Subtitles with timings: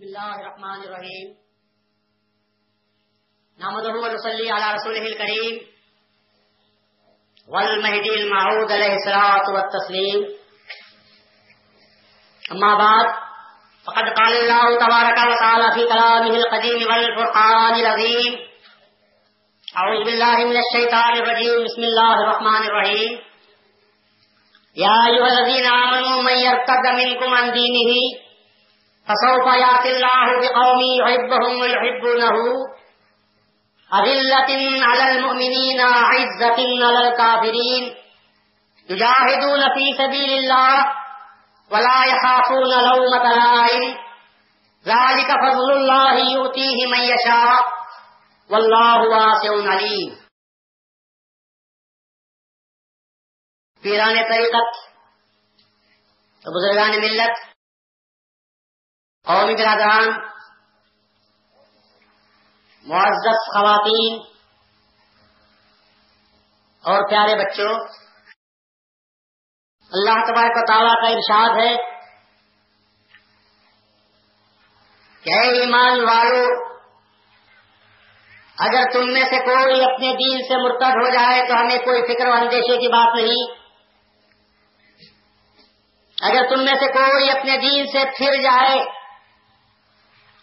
[0.00, 1.28] بسم الله الرحمن الرحيم
[3.60, 5.60] نحمده ونصلي على رسوله الكريم
[7.48, 10.20] والمهدي المعود عليه الصلاة والتسليم
[12.52, 13.06] أما بعد،
[13.86, 18.32] فقد قال الله تبارك وتعالى في كلامه القديم والفرقان العظيم
[19.76, 23.20] أعوذ بالله من الشيطان الرجيم بسم الله الرحمن الرحيم
[24.76, 28.29] يا أيها الذين آمنوا، من يرتد منكم عن دينه
[29.10, 32.36] فسوف يأتي الله بقوم يحبهم ويحبونه.
[33.94, 37.96] أذلة على المؤمنين، عزة على الكافرين.
[38.90, 40.84] يجاهدون في سبيل الله
[41.70, 43.96] ولا يخافون لومة لائم.
[44.86, 47.64] ذلك فضل الله يؤتيه من يشاء.
[48.50, 50.20] والله واسع عليم.
[53.82, 54.72] پیران طریقت
[56.46, 57.36] بزرگان ملت
[59.26, 60.08] قومی برادران
[62.86, 64.18] معزز خواتین
[66.84, 67.74] اور پیارے بچوں،
[69.92, 71.76] اللہ تبارک و تعالیٰ کا ارشاد ہے
[75.24, 76.44] کہ اے ایمان والو،
[78.58, 82.28] اگر تم میں سے کوئی اپنے دین سے مرتد ہو جائے تو ہمیں کوئی فکر
[82.28, 83.58] و اندیشے کی بات نہیں۔
[86.22, 88.99] اگر تم میں سے کوئی اپنے دین سے پھر جائے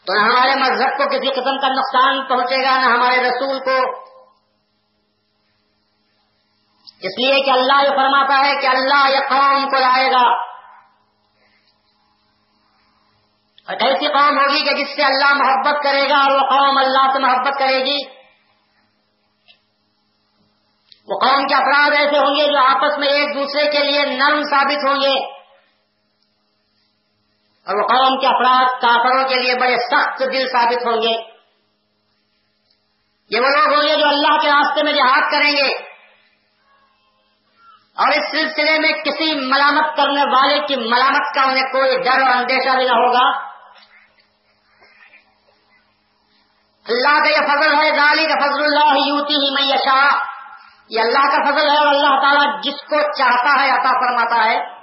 [0.08, 4.00] تو نہ ہمارے مذہب کو کسی قسم کا نقصان پہنچے گا، نہ ہمارے رسول کو۔
[7.02, 10.48] اس لیے کہ اللہ یہ فرماتا ہے کہ اللہ یہ قوم کو لائے گا۔
[13.68, 17.14] اور ایسی قوم ہوگی کہ جس سے اللہ محبت کرے گا اور وہ قوم اللہ
[17.14, 18.18] سے محبت کرے گی۔
[21.08, 24.42] وہ قوم کے افراد ایسے ہوں گے جو آپس میں ایک دوسرے کے لیے نرم
[24.42, 25.37] ثابت ہوں گے۔
[27.68, 31.38] اور وہ قوم کے افراد کافروں کے لیے بڑے سخت دل ثابت ہوں گے۔
[33.30, 35.73] یہ وہ لوگ ہوں گے جو اللہ کے راستے میں جہاد کریں گے۔
[37.95, 42.38] اور اس سلسلے میں کسی ملامت کرنے والے کی ملامت کا انہیں کوئی ڈر اور
[42.38, 43.48] اندیشہ بھی نہ ہوگا۔
[46.86, 50.17] اللہ کا یہ فضل ہے ظالی کا فضل اللہ یوتی ہی میشا
[50.89, 54.77] یہ اللہ کا فضل ہے اور اللہ تعالیٰ جس کو چاہتا ہے عطا فرماتا ہے۔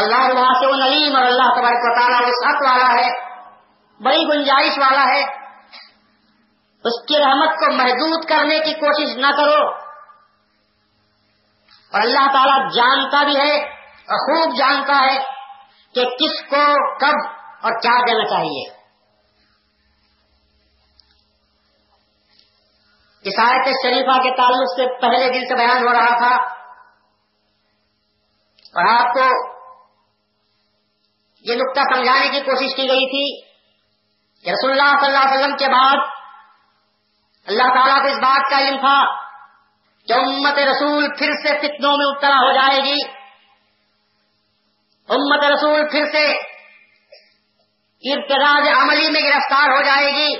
[0.00, 3.10] اللہ وہاں سے وہ نلیم اور اللہ تبارک و تعالیٰ سخت والا ہے،
[4.02, 5.44] بڑی گنجائش والا ہے۔
[6.84, 9.68] اس کی رحمت کو محدود کرنے کی کوشش نہ کرو۔
[11.92, 15.18] اور اللہ تعالیٰ جانتا بھی ہے اور خوب جانتا ہے
[15.94, 17.30] کہ کس کو کب
[17.62, 18.84] اور کیا دینا چاہیے۔
[23.38, 26.34] آیت شریفہ کے تعلق سے پہلے دن سے بیان ہو رہا تھا۔
[28.74, 29.53] اور آپ کو
[31.44, 33.54] یہ نقطہ سمجھانے کی کوشش کی گئی تھی
[34.44, 35.96] کہ رسول اللہ صلی اللہ علیہ وسلم کے بعد
[37.46, 39.24] اللہ تعالیٰ کو اس بات کا علم تھا
[40.06, 43.02] کہ امت رسول پھر سے فتنوں میں ابتلا ہو جائے گی۔
[45.08, 46.32] امت رسول پھر سے
[48.12, 50.34] ارتراج عملی میں گرفتار ہو جائے گی۔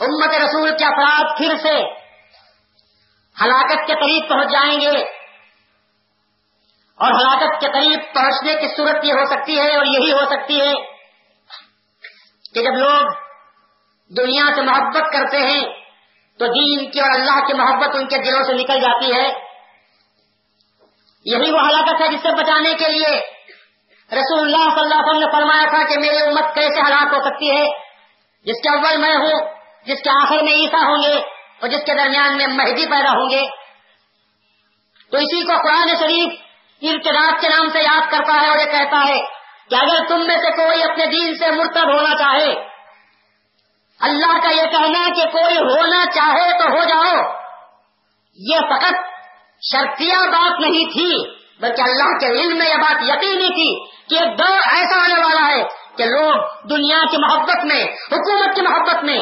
[0.00, 1.74] امت رسول کے افراد پھر سے
[3.42, 5.19] ہلاکت کے قریب پہنچ جائیں گے۔
[7.00, 10.60] اور ہلاکت کے قریب پہنچنے کی صورت یہ ہو سکتی ہے اور یہی ہو سکتی
[10.60, 10.74] ہے
[12.54, 13.06] کہ جب لوگ
[14.16, 15.64] دنیا سے محبت کرتے ہیں،
[16.38, 19.28] تو دین کی اور اللہ کی محبت ان کے دلوں سے نکل جاتی ہے۔
[21.24, 23.40] یہی وہ ہلاکت ہے جس سے بچانے کے لیے
[24.12, 27.22] رسول اللہ صلی اللہ علیہ وسلم نے فرمایا تھا کہ میری امت کیسے ہلاک ہو
[27.24, 27.66] سکتی ہے؟
[28.44, 29.54] جس کے اول میں ہوں،
[29.86, 31.18] جس کے آخر میں عیسا ہوں گے
[31.60, 33.42] اور جس کے درمیان میں مہدی پیدا ہوں گے۔
[35.10, 36.49] تو اسی کو قرآن شریف
[36.82, 39.18] ارتداد کے نام سے یاد کرتا ہے اور یہ کہتا ہے
[39.70, 42.54] کہ اگر تم میں سے کوئی اپنے دین سے مرتب ہونا چاہے،
[44.00, 47.40] اللہ کا یہ کہنا کہ کوئی ہونا چاہے تو ہو جاؤ۔
[48.36, 48.94] یہ فقط
[49.72, 54.38] شرطیہ بات نہیں تھی، بلکہ اللہ کے علم میں یہ بات یقینی تھی کہ ایک
[54.38, 55.62] دور ایسا آنے والا ہے
[55.96, 59.18] کہ لوگ دنیا کی محبت میں، حکومت کی محبت میں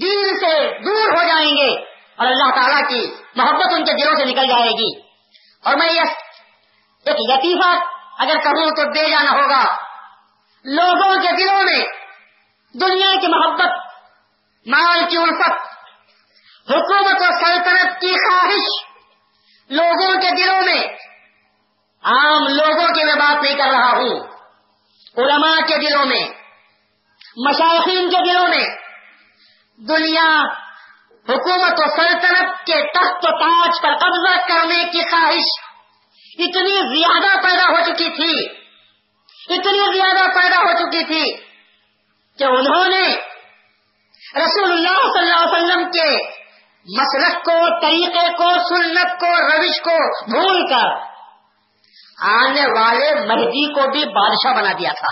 [0.00, 1.84] دین سے دور ہو جائیں گے
[2.16, 4.99] اور اللہ تعالیٰ کی محبت ان کے دلوں سے نکل جائے گی۔
[5.64, 6.02] اور میں یہ
[7.06, 7.76] ایک لطیفہ
[8.18, 9.76] اگر کہوں تو دے جانا ہوگا۔
[10.64, 11.84] لوگوں کے دلوں میں
[12.80, 13.70] دنیا کی محبت،
[14.66, 15.66] مال کی الفت،
[16.70, 18.90] حکومت و سلطنت کی خواہش
[19.70, 20.82] لوگوں کے دلوں میں
[22.02, 24.30] عام لوگوں کی میں بات نہیں کر رہا ہوں۔
[25.16, 26.28] علماء کے دلوں میں
[27.36, 28.64] مشاہین کے دلوں میں
[29.76, 30.42] دنیا
[31.30, 35.50] حکومت و سلطنت کے تخت و تاج پر قبضہ کرنے کی خواہش
[36.38, 38.60] اتنی زیادہ پیدا ہو چکی تھی،
[39.54, 41.36] اتنی زیادہ پیدا ہو چکی تھی
[42.38, 43.30] کہ انہوں نے
[44.36, 46.40] رسول اللہ صلی اللہ علیہ وسلم کے
[46.88, 49.96] مسلک کو، طریقے کو، سنت کو، روش کو
[50.30, 51.10] بھول کر
[52.22, 55.10] آنے والے مہدی کو بھی بادشاہ بنا دیا تھا۔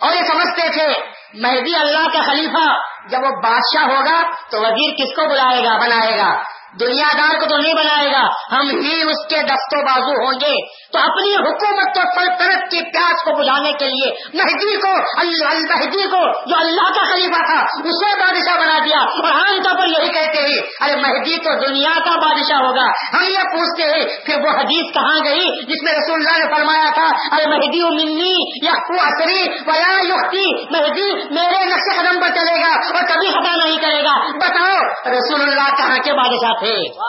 [0.00, 0.86] اور یہ سمجھتے تھے،
[1.34, 2.66] مہدی اللہ کا خلیفہ
[3.08, 7.46] جب وہ بادشاہ ہوگا تو وزیر کس کو بلائے گا؟ بنائے گا۔ دنیا دار کو
[7.46, 11.94] تو نہیں بنائے گا۔ ہم ہی اس کے دستوں بازو ہوں گے۔ تو اپنی حکومت
[11.94, 16.98] کو سلطنت کی پیاس کو بجھانے کے لیے مہدی کو، اللہ مہدی کو، جو اللہ
[16.98, 20.96] کا خلیفہ تھا، اسے بادشاہ بنا دیا۔ اور عام طور پر یہی کہتے ہیں، ارے
[20.96, 25.64] مہدی تو دنیا کا بادشاہ ہوگا۔ ہم یہ پوچھتے ہیں، پھر وہ حدیث کہاں گئی؟
[25.64, 28.72] جس میں رسول اللہ نے فرمایا تھا، ارے مہدی منی یا
[29.06, 34.04] اثری ویا یختی مہدی میرے نقش قدم پر چلے گا اور کبھی خطا نہیں کرے
[34.04, 34.76] گا۔ بتاؤ،
[35.12, 37.00] رسول اللہ کہاں کے بادشاہ تھے؟ تھے۔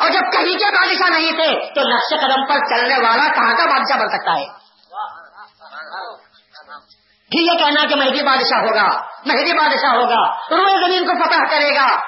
[0.00, 3.64] اور جب کہیں کے بادشاہ نہیں تھے، تو نقش قدم پر چلنے والا کہاں کا
[3.64, 4.62] بادشاہ بن سکتا ہے؟
[7.30, 11.74] پھر یہ کہنا کہ مہدی بادشاہ ہوگا، مہدی بادشاہ ہوگا، روئے زمین کو فتح کرے
[11.74, 12.00] گا،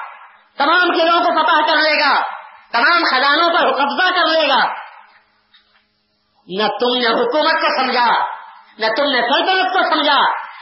[0.57, 2.21] تمام قلعوں کو فتح کر لے گا،
[2.71, 4.73] تمام خزانوں پر قبضہ کر لے گا۔
[6.47, 8.07] نہ تم نے حکومت کو سمجھا،
[8.77, 10.19] نہ تم نے سلطنت کو سمجھا،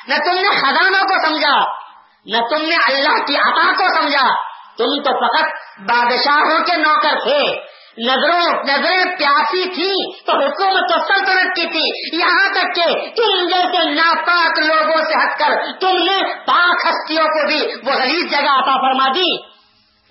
[0.08, 1.84] نہ تم نے خزانوں کو سمجھا،
[2.26, 5.44] نہ تم نے اللہ کی عطا کو سمجھا۔ تم تو فقط
[5.80, 12.54] بادشاہوں کے نوکر تھے۔ نظروں نظریں پیاسی تھی تو حکومت تو سلطنت کی تھی۔ یہاں
[12.54, 12.86] تک کہ
[13.16, 18.32] تم جیسے ناپاک لوگوں سے ہٹ کر تم نے پاک ہستیوں کو بھی وہ غریب
[18.32, 19.54] جگہ عطا فرما دی۔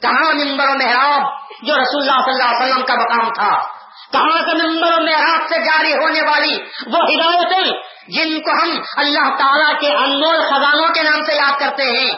[0.02, 1.22] کہاں ممبر و محراب
[1.62, 3.60] جو رسول اللہ صلی اللہ علیہ وسلم کا مقام تھا؟
[4.12, 6.54] کہاں سے ممبر و محراب سے جاری ہونے والی
[6.86, 7.72] وہ ہدایتیں
[8.08, 12.12] جن کو ہم اللہ تعالیٰ کے انمول خزانوں کے نام سے یاد کرتے ہیں؟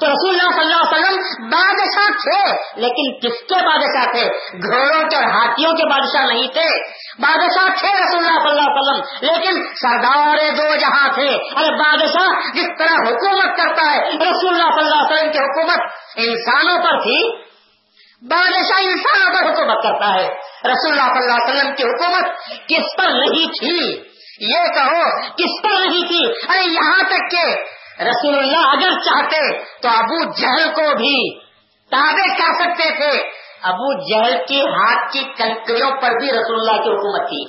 [0.00, 5.08] تو رسول اللہ صلی اللہ علیہ وسلم بادشاہ تھے، لیکن کس کے بادشاہ تھے؟ گھوڑوں
[5.08, 6.68] کے اور ہاتھیوں کے بادشاہ نہیں تھے۔
[7.18, 12.50] بادشاہ تھے رسول اللہ صلی اللہ علیہ وسلم، لیکن سردار دو جہاں تھے۔ ارے بادشاہ
[12.54, 15.78] جس طرح حکومت کرتا ہے، رسول اللہ صلی اللہ علیہ وسلم کی حکومت
[16.16, 17.50] انسانوں پر تھی۔
[18.22, 20.28] بادشاہ انسانوں پر حکومت کرتا ہے۔
[20.64, 22.24] رسول اللہ صلی اللہ علیہ وسلم کی حکومت
[22.68, 24.10] کس پر نہیں تھی؟
[24.40, 27.44] یہ کہو، کس پر نہیں تھی؟ ارے یہاں تک کہ
[28.00, 31.40] رسول اللہ اگر چاہتے تو ابو جہل کو بھی
[31.90, 33.30] تابع کر سکتے تھے۔
[33.62, 37.44] ابو جہل کے ہاتھ کی کنکریوں پر بھی رسول اللہ کی حکومت تھی۔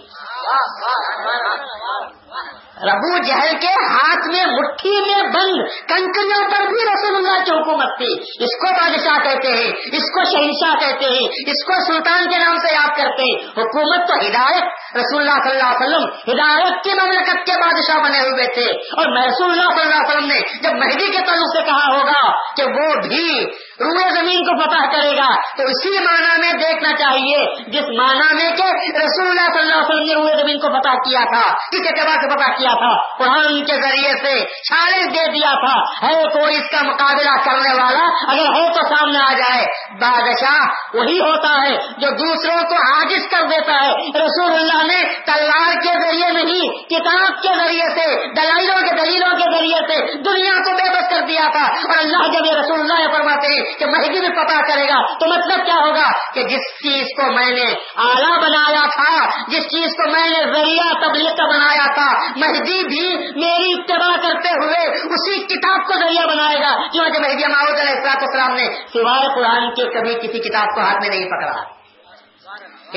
[2.86, 7.98] ربو جہل کے ہاتھ میں مٹھی میں بند، کنکریوں پر بھی رسول اللہ کی حکومت
[7.98, 12.38] تھی۔ اس کو بادشاہ کہتے ہیں، اس کو شہنشاہ کہتے ہیں، اس کو سلطان کے
[12.38, 14.64] نام سے یاد کرتے ہیں۔ حکومت تو ہدایت
[14.96, 19.28] رسول اللہ صلی اللہ علیہ وسلم ہدایت کی مملکت کے بادشاہ بنے ہوئے تھے۔ اور
[19.28, 22.64] رسول اللہ صلی اللہ علیہ وسلم نے جب مہدی کے تعلق سے کہا ہوگا کہ
[22.64, 23.46] وہ بھی
[23.80, 28.52] روئے زمین کو فتح کرے گا، تو اسی معنی میں دیکھنا چاہیے جس معنی میں
[28.52, 28.64] کہ
[28.98, 32.22] رسول اللہ صلی اللہ علیہ وسلم نے روئے زمین کو فتح کیا تھا کس اعتبار
[32.22, 36.70] سے فتح کیا تھا؟ قرآن کے ذریعے سے چالیس دے دیا تھا۔ ہے کوئی اس
[36.72, 39.66] کا مقابلہ کرنے والا اگر ہے تو سامنے آ جائے۔
[40.00, 40.60] بادشاہ
[40.94, 43.90] وہی ہوتا ہے جو دوسروں کو عاجز کر دیتا ہے۔
[44.26, 49.58] رسول اللہ نے تلوار کے ذریعے نہیں، کتاب کے ذریعے سے، دلائلوں کے، دلیلوں کے
[49.58, 53.18] ذریعے سے دنیا کو بے بس کر دیا تھا۔ اور اللہ جب یہ رسول اللہ
[53.18, 57.08] فرماتے ہیں کہ مہدی بھی پتا کرے گا۔ تو مطلب کیا ہوگا کہ جس چیز
[57.16, 61.94] کو میں نے آلہ بنایا تھا، جس چیز کو میں نے ذریعہ تبلیغ کا بنایا
[61.94, 67.52] تھا، مہدی بھی میری اتباع کرتے ہوئے اسی کتاب کو ذریعہ بنائے گا۔ کیونکہ مہدی
[67.52, 68.64] محمود علیہ السلاط السلام نے
[68.94, 71.82] سوائے قرآن کے کبھی کسی کتاب کو ہاتھ میں نہیں پکڑا۔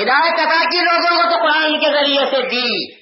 [0.01, 2.95] ہدایت عطا کی لوگوں کو تو قرآن کے ذریعے سے دی۔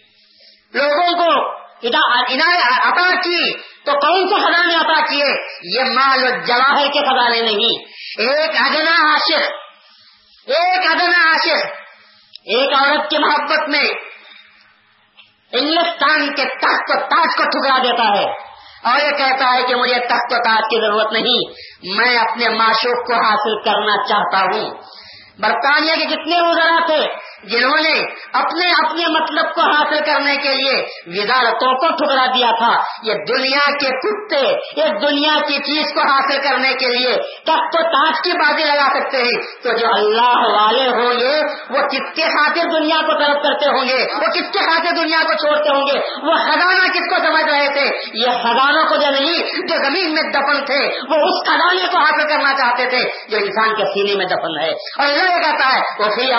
[0.77, 5.25] لوگوں کو عطا کی۔ تو کون سے خزانے عطا کیے؟
[5.77, 9.51] یہ مال جواہر کے خزانے نہیں۔ ایک ادنا عاشق،
[10.47, 11.65] ایک ادنا عاشق،
[12.45, 13.89] ایک عورت کی محبت میں
[15.51, 18.25] انگلستان کے تخت و تاج کو ٹھکرا دیتا ہے
[18.83, 21.53] اور یہ کہتا ہے کہ مجھے تخت و تاج کی ضرورت نہیں،
[21.97, 24.81] میں اپنے معشوق کو حاصل کرنا چاہتا ہوں۔
[25.39, 27.07] برطانیہ کے کتنے وزرا تھے
[27.43, 27.93] جنہوں نے
[28.33, 30.75] اپنے اپنے مطلب کو حاصل کرنے کے لیے
[31.07, 32.71] وزارتوں کو ٹھکرا دیا تھا،
[33.03, 34.41] یہ دنیا کے کتے
[34.81, 38.87] اس دنیا کی چیز کو حاصل کرنے کے لیے تخت و تاج کی بازی لگا
[38.93, 43.43] سکتے ہیں۔ تو جو اللہ والے ہوں گے، وہ کس کے خاطر دنیا کو طرف
[43.43, 47.09] کرتے ہوں گے؟ وہ کس کے خاطر دنیا کو چھوڑتے ہوں گے؟ وہ خزانہ کس
[47.09, 51.15] کو سمجھ رہے تھے؟ یہ خزانوں کو جو نہیں، جو زمین میں دفن تھے، وہ
[51.27, 55.07] اس خزانے کو حاصل کرنا چاہتے تھے جو انسان کے سینے میں دفن ہے اور
[55.07, 56.31] یہ کہتا ہے وہ فی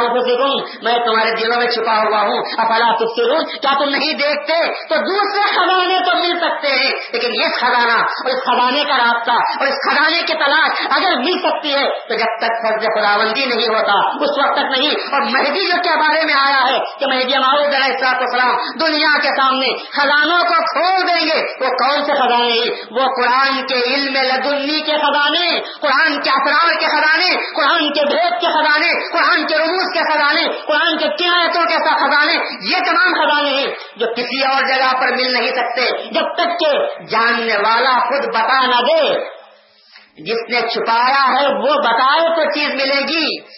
[0.82, 4.94] میں میں تمہارے دلوں میں چھپا ہوا ہوں۔ افلا تفسرون کیا تم نہیں دیکھتے؟ تو
[4.94, 9.66] دوسرے خزانے تو مل سکتے ہیں۔ لیکن یہ خزانہ اور اس خزانے کا راستہ اور
[9.66, 14.08] اس خزانے کی تلاش اگر مل سکتی ہے، تو جب تک فرض خداوندی نہیں ہوتا،
[14.08, 17.64] اس وقت تک نہیں۔ اور مہدی جو کے بارے میں آیا ہے کہ مہدی معروف
[17.64, 23.66] السلام دنیا کے سامنے خزانوں کو کھول دیں گے، وہ کون سے خزانے؟ وہ قرآن
[23.66, 29.08] کے علم لدنی کے خزانے، قرآن کے افراد کے خزانے، قرآن کے بھید کے خزانے،
[29.12, 34.06] قرآن کے رموز کے خزانے، قرآن کے قیادتوں کے خزانے، یہ تمام خزانے ہیں جو
[34.06, 38.80] کسی اور جگہ پر مل نہیں سکتے، جب تک کہ جاننے والا خود بتا نہ
[38.80, 39.34] دے۔
[40.18, 43.54] جس نے چھپایا ہے، وہ بتائے تو چیز ملے گی۔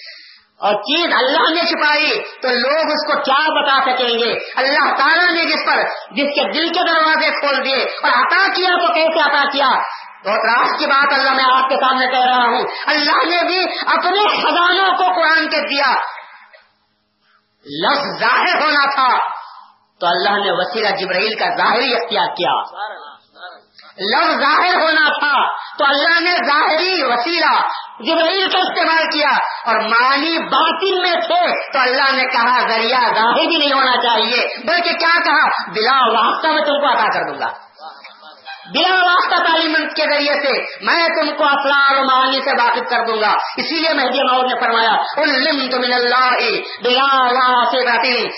[0.60, 5.32] اور چیز اللہ نے چھپائی، تو لوگ اس کو کیا بتا سکیں گے؟ اللہ تعالیٰ
[5.32, 9.20] نے جس پر، جس کے دل کے دروازے کھول دیے اور عطا کیا، تو کیسے
[9.20, 9.82] عطا کیا؟
[10.24, 13.60] تو راس کی بات اللہ میں آپ کے سامنے کہہ رہا ہوں۔ اللہ نے بھی
[13.86, 15.94] اپنے خزانوں کو قرآن کے دیا۔
[17.66, 19.18] لفظ ظاہر ہونا تھا۔
[20.00, 22.62] تو اللہ نے وسیلہ جبرائیل کا ظاہری اختیار کیا۔
[23.98, 27.60] لفظ ظاہر ہونا تھا۔ تو اللہ نے ظاہری وسیلہ
[28.00, 29.28] جبرائیل کا استعمال کیا۔
[29.66, 34.66] اور مانی باطن میں تھے۔ تو اللہ نے کہا، ذریعہ ظاہر بھی نہیں ہونا چاہیے۔
[34.66, 37.65] بلکہ کیا کہا؟ بلا واسطہ میں تم کو ادا کر دوں گا۔
[38.74, 43.06] بلا واسطہ تعلیم کے ذریعے سے میں تم کو افراد و معانی سے واقف کر
[43.08, 44.96] دوں گا۔ اسی لیے مہدی ماؤ نے فرمایا
[45.76, 46.34] من اللہ،
[46.84, 47.26] بلا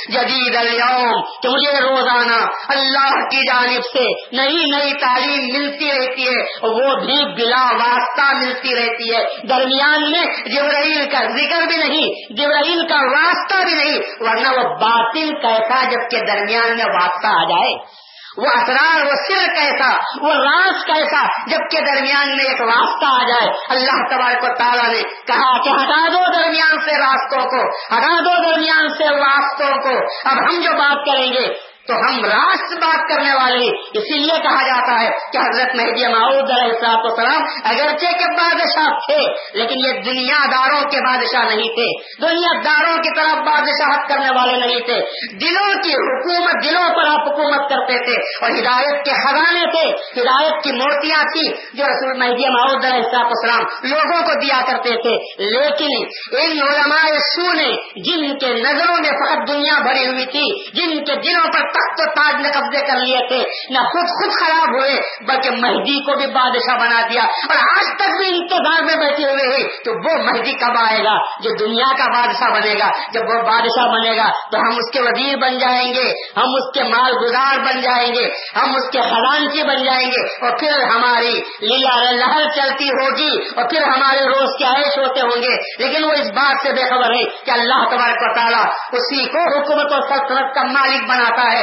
[0.08, 1.20] جدید اليوم.
[1.42, 7.34] کہ مجھے روزانہ اللہ کی جانب سے نئی نئی تعلیم ملتی رہتی ہے وہ بھی
[7.34, 13.64] بلا واسطہ ملتی رہتی ہے۔ درمیان میں جبرائیل کا ذکر بھی نہیں، جبرائیل کا واسطہ
[13.64, 18.07] بھی نہیں، ورنہ وہ باطل کیسا جب کے درمیان میں واسطہ آ جائے۔
[18.38, 23.22] وہ اسرار وہ سر کیسا، وہ راز کیسا، جب کے درمیان میں ایک راستہ آ
[23.28, 28.20] جائے۔ اللہ تبارک و تعالیٰ نے کہا کہ ہٹا دو درمیان سے راستوں کو، ہٹا
[28.20, 33.08] دو درمیان سے راستوں کو۔ اب ہم جو بات کریں گے تو ہم راست بات
[33.08, 33.66] کرنے والے
[33.98, 39.32] اسی لیے کہا جاتا ہے کہ حضرت مہدی معود علیہ السلام اگرچہ کے بادشاہ تھے،
[39.58, 41.86] لیکن یہ دنیا داروں کے بادشاہ نہیں تھے۔
[42.22, 45.00] دنیا داروں کی طرف بادشاہت کرنے والے نہیں تھے۔
[45.36, 49.88] دلوں کی حکومت، دلوں پر آپ حکومت کرتے تھے۔ اور ہدایت کے خزانے تھے۔
[50.22, 55.16] ہدایت کی مورتیاں تھی جو رسول مہدی معود علیہ السلام لوگوں کو دیا کرتے تھے۔
[55.44, 61.04] لیکن ان علماء سو نے جن کے نظروں میں فقط دنیا بھری ہوئی تھی، جن
[61.04, 63.38] کے دلوں پر تخت تاج نے قبضے کر لیے تھے۔
[63.70, 68.08] نہ خود خود خراب ہوئے، بلکہ مہدی کو بھی بادشاہ بنا دیا۔ اور آج تک
[68.18, 72.04] بھی انتظار میں بیٹھے ہوئے ہیں۔ تو وہ مہدی کب آئے گا؟ جو دنیا کا
[72.04, 75.94] بادشاہ بنے گا۔ جب وہ بادشاہ بنے گا، تو ہم اس کے وزیر بن جائیں
[75.94, 80.06] گے۔ ہم اس کے مال گزار بن جائیں گے۔ ہم اس کے خزانچی بن جائیں
[80.06, 85.20] گے۔ اور پھر ہماری لیلا لہر چلتی ہوگی۔ اور پھر ہمارے روز کے عائش ہوتے
[85.20, 88.64] ہوں گے۔ لیکن وہ اس بات سے بے خبر ہے کہ اللہ تبارک و تعالیٰ
[88.92, 91.62] اسی کو حکومت اور سلطنت کا مالک بناتا ہے۔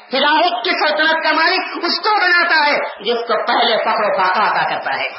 [0.13, 4.39] ہدایت کی سلطنت کا مالک اس کو بناتا ہے جس کو پہلے فخر و فاقہ
[4.39, 5.09] عطا کرتا ہے۔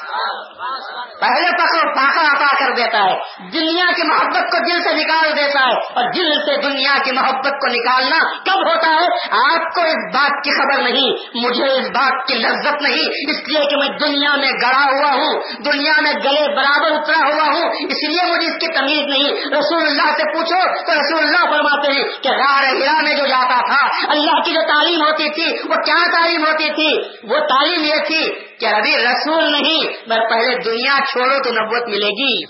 [1.20, 5.36] پہلے فخر و فاقہ عطا کر دیتا ہے۔ دنیا کی محبت کو دل سے نکال
[5.36, 9.06] دیتا ہے اور دل سے دنیا کی محبت کو نکالنا کب ہوتا ہے؟
[9.52, 13.66] آپ کو اس بات کی خبر نہیں، مجھے اس بات کی لذت نہیں۔ اس لیے
[13.70, 18.08] کہ میں دنیا میں گڑا ہوا ہوں، دنیا میں گلے برابر اترا ہوا ہوں۔ اس
[18.08, 22.04] لیے مجھے اس کی تمیز نہیں۔ رسول اللہ سے پوچھو تو رسول اللہ فرماتے ہیں
[22.22, 25.74] کہ غار ہرا میں جو جاتا تھا، اللہ کی جو تعلیم تعلیم ہوتی تھی، وہ
[25.74, 30.96] کیا تعلیم ہوتی تھی؟ وہ تعلیم یہ تھی کہ ابھی رسول نہیں بس پہلے دنیا
[31.10, 32.46] چھوڑو تو نبوت ملے گی۔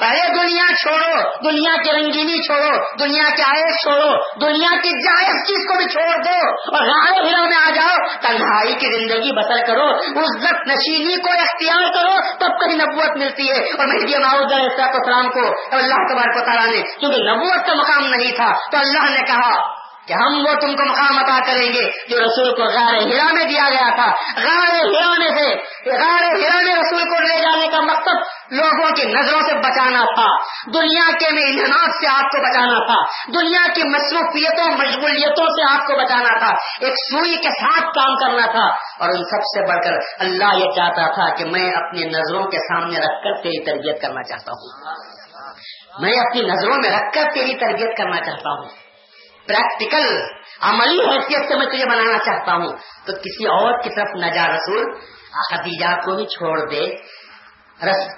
[0.00, 5.68] پہلے دنیا چھوڑو، دنیا کی رنگینی چھوڑو، دنیا کے آئس چھوڑو، دنیا کی جائز چیز
[5.68, 9.90] کو بھی چھوڑ دو اور راہ ہرا میں آ جاؤ، تنہائی کی زندگی بسر کرو،
[9.94, 15.40] عزت نشینی کو اختیار کرو، تب کبھی نبوت ملتی ہے۔ اور مہدی ماؤد السلام کو
[15.70, 20.12] اللہ تبارک تعالیٰ نے، کیونکہ نبوت کا مقام نہیں تھا، تو اللہ نے کہا کہ
[20.12, 23.64] ہم وہ تم کو مقام عطا کریں گے جو رسول کو غار ہرا میں دیا
[23.70, 25.54] گیا تھا۔ غار ہرا میں سے
[25.90, 30.26] غار ہرا میں رسول کو لے جانے کا مقصد لوگوں کی نظروں سے بچانا تھا۔
[30.74, 35.86] دنیا کے میں انحناف سے آپ کو بچانا تھا۔ دنیا کی مصروفیتوں، مشغولیتوں سے آپ
[35.86, 38.66] کو بچانا تھا۔ ایک سوئی کے ساتھ کام کرنا تھا۔
[38.98, 42.58] اور ان سب سے بڑھ کر اللہ یہ چاہتا تھا کہ میں اپنی نظروں کے
[42.58, 44.92] سامنے رکھ کر تیری تربیت کرنا چاہتا ہوں۔
[46.00, 48.85] میں اپنی نظروں میں رکھ کر تیری تربیت کرنا چاہتا ہوں۔
[49.48, 50.22] پریکٹیکل
[50.60, 52.72] عملی حیثیت سے میں تجھے بنانا چاہتا ہوں۔
[53.06, 54.84] تو کسی اور کی طرف نہ جا رسول،
[55.50, 56.86] خدیجہ کو بھی چھوڑ دے۔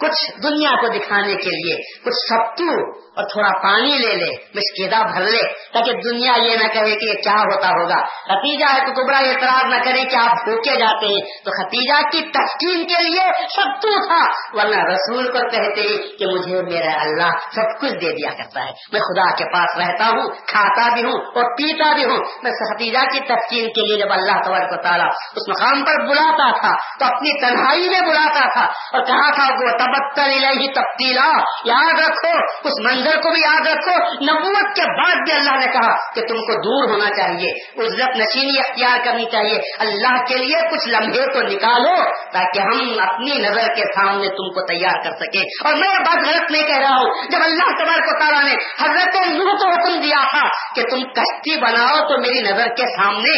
[0.01, 5.21] کچھ دنیا کو دکھانے کے لیے، کچھ سبتو اور تھوڑا پانی لے لے مشکیدہ بھر
[5.21, 9.19] لے، تاکہ دنیا یہ نہ کہے کہ یہ کیا ہوتا ہوگا۔ ختیجہ ہے تو کبرا
[9.19, 14.07] اعتراض نہ کرے کہ آپ بھوکے جاتے ہیں۔ تو ختیجہ کی تسکین کے لیے ستو
[14.07, 18.71] تھا، ورنہ رسول کو کہتے کہ مجھے میرا اللہ سب کچھ دے دیا کرتا ہے۔
[18.93, 22.99] میں خدا کے پاس رہتا ہوں، کھاتا بھی ہوں اور پیتا بھی ہوں۔ میں ختیجہ
[22.99, 27.05] کی تسکین کے لیے جب اللہ تبارک و تعالیٰ اس مقام پر بلاتا تھا، تو
[27.05, 30.29] اپنی تنہائی میں بلاتا تھا۔ اور کہا تھا، وہ تبتر
[30.75, 31.33] تبدیلا
[31.65, 33.95] یاد رکھو، اس منظر منظر کو بھی یاد رکھو
[34.27, 37.53] نبوت کے بعد بھی اللہ نے کہا کہ تم کو دور ہونا چاہیے،
[37.85, 41.97] عزت نشینی اختیار کرنی چاہیے، اللہ کے لیے کچھ لمحے تو نکالو
[42.33, 46.51] تاکہ ہم اپنی نظر کے سامنے تم کو تیار کر سکے اور میں بات غلط
[46.51, 50.23] نہیں کہہ رہا ہوں، جب اللہ تبارک و تعالیٰ نے حضرت نوح کو حکم دیا
[50.35, 50.45] تھا
[50.77, 53.37] کہ تم کشتی بناؤ تو میری نظر کے سامنے،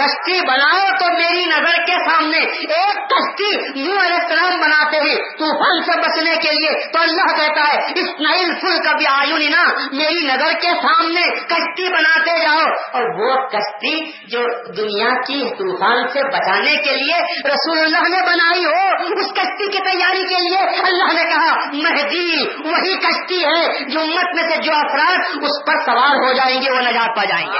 [0.00, 5.82] کشتی بناؤ تو میری نظر کے سامنے، ایک کشتی نو علیہ السلام بناتے ہیں طوفان
[5.86, 9.62] سے بچنے کے لیے تو اللہ کہتا ہے اس نئل فل کا بھی آیو نا،
[9.92, 16.28] میری نظر کے سامنے کشتی بناتے جاؤ۔ اور وہ کشتی جو دنیا کی طوفان سے
[16.28, 21.12] بچانے کے لیے رسول اللہ نے بنائی ہو، اس کشتی کی تیاری کے لیے اللہ
[21.12, 26.16] نے کہا، مہدی، وہی کشتی ہے جو امت میں سے جو افراد اس پر سوار
[26.16, 27.58] ہو جائیں گے، وہ نجات پا جائیں گے۔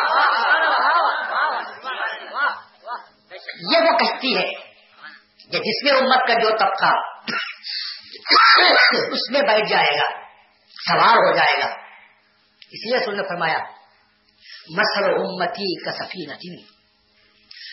[3.73, 4.75] یہ وہ کشتی ہے
[5.51, 6.91] جس میں امت کا جو طبقہ
[9.13, 10.24] اس میں بیٹھ جائے گا۔
[10.91, 11.67] سوار ہو جائے گا۔
[12.71, 13.59] اس لیے سن نے فرمایا
[14.71, 16.31] مسل امتی کا سفی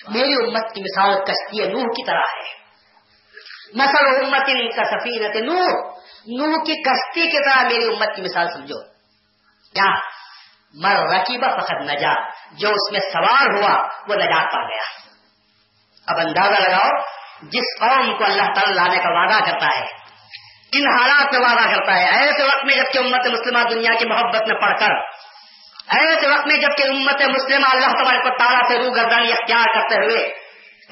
[0.07, 2.57] میری امت کی مثال کشتی نوح کی طرح ہے۔
[3.73, 5.91] مسل امتی کا سفی نوح۔
[6.27, 8.83] نوح کی کشتی کی طرح میری امت کی مثال سمجھو۔
[9.73, 9.93] کیا؟
[10.73, 15.11] مر رقیبہ فخر نجا۔ جو اس میں سوار ہوا، وہ نجات پا گیا۔
[16.05, 17.01] اب اندازہ لگاؤ،
[17.41, 20.00] جس قوم کو اللہ تعالی لانے کا وعدہ کرتا ہے
[20.73, 24.47] ان حالات میں وعدہ کرتا ہے۔ ایسے وقت میں جبکہ امت مسلمہ دنیا کی محبت
[24.47, 24.93] میں پڑھ کر،
[25.97, 29.95] ایسے وقت میں جبکہ امت مسلمہ اللہ تبارک کو تعالیٰ سے روح گردانی اختیار کرتے
[29.95, 30.41] ہوئے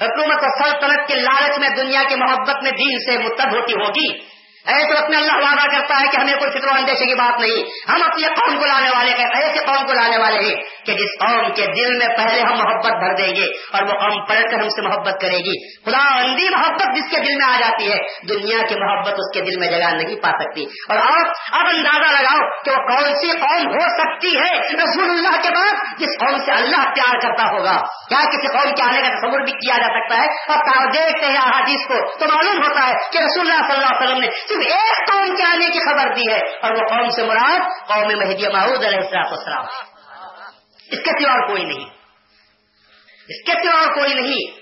[0.00, 4.39] حکومت و سلطنت کے لالچ میں دنیا کی محبت میں دین سے متب ہوتی ہوگی
[4.66, 7.40] ایسے وقت میں اللہ وعدہ کرتا ہے کہ ہمیں کوئی فکر و اندیشے کی بات
[7.40, 10.54] نہیں۔ ہم اپنی قوم کو لانے والے ہیں ایسے قوم کو لانے والے ہیں
[10.86, 14.24] کہ جس قوم کے دل میں پہلے ہم محبت بھر دیں گے اور وہ قوم
[14.24, 17.60] پڑھ کر ہم سے محبت کرے گی۔ خدا اندی محبت جس کے دل میں آ
[17.60, 17.98] جاتی ہے،
[18.28, 22.22] دنیا کی محبت اس کے دل میں جگہ نہیں پا سکتی۔ اور آپ اب اندازہ
[22.22, 26.38] لگاؤ کہ وہ کون سی قوم ہو سکتی ہے رسول اللہ کے بعد جس قوم
[26.44, 29.86] سے اللہ پیار کرتا ہوگا۔ کیا کسی قوم کے آنے کا تصور بھی کیا جا
[29.86, 33.76] سکتا ہے؟ اور دیکھتے ہیں احادیث کو تو معلوم ہوتا ہے کہ رسول اللہ صلی
[33.76, 36.88] اللہ علیہ وسلم نے صرف ایک قوم کے آنے کی خبر دی ہے اور وہ
[36.88, 39.64] قوم سے مراد قوم مہدی محدود علیہ السلام
[40.90, 41.84] اس کے سوا کوئی نہیں۔
[43.28, 44.59] اس کے سوا کوئی نہیں۔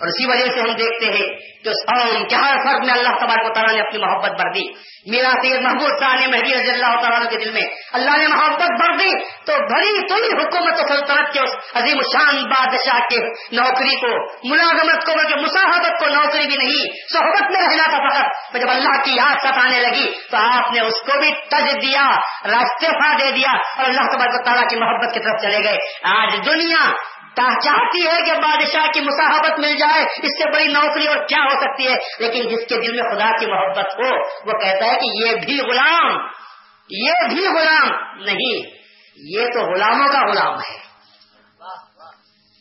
[0.00, 1.28] اور اسی وجہ سے ہم دیکھتے ہیں
[1.64, 4.94] کہ قوم کے ہر فرد میں اللہ تبارک و تعالیٰ نے اپنی محبت بھر دی۔
[5.06, 8.96] میرا سید محبوب صاحب مہدی رضی اللہ تعالیٰ کے دل میں اللہ نے محبت بھر
[8.96, 13.16] دی تو بڑی تھی حکومت و سلطنت کے اس عظیم شان بادشاہ کے
[13.52, 18.56] نوکری کو، ملازمت کو، بلکہ مساحبت کو نوکری بھی نہیں، صحبت میں رہنا تھا فقط۔
[18.56, 22.10] جب اللہ کی یاد ستانے لگی تو آپ نے اس کو بھی تج دیا
[22.44, 26.46] راستفا دے دیا اور اللہ تبارک و تعالیٰ کی محبت کی طرف چلے گئے۔ آج
[26.46, 26.90] دنیا
[27.42, 31.60] چاہتی ہے کہ بادشاہ کی مساحبت مل جائے، اس سے بڑی نوکری اور کیا ہو
[31.60, 34.16] سکتی ہے؟ لیکن جس کے دل میں خدا کی محبت ہو،
[34.46, 36.16] وہ کہتا ہے کہ یہ بھی غلام،
[36.90, 37.88] یہ بھی غلام
[38.20, 38.70] نہیں،
[39.16, 40.84] یہ تو غلاموں کا غلام ہے۔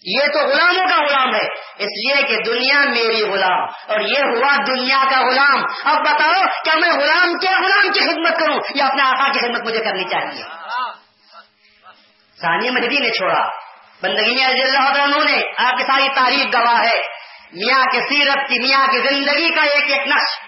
[0.06, 4.56] یہ تو غلاموں کا غلام ہے۔ اس لیے کہ دنیا میری غلام، اور یہ ہوا
[4.68, 9.02] دنیا کا غلام۔ اب بتاؤ، کیا میں غلام کے غلام کی خدمت کروں؟ یا اپنے
[9.02, 10.44] آقا کی خدمت مجھے کرنی چاہیے؟
[12.42, 13.63] ثانیہ مہدی نے چھوڑا۔
[14.04, 17.00] بندگی میں رضی اللہ عنہ نے آپ کی ساری تاریخ گواہ ہے۔
[17.54, 20.40] میاں کے سیرت کی، میاں کی زندگی کا ایک ایک نقش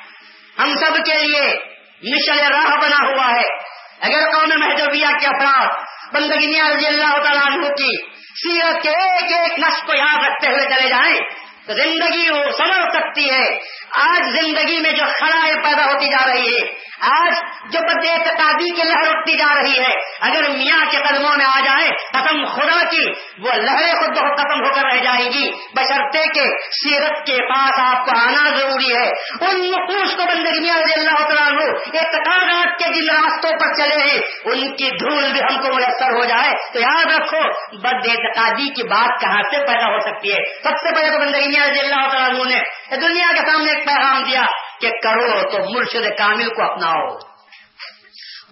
[0.60, 1.56] ہم سب کے لیے
[2.04, 5.68] مشل راہ بنا ہوا ہے۔ اگر قوم محجوبیہ کے افراد
[6.13, 10.50] بندگی میاں رضی اللہ تعالیٰ عنہ کی سیرت کے ایک ایک نقش کو یاد رکھتے
[10.50, 11.20] ہوئے چلے جائیں،
[11.68, 13.46] تو زندگی وہ سمجھ سکتی ہے۔
[13.91, 17.34] آج زندگی میں جو خرائیں پیدا ہوتی جا رہی ہے آج
[17.71, 21.60] جو بد اعتقادی کی لہر اٹھتی جا رہی ہے، اگر میاں کے قدموں میں آ
[21.60, 26.23] جائے، قسم خدا کی، وہ لہریں خود بہت ختم ہو کر رہ جائیں گی۔ بشرطے
[26.23, 29.10] کے سیرت کے پاس آپ کو آنا ضروری ہے۔
[29.41, 34.19] ان نقوش کو بندگی میاں رضی اللہ تعالیٰ اعتقادات کے جن راستوں پر چلے ہیں،
[34.45, 37.41] ان کی دھول بھی ہم کو میسر ہو جائے۔ تو یاد رکھو،
[37.77, 41.47] بد اعتقادی کی بات کہاں سے پیدا ہو سکتی ہے؟ سب سے پہلے تو بندگی
[41.47, 42.60] میاں رضی اللہ تعالیٰ نے
[42.95, 44.41] دنیا کے سامنے ایک پیغام دیا۔
[44.82, 47.18] کہ کرو تو مرشد کامل کو اپناؤ۔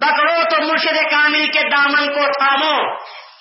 [0.00, 2.90] پکڑو تو مرشد کامل کے دامن کو تھامو۔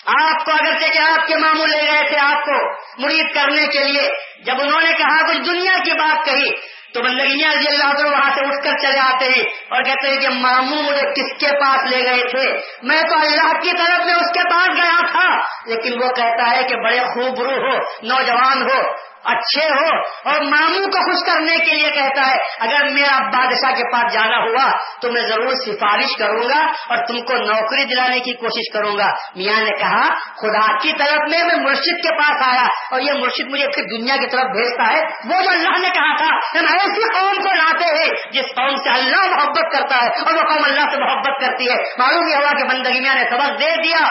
[0.06, 3.68] آپ کو اگر سے کہ آپ کے ماموں لے گئے تھے آپ کو مرید کرنے
[3.68, 4.10] کے لیے،
[4.44, 6.52] جب انہوں نے کہا کچھ دنیا کی بات کہی،
[6.94, 10.18] تو بندگی رضی اللہ عنہ وہاں سے اٹھ کر چلے آتے ہیں اور کہتے ہیں
[10.18, 14.14] کہ ماموں مجھے کس کے پاس لے گئے تھے؟ میں تو اللہ کی طرف میں
[14.14, 18.62] اس کے پاس گیا تھا، لیکن وہ کہتا ہے کہ بڑے خوب رو ہو، نوجوان
[18.62, 19.98] ہو۔ اچھے ہو
[20.30, 24.38] اور ماموں کو خوش کرنے کے لیے کہتا ہے، اگر میرا بادشاہ کے پاس جانا
[24.38, 28.98] ہوا تو میں ضرور سفارش کروں گا اور تم کو نوکری دلانے کی کوشش کروں
[28.98, 33.14] گا۔ میاں نے کہا، خدا کی طرف میں میں مرشد کے پاس آیا اور یہ
[33.14, 36.66] مرشد مجھے پھر دنیا کی طرف بھیجتا ہے۔ وہ جو اللہ نے کہا تھا، ہم
[36.80, 40.64] ایسی قوم کو لاتے ہیں جس قوم سے اللہ محبت کرتا ہے اور وہ قوم
[40.66, 44.08] اللہ سے محبت کرتی ہے۔ معلوم یہ ہوا کہ بندگی میاں نے سبق دے دیا۔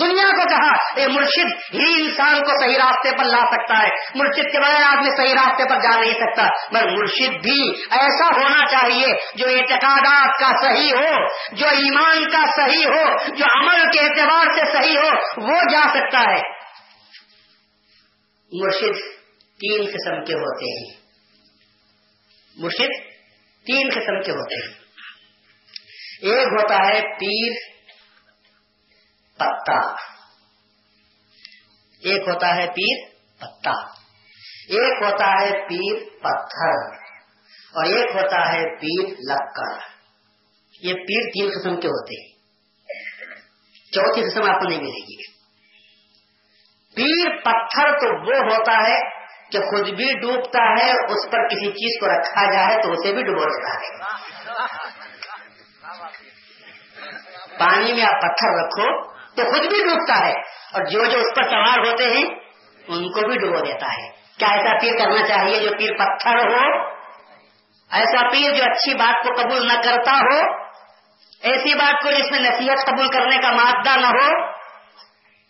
[0.00, 4.49] دنیا کو کہا یہ مرشد، ہی انسان کو صحیح راستے پر لا سکتا ہے۔ مرشد
[4.52, 9.06] کے بغیر آدمی صحیح راستے پر جا نہیں سکتا۔ مگر مرشد بھی ایسا ہونا چاہیے
[9.34, 14.72] جو اعتقادات کا صحیح ہو، جو ایمان کا صحیح ہو، جو عمل کے اعتبار سے
[14.72, 16.60] صحیح ہو، وہ جا سکتا ہے۔
[18.52, 19.00] مرشد
[19.60, 21.00] تین قسم کے ہوتے ہیں۔
[22.56, 23.10] مرشد
[23.66, 24.80] تین قسم کے ہوتے ہیں۔
[26.22, 27.52] ایک ہوتا ہے پیر
[29.38, 29.92] پتا۔
[32.02, 33.08] ایک ہوتا ہے پیر
[33.38, 33.99] پتا۔
[34.70, 36.94] ایک ہوتا ہے پیر پتھر
[37.74, 39.90] اور ایک ہوتا ہے پیر لکڑ۔
[40.82, 42.30] یہ پیر تین قسم کے ہوتے ہیں۔
[43.92, 45.40] چوتھی قسم آپ کو نہیں ملے گی۔
[46.94, 48.98] پیر پتھر تو وہ ہوتا ہے
[49.50, 53.22] کہ خود بھی ڈوبتا ہے، اس پر کسی چیز کو رکھا جائے تو اسے بھی
[53.22, 53.98] ڈبو دیتا ہے۔
[57.58, 60.32] پانی میں آپ پتھر رکھو تو خود بھی ڈوبتا ہے
[60.72, 62.24] اور جو جو اس پر سوار ہوتے ہیں،
[62.88, 66.90] ان کو بھی ڈبو دیتا ہے۔ کیا ایسا پیر کرنا چاہیے جو پیر پتھر ہو؟
[67.90, 70.54] ایسا پیر جو اچھی بات کو قبول نہ کرتا ہو،
[71.42, 74.44] ایسی بات کو جس میں نصیحت قبول کرنے کا مادہ نہ ہو،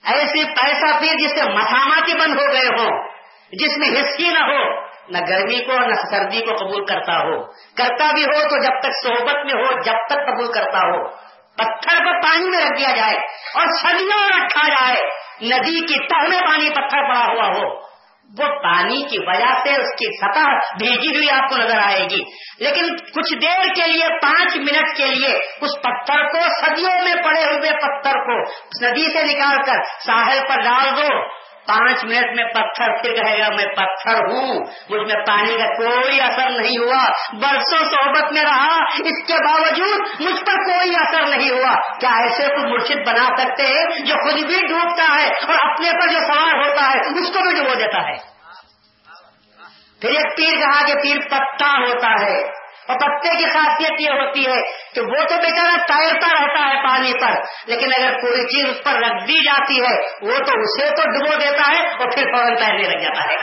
[0.05, 3.09] ایسی ایسا پیر جس سے مساماتی بند ہو گئے ہوں،
[3.53, 7.45] جس میں ہسکی نہ ہو، نہ گرمی کو، نہ سردی کو قبول کرتا ہو۔
[7.77, 11.09] کرتا بھی ہو تو جب تک صحبت میں ہو، جب تک قبول کرتا ہو۔
[11.57, 13.17] پتھر کو پانی میں رکھ دیا جائے
[13.55, 15.03] اور سدیوں رکھا جائے۔
[15.43, 17.90] ندی کی تہ میں پانی پتھر پڑا ہوا ہو۔
[18.39, 20.47] وہ پانی کی وجہ سے اس کی سطح
[20.79, 22.23] بھیجی ہوئی آپ کو نظر آئے گی۔
[22.59, 27.45] لیکن کچھ دیر کے لیے، پانچ منٹ کے لیے اس پتھر کو، صدیوں میں پڑے
[27.45, 28.39] ہوئے پتھر کو،
[28.87, 31.40] ندی سے نکال کر ساحل پر ڈال دو۔
[31.71, 36.21] پانچ منٹ میں پتھر پھر کہے گا میں پتھر ہوں، مجھ میں پانی کا کوئی
[36.21, 41.51] اثر نہیں ہوا۔ برسوں صحبت میں رہا، اس کے باوجود مجھ پر کوئی اثر نہیں
[41.51, 45.91] ہوا۔ کیا ایسے کو مرشد بنا سکتے ہیں جو خود بھی ڈوبتا ہے اور اپنے
[45.91, 48.41] پر جو سوار ہوتا ہے اس کو بھی ڈبو دیتا ہے؟
[50.01, 52.60] پھر ایک پیر کہا کہ پیر پتا ہوتا ہے۔
[52.91, 54.61] اور پتے کی خاصیت یہ ہوتی ہے
[54.95, 57.35] کہ وہ تو بیچارہ تیرتا رہتا ہے پانی پر،
[57.67, 61.37] لیکن اگر کوئی چیز اس پر رکھ دی جاتی ہے، وہ تو اسے تو ڈبو
[61.37, 63.37] دیتا ہے اور پھر فوراً تیرنے لگ جاتا ہے۔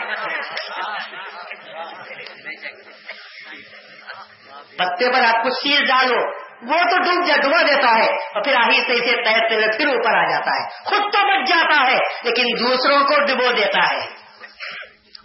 [4.77, 8.55] پتے پر آپ کچھ چیز ڈالو، وہ تو ڈوب جا، ڈبو دیتا ہے اور پھر
[8.55, 12.43] آہستہ سے تیرتے ہوئے پھر اوپر آ جاتا ہے۔ خود تو بچ جاتا ہے، لیکن
[12.59, 14.16] دوسروں کو ڈبو دیتا ہے۔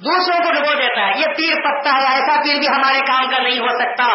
[0.04, 3.38] دوسروں کو ڈبو دیتا ہے۔ یہ پیر پتا ہے ایسا پیر بھی ہمارے کام کا
[3.38, 4.08] نہیں ہو سکتا۔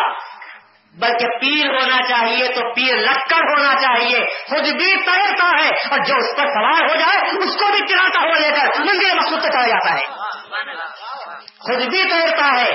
[1.00, 4.20] بلکہ پیر ہونا چاہیے تو پیر لکڑ ہونا چاہیے۔
[4.50, 8.20] خود بھی تیرتا ہے اور جو اس پر سوار ہو جائے، اس کو بھی چلاتا
[8.20, 10.06] ہوا لے کر منگے مقصود تک چلا جاتا ہے۔
[11.60, 12.72] خود بھی تیرتا ہے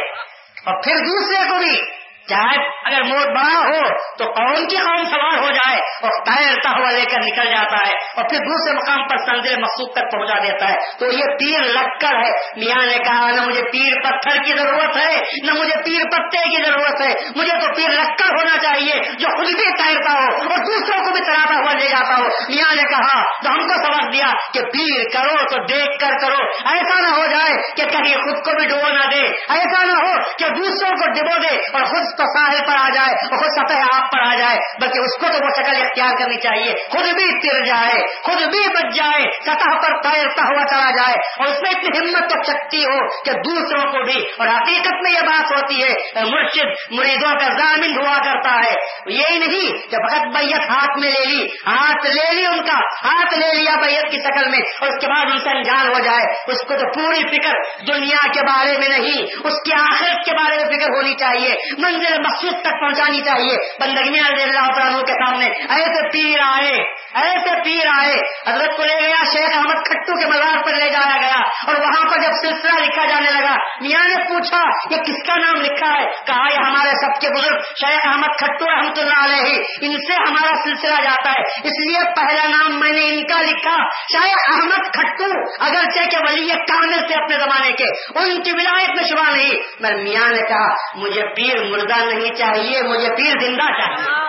[0.65, 3.82] اور پھر دوسرے کو بھی۔ چاہے اگر موت بڑا ہو
[4.19, 7.95] تو قوم کی قوم سوار ہو جائے اور تیرتا ہوا لے کر نکل جاتا ہے
[8.17, 12.17] اور پھر دوسرے مقام پر سنجے مقصود تک پہنچا دیتا ہے۔ تو یہ پیر لکڑ
[12.25, 16.39] ہے۔ میاں نے کہا، نہ مجھے پیر پتھر کی ضرورت ہے، نہ مجھے پیر پتے
[16.39, 20.59] کی ضرورت ہے۔ مجھے تو پیر لکڑ ہونا چاہیے جو خود بھی تیرتا ہو اور
[20.59, 24.13] دوسروں کو بھی تیراتا ہوا لے جاتا ہو۔ میاں نے کہا، تو ہم کو سبق
[24.13, 28.45] دیا کہ پیر کرو تو دیکھ کر کرو۔ ایسا نہ ہو جائے کہ کہیں خود
[28.45, 32.19] کو بھی ڈبو نہ دے۔ ایسا نہ ہو کہ دوسروں کو ڈبو دے اور خود
[32.19, 35.27] تو ساحل پر آ جائے اور خود سطح آپ پر آ جائے، بلکہ اس کو
[35.29, 39.77] تو وہ شکل اختیار کرنی چاہیے۔ خود بھی تر جائے، خود بھی بچ جائے، سطح
[39.77, 43.93] پر تیرتا ہوا چلا جائے۔ اور اس میں اتنی ہمت اور شکتی ہو کہ دوسروں
[43.93, 45.95] کو بھی۔ اور حقیقت میں یہ بات ہوتی ہے،
[46.31, 48.75] مرشد مریدوں کا ضامن ہوا کرتا ہے۔
[49.07, 53.35] یہی نہیں کہ بہت بیت ہاتھ میں لے لی، ہاتھ لے لی ان کا، ہاتھ
[53.35, 56.35] لے لیا بیت کی شکل میں، اور اس کے بعد ان سے انجان ہو جائے۔
[56.47, 57.53] اس کو تو پوری فکر
[57.87, 62.19] دنیا کے بارے میں نہیں، اس کی آخرت کے بارے میں فکر ہونی چاہیے، منزل
[62.19, 66.73] مقصود تک پہنچانی چاہیے۔ بندگی اللہ عنہ کے سامنے۔ ایسے پیر آئے،
[67.15, 68.15] ایسے پیر آئے۔
[68.47, 72.11] حضرت کو لے گیا شیخ احمد کھٹو کے مزار پر لے جایا گیا اور وہاں
[72.11, 76.07] پر جب سلسلہ لکھا جانے لگا، میاں نے پوچھا، یہ کس کا نام لکھا ہے؟
[76.27, 80.55] کہا، یہ ہمارے سب کے بزرگ شیخ احمد کھٹو رحمت اللہ علیہ، ان سے ہمارا
[80.63, 85.25] سلسلہ جاتا ہے۔ اس لیے پہلا نام میں نے ان کا لکھا۔ شیخ احمد کھٹو،
[85.61, 87.85] اگرچہ کے ولی کامل سے اپنے زمانے کے،
[88.19, 92.83] ان کی ولایت میں شبہ نہیں۔ میں میاں نے کہا، مجھے پیر مردہ نہیں چاہیے،
[92.83, 94.23] مجھے پیر زندہ چاہیے۔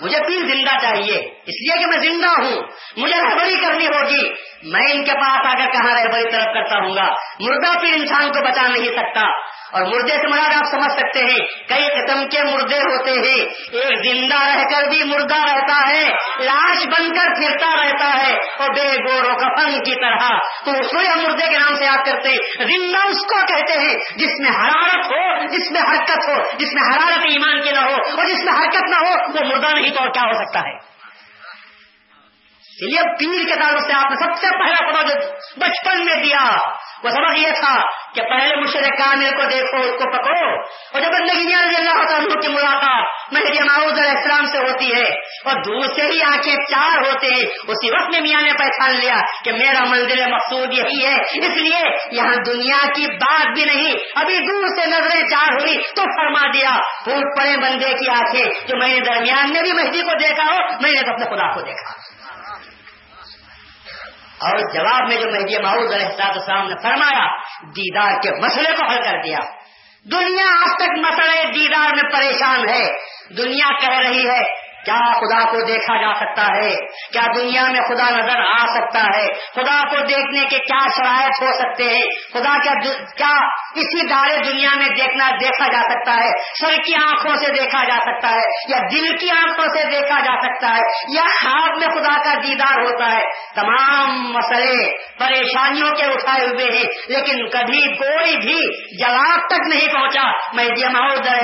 [0.00, 2.62] مجھے پیر زندہ چاہیے، اس لیے کہ میں زندہ ہوں۔
[2.96, 4.30] مجھے رہبری کرنی ہوگی۔
[4.62, 8.32] میں ان کے پاس آ کر کہاں رہبری طرف کرتا ہوں گا؟ مردہ پیر انسان
[8.32, 9.22] کو بچا نہیں سکتا۔
[9.72, 13.98] اور مردے سے مراد آپ سمجھ سکتے ہیں، کئی قسم کے مردے ہوتے ہیں۔ ایک
[14.06, 16.08] زندہ رہ کر بھی مردہ رہتا ہے،
[16.44, 20.28] لاش بن کر پھرتا رہتا ہے، اور بے گور و کفن کی طرح۔
[20.64, 23.94] تو اس کو مردے کے نام سے یاد کرتے ہیں۔ زندہ اس کو کہتے ہیں
[24.16, 27.94] جس میں حرارت ہو، جس میں حرکت ہو، جس میں حرارت ایمان کی نہ ہو،
[27.94, 30.87] اور جس میں حرکت نہ ہو، وہ مردہ نہیں تو اور کیا ہو سکتا ہے؟
[32.78, 35.14] اس لیے پیر کے تعلق سے آپ نے سب سے پہلا پتا جو
[35.60, 36.42] بچپن میں دیا،
[37.04, 37.82] وہ سبق یہ تھا
[38.14, 40.60] کہ پہلے مشرق کامل کو دیکھو، اس کو پکڑو۔
[40.92, 45.04] اور جب رضی اللہ عنہ کی ملاقات مہدی معاوض علیہ السلام سے ہوتی ہے،
[45.44, 49.20] اور دور سے ہی آنکھیں چار ہوتے ہیں، اسی وقت میں میاں نے پہچان لیا
[49.44, 54.38] کہ میرا منزل مقصود یہی ہے۔ اس لیے یہاں دنیا کی بات بھی نہیں، ابھی
[54.38, 58.88] دور سے نظریں چار ہوئی تو فرما دیا پھول پڑے بندے کی آنکھیں، جو میں
[58.88, 62.07] نے درمیان میں بھی مہدی کو دیکھا ہو، میں نے اپنے خدا کو دیکھا۔
[64.40, 67.26] اور جواب میں جو مہدی معاوض علیہ السلام نے فرمایا،
[67.62, 69.38] دیدار کے مسئلے کو حل کر دیا۔
[70.12, 72.86] دنیا آج تک مسئلے دیدار میں پریشان ہے۔
[73.36, 76.76] دنیا کہہ رہی ہے، کیا خدا کو دیکھا جا سکتا ہے؟
[77.12, 81.52] کیا دنیا میں خدا نظر آ سکتا ہے؟ خدا کو دیکھنے کے کیا شرائط ہو
[81.58, 83.38] سکتے ہیں؟ خدا کیا
[83.78, 87.98] اسی دارے دنیا میں دیکھنا دیکھا جا سکتا ہے، سر کی آنکھوں سے دیکھا جا
[87.98, 90.80] سکتا ہے، یا دل کی آنکھوں سے دیکھا جا سکتا ہے،
[91.14, 93.22] یا خواب میں خدا کا دیدار ہوتا ہے۔
[93.54, 100.30] تمام مسئلے پریشانیوں کے اٹھائے ہوئے ہیں، لیکن کبھی کوئی بھی جواب تک نہیں پہنچا۔
[100.54, 100.64] میں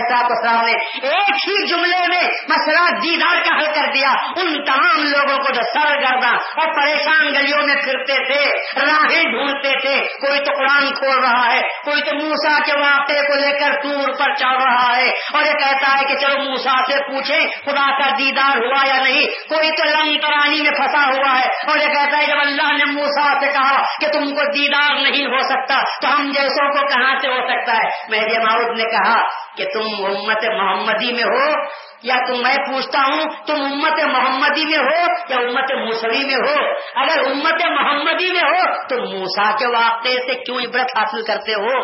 [0.04, 5.38] صاحب نے ایک ہی جملے میں مسئلہ دیدار کا حل کر دیا۔ ان تمام لوگوں
[5.38, 8.50] کو جو سر گردا اور پریشان گلیوں میں پھرتے تھے،
[8.86, 13.34] راہیں ڈھونڈتے تھے، کوئی تو قرآن کھول رہا ہے، کوئی تو موسا کے واقعے کو
[13.34, 16.98] لے کر ٹور پر چل رہا ہے اور یہ کہتا ہے کہ چلو موسا سے
[17.06, 21.48] پوچھیں خدا کا دیدار ہوا یا نہیں؟ کوئی تو لنگ ترانی میں پھنسا ہوا ہے
[21.66, 25.26] اور یہ کہتا ہے جب اللہ نے موسا سے کہا کہ تم کو دیدار نہیں
[25.26, 29.16] ہو سکتا تو ہم جیسوں کو کہاں سے ہو سکتا ہے؟ مہدی ماؤد نے کہا
[29.56, 31.48] کہ تم امت محمدی میں ہو
[32.02, 36.56] یا تم میں پوچھتا ہوں تم امت محمدی میں ہو یا امت موسوی میں ہو؟
[36.94, 41.78] اگر امت محمدی میں ہو تو موسا کے واقعے سے کیوں عبرت حاصل کرتے ہو؟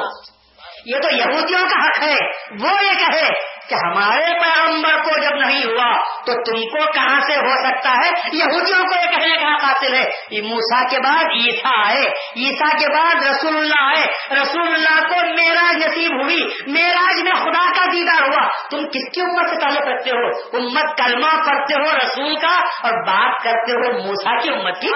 [0.87, 2.17] یہ تو یہودیوں کا حق ہے۔
[2.61, 3.29] وہ یہ کہے
[3.69, 8.11] کہ ہمارے پیغمبر کو جب نہیں ہوا تو تم کو کہاں سے ہو سکتا ہے؟
[8.33, 10.05] یہودیوں کو یہ کہنے کا حاصل ہے۔
[10.41, 12.03] موسا کے بعد عیسا آئے۔
[12.37, 14.07] عیسا کے بعد رسول اللہ آئے۔
[14.43, 19.21] رسول اللہ کو میرا نصیب ہوئی۔ میراج میں خدا کا دیدار ہوا۔ تم کس کی
[19.21, 23.93] امت سے تعلق رکھتے ہو؟ امت کلمہ پڑھتے ہو رسول کا اور بات کرتے ہو
[23.93, 24.89] موسا کی امت کی؟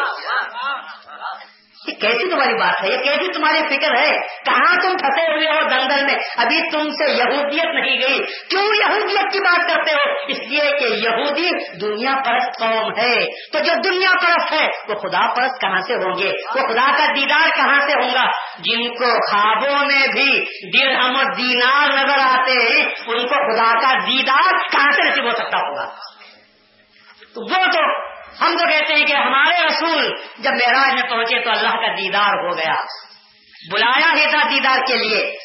[1.87, 5.69] یہ کیسی تمہاری بات ہے؟ یہ کیسی تمہاری فکر ہے؟ کہاں تم پھنسے ہوئے ہو
[5.69, 8.19] دنگل میں؟ ابھی تم سے یہودیت نہیں گئی۔
[8.49, 13.59] کیوں یہودیت کی بات کرتے ہو؟ اس لیے کہ یہودی دنیا پرست قوم ہے۔ تو
[13.59, 17.49] جو دنیا پرست ہے، وہ خدا پرست کہاں سے ہوں گے؟ وہ خدا کا دیدار
[17.57, 20.45] کہاں سے ہوگا جن کو خوابوں میں بھی
[20.79, 25.31] دل ہم دینار نظر آتے ہیں، ان کو خدا کا دیدار کہاں سے نصیب ہو
[25.31, 25.87] سکتا ہوگا؟
[27.35, 28.04] تو وہ تو
[28.41, 32.45] ہم تو کہتے ہیں کہ ہمارے رسول جب معراج میں پہنچے تو اللہ کا دیدار
[32.45, 32.75] ہو گیا۔
[33.73, 35.37] بلایا ہی تھا دیدار کے لیے۔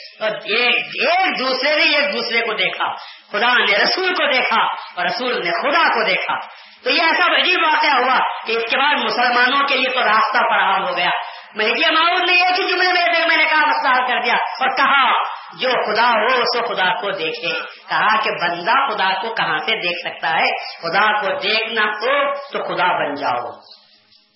[1.08, 2.94] ایک دوسرے نے ایک دوسرے کو دیکھا۔
[3.32, 4.62] خدا نے رسول کو دیکھا
[4.96, 6.40] اور رسول نے خدا کو دیکھا۔
[6.84, 10.38] تو یہ ایسا عجیب واقعہ ہوا کہ اس کے بعد مسلمانوں کے لیے تو راستہ
[10.38, 11.10] فراہم ہو گیا۔
[11.56, 14.78] مہدی معاون نے ایک ہی جملے میں میں نے کہا مسئلہ حل کر دیا اور
[14.78, 17.60] کہا جو خدا ہو سو خدا کو دیکھے
[17.90, 22.64] کہا کہ بندہ خدا کو کہاں سے دیکھ سکتا ہے؟ خدا کو دیکھنا ہو تو
[22.64, 23.52] خدا بن جاؤ۔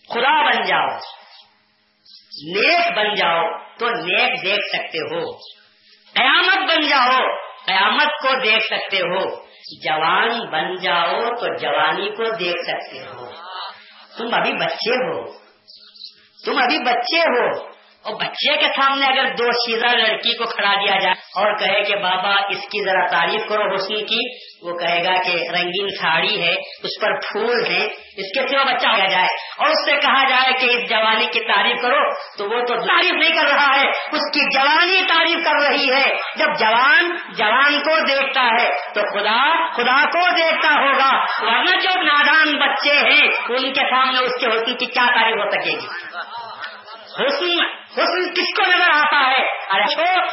[0.10, 0.88] خدا بن جاؤ۔
[2.56, 5.32] نیک بن جاؤ تو نیک دیکھ سکتے ہو۔
[6.14, 7.22] قیامت بن جاؤ،
[7.66, 9.44] قیامت کو دیکھ سکتے ہو۔
[9.84, 13.26] جوان بن جاؤ تو جوانی کو دیکھ سکتے ہو۔
[14.18, 15.32] تم ابھی بچے ہو۔
[16.46, 17.73] تم ابھی بچے ہو۔
[18.04, 21.96] اور بچے کے سامنے اگر دو شیزہ لڑکی کو کھڑا دیا جائے اور کہے کہ
[21.96, 24.20] بابا اس کی ذرا تعریف کرو حسن کی،
[24.62, 27.86] وہ کہے گا کہ رنگین ساڑی ہے، اس پر پھول ہے
[28.18, 31.40] اس کے سوا بچہ ہو جائے۔ اور اس سے کہا جائے کہ اس جوانی کی
[31.40, 35.70] تعریف کرو تو وہ تو تعریف نہیں کر رہا ہے، اس کی جوانی تعریف کر
[35.70, 41.82] رہی ہے۔ جب جوان جوان کو دیکھتا ہے تو خدا خدا کو دیکھتا ہوگا۔ ورنہ
[41.82, 45.72] جو نادان بچے ہیں، ان کے سامنے اس کے حسن کی کیا تعریف ہو سکے
[45.72, 45.88] گی؟
[47.26, 49.86] حسن حسن کس کو نظر آتا ہے؟ ارے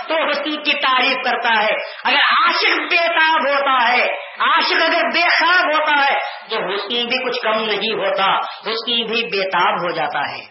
[0.08, 4.02] تو حسن کی تعریف کرتا ہے۔ اگر عاشق بےتاب ہوتا ہے،
[4.38, 6.14] عاشق اگر بے خواب ہوتا ہے،
[6.50, 8.38] تو حسن بھی کچھ کم نہیں ہوتا۔
[8.70, 10.42] حسن بھی بےتاب ہو جاتا ہے۔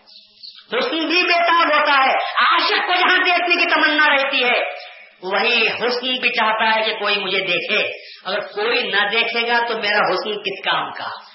[0.77, 4.89] حسن بھی بےتاب ہوتا ہے۔ عاشق کو جہاں دیکھنے کی تمنا رہتی ہے۔
[5.23, 7.87] وہی حسن بھی چاہتا ہے کہ کوئی مجھے دیکھے۔
[8.25, 11.28] اگر کوئی نہ دیکھے گا تو میرا حسن کس کام کا؟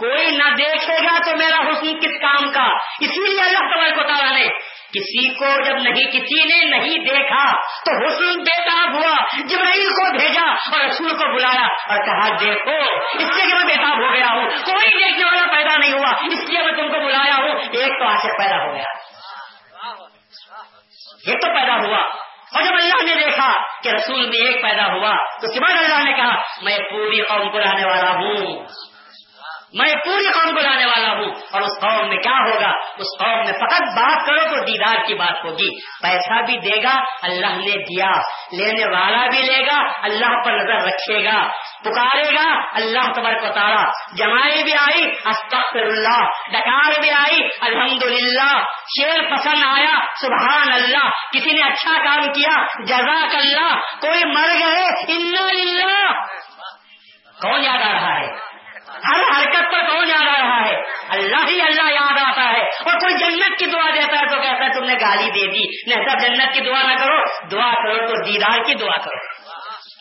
[0.00, 2.66] کوئی نہ دیکھے گا تو میرا حسن کس کام کا؟
[3.00, 4.48] اسی لیے اللہ تبارک کو تعالیٰ نے
[4.92, 7.52] کسی کو جب نہیں، کسی نے نہیں دیکھا
[7.84, 13.36] تو حسن بےتاب ہوا، جبرائیل کو بھیجا اور رسول کو بلایا اور کہا، دیکھو، اس
[13.36, 16.64] لیے کہ میں بےتاب ہو گیا ہوں، کوئی دیکھنے والا پیدا نہیں ہوا، اس لیے
[16.64, 18.84] میں تم کو بلایا ہوں، ایک تو آشر پیدا ہو گیا۔
[21.26, 25.38] ایک تو پیدا ہوا۔ اور جب اللہ نے دیکھا کہ رسول میں ایک پیدا ہوا،
[25.40, 28.66] تو بعد اللہ نے کہا، میں پوری قوم کو لانے والا ہوں۔
[29.74, 33.38] میں پوری قوم کو لانے والا ہوں۔ اور اس قوم میں کیا ہوگا؟ اس قوم
[33.38, 37.84] میں فقط بات کرو تو دیدار کی بات ہوگی۔ پیسہ بھی دے گا، اللہ نے
[37.84, 38.10] دیا۔
[38.52, 41.48] لینے والا بھی لے گا، اللہ پر نظر رکھے گا۔
[41.84, 43.82] پکارے گا، اللہ تبر کو تارا
[44.16, 48.62] جمائی بھی آئی استغفر اللہ ڈکار بھی آئی الحمد للہ
[48.98, 54.86] شیر پسند آیا سبحان اللہ کسی نے اچھا کام کیا جزاک اللہ کوئی مر گئے
[55.08, 55.32] ان
[57.42, 58.49] کون یاد آ رہا ہے؟
[59.08, 60.76] ہر حرکت پر کون یاد آ رہا ہے؟
[61.08, 64.64] اللہ ہی اللہ یاد آتا ہے۔ اور کوئی جنت کی دعا دیتا ہے تو کہتا
[64.64, 68.32] ہے تم نے گالی دے دی۔ نہیں جنت کی دعا نہ کرو، دعا کرو تو
[68.32, 69.40] دیدار کی دعا کرو۔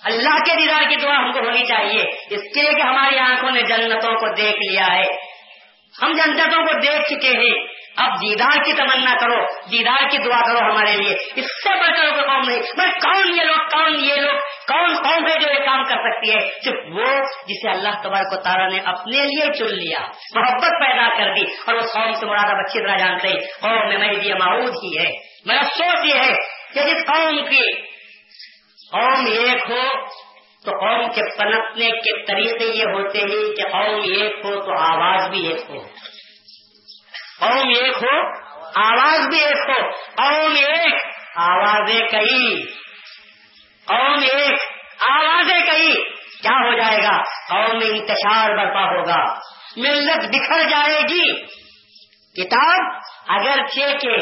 [0.04, 3.52] اللہ کے دیدار کی دعا ہم کو ہونی چاہیے۔ اس کے لیے کہ ہماری آنکھوں
[3.52, 5.30] نے جنتوں کو دیکھ لیا ہے۔
[6.02, 7.69] ہم جنتوں کو دیکھ چکے ہیں۔
[8.00, 12.10] اب دیدار کی تمنا کرو، دیدار کی دعا کرو ہمارے لیے۔ اس سے بڑھ کر
[12.10, 15.66] کوئی قوم نہیں۔ بھائی کون یہ لوگ، کون یہ لوگ، کون قوم ہے جو یہ
[15.66, 17.04] کام کر سکتی ہے؟ صرف وہ
[17.48, 20.00] جسے اللہ تبارک کو تارا نے اپنے لیے چن لیا،
[20.36, 23.98] محبت پیدا کر دی۔ اور وہ قوم سے مراد اچھی طرح جانتے ہیں۔ قوم میں
[23.98, 25.12] مہدی معود ہی ہے۔
[25.46, 26.36] میرا سوچ یہ ہے
[26.74, 27.82] کہ جس قوم کی
[28.92, 30.06] قوم ایک ہو،
[30.66, 35.30] تو قوم کے پنپنے کے طریقے یہ ہوتے ہیں کہ قوم ایک ہو تو آواز
[35.30, 35.99] بھی ایک ہو۔
[37.40, 38.28] قوم ایک ہو،
[38.76, 40.94] آواز بھی ایک ہو قوم ایک،
[41.36, 42.66] آوازیں کئی
[43.86, 44.60] قوم ایک،
[45.10, 45.94] آوازیں کئی،
[46.42, 49.34] کیا ہو جائے گا؟ قوم میں انتشار برپا ہوگا،
[49.78, 51.46] ملت بکھر جائے گی۔
[52.44, 53.58] کتاب اگر
[53.94, 54.18] کے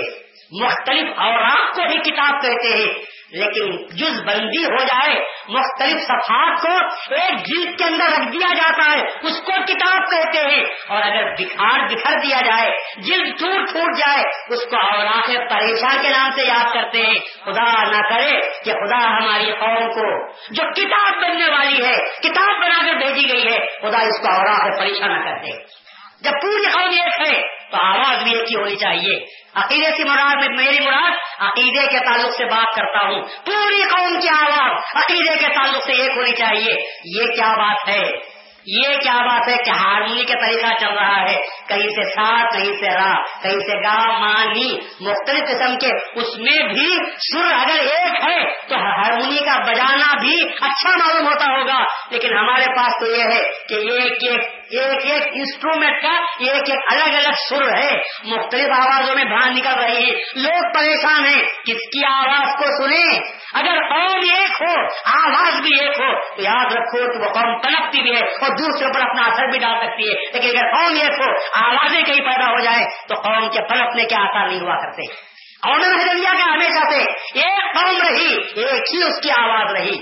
[0.52, 2.94] مختلف اوراق کو بھی کتاب کہتے ہیں
[3.32, 6.78] لیکن جز بندی ہو جائے، مختلف صفحات کو
[7.14, 11.34] ایک جلد کے اندر رکھ دیا جاتا ہے، اس کو کتاب کہتے ہیں۔ اور اگر
[11.34, 16.32] بکھار بکھر دیا جائے، جلد ٹوٹ ٹوٹ جائے، اس کو اور آخر پریشان کے نام
[16.36, 21.50] سے یاد کرتے ہیں۔ خدا نہ کرے کہ خدا ہماری قوم کو، جو کتاب بننے
[21.50, 25.26] والی ہے، کتاب بنا کر بھیجی گئی ہے، خدا اس کو اور آخر پریشان نہ
[25.26, 25.88] کر دے۔
[26.22, 29.26] جب پوری قوم ایک ہے تو آواز بھی ایک ہی ہونی چاہیے۔
[29.56, 34.20] عقیدے کی مراد میں میری مراد عقیدے کے تعلق سے بات کرتا ہوں۔ پوری قوم
[34.20, 36.74] کی آواز عقیدے کے تعلق سے ایک ہونی چاہیے۔
[37.06, 41.38] یہ کیا بات ہے؟ یہ کیا بات ہے؟ کہ ہارمونی کا طریقہ چل رہا ہے؟
[41.68, 46.74] کہیں سے سا کہیں سے را کہیں سے گا مانی مختلف قسم کے اس میں
[46.74, 46.96] بھی
[47.32, 52.66] سر اگر ایک ہے تو ہارمونی کا بجانا بھی اچھا معلوم ہوتا ہوگا۔ لیکن ہمارے
[52.66, 57.34] پاس تو یہ ہے کہ ایک ایک ایک ایک انسٹرومنٹ کا ایک ایک الگ الگ
[57.50, 57.92] سر ہے۔
[58.24, 63.20] مختلف آوازوں میں باہر نکل رہی ہے لوگ پریشان ہیں۔ کس کی آواز کو سنیں؟
[63.54, 68.02] اگر قوم ایک ہو، آواز بھی ایک ہو، تو یاد رکھو کہ وہ قوم پلکتی
[68.02, 71.22] بھی ہے اور دوسرے پر اپنا اثر بھی ڈال سکتی ہے۔ لیکن اگر قوم ایک
[71.22, 71.34] ہو،
[71.66, 75.14] آوازیں کہیں پیدا ہو جائے تو قوم کے پلٹنے کے آسار نہیں ہوا کرتے۔
[75.62, 77.00] قوم محدودیہ کا ہمیشہ سے۔
[77.40, 80.00] ایک قوم رہی، ایک ہی اس کی آواز رہی۔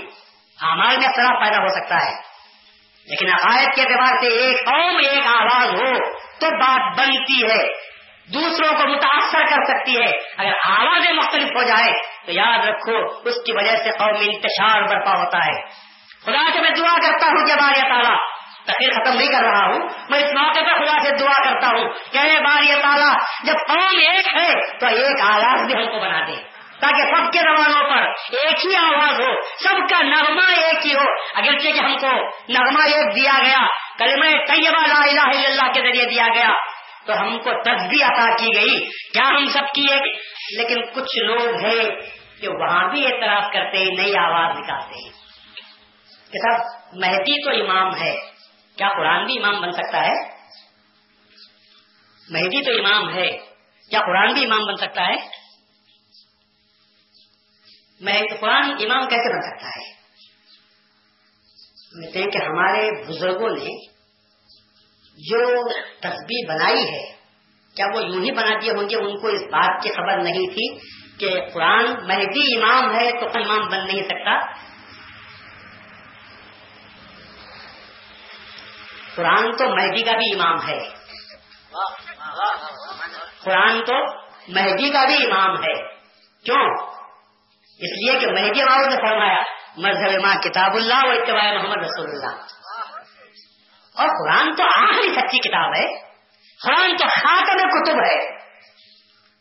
[0.62, 2.35] ہاں، ہمارے میں اختلاف پیدا ہو سکتا ہے۔
[3.06, 7.86] لیکن عقائد کے اعتبار سے ایک قوم، ایک آواز ہو، تو بات بنتی ہے۔
[8.34, 11.92] دوسروں کو متاثر کر سکتی ہے۔ اگر آوازیں مختلف ہو جائے
[12.26, 15.86] تو یاد رکھو، اس کی وجہ سے قوم انتشار برپا ہوتا ہے۔
[16.24, 18.16] خدا سے میں دعا کرتا ہوں کہ بار تعالیٰ
[18.66, 21.88] تقریر ختم نہیں کر رہا ہوں، میں اس موقع پر خدا سے دعا کرتا ہوں
[22.12, 23.14] کہ بار تعالیٰ،
[23.44, 27.38] جب قوم ایک ہے، تو ایک آواز بھی ہم کو بنا دے۔ تاکہ سب کے
[27.38, 31.96] زبانوں پر ایک ہی آواز ہو، سب کا نغمہ ایک ہی ہو۔ اگرچہ کہ ہم
[31.96, 32.10] کو
[32.48, 33.66] نغمہ ایک دیا گیا،
[33.98, 36.50] کلمہ طیبہ لا الہ الا اللہ کے ذریعے دیا گیا،
[37.06, 40.20] تو ہم کو تصویر عطا کی گئی۔ کیا ہم سب کی ایک؟
[40.58, 42.00] لیکن کچھ لوگ ہیں
[42.40, 45.12] کہ وہاں بھی اعتراض کرتے ہیں، نئی آواز نکالتے ہیں۔
[46.32, 48.14] کہ سب مہدی تو امام ہے۔
[48.78, 50.36] کیا قرآن بھی امام بن سکتا ہے؟
[52.30, 53.30] مہدی تو امام ہے۔
[53.90, 55.45] کیا قرآن بھی امام بن سکتا ہے؟
[58.40, 59.96] قرآن امام کیسے بن سکتا ہے۔
[62.02, 63.86] کہتے ہیں کہ ہمارے بزرگوں نے
[65.14, 65.68] جو
[66.00, 67.16] تصویر بنائی ہے،
[67.76, 70.46] کیا وہ یوں ہی بنا دیے ہوں گے ان کو اس بات کی خبر نہیں
[70.46, 70.78] تھی
[71.18, 74.52] کہ قرآن مہدی امام ہے تو امام بن نہیں سکتا؟
[79.14, 80.88] قرآن تو مہدی کا بھی امام ہے۔
[83.40, 83.94] قرآن تو
[84.48, 85.96] مہدی کا بھی امام ہے۔
[86.44, 86.95] کیوں؟
[87.78, 89.42] اس لیے کہ مہدی آواز نے فرمایا،
[89.76, 92.42] مذہب ماں کتاب اللہ و اتباع محمد رسول اللہ۔
[93.94, 96.00] اور قرآن تو آخری سچی کتاب ہے۔
[96.62, 98.36] قرآن تو خاتم کتب ہے۔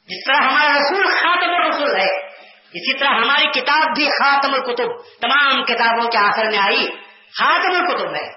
[0.08, 2.28] جس طرح ہمارا رسول خاتم رسول ہے،
[2.74, 4.88] اسی طرح ہماری کتاب بھی خاتم الکتب،
[5.22, 6.88] تمام کتابوں کے آخر میں آئی،
[7.40, 8.32] خاتم الکتب ہے۔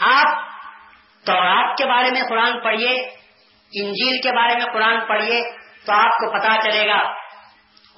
[0.00, 0.26] آپ
[1.26, 3.02] تورات کے بارے میں قرآن پڑھیے،
[3.72, 5.42] انجیل کے بارے میں قرآن پڑھیے،
[5.86, 7.25] تو آپ کو پتا چلے گا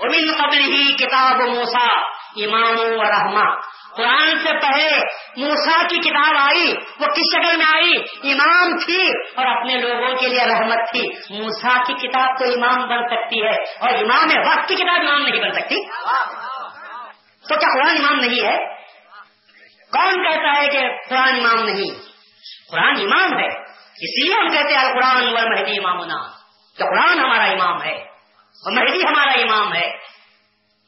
[0.00, 1.96] امین قبل ہی کتاب موسا
[2.36, 3.60] امام و رحما
[3.96, 4.96] قرآن سے پہلے
[5.36, 7.92] موسا کی کتاب آئی، وہ کس شکل میں آئی؟
[8.32, 13.02] امام تھی اور اپنے لوگوں کے لیے رحمت تھی۔ موسا کی کتاب تو امام بن
[13.08, 15.74] سکتی ہے اور امام وقت کی کتاب امام نہیں بن سکتی۔
[17.48, 18.56] تو کیا قرآن امام نہیں ہے؟
[19.92, 21.94] کون کہتا ہے کہ قرآن امام نہیں؟
[22.70, 23.62] قرآن امام ہے،
[24.00, 25.98] اس لیے ہم کہتے ہیں قرآن مہدی امام
[26.78, 28.07] تو قرآن ہمارا امام ہے؟
[28.64, 29.90] اور مہدی ہمارا امام ہے۔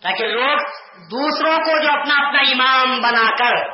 [0.03, 0.59] تاکہ لوگ
[1.11, 3.69] دوسروں کو جو اپنا اپنا امام بنا کر،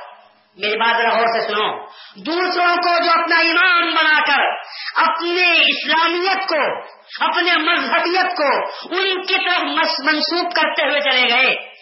[0.56, 1.86] میری بات ذرا غور سے سنو۔
[2.16, 4.40] دوسروں کو جو اپنا امام بنا کر،
[4.96, 6.78] اپنے اسلامیت کو،
[7.24, 9.62] اپنے مذہبیت کو ان کی طرف
[10.04, 11.76] منسوخ کرتے ہوئے چلے گئے۔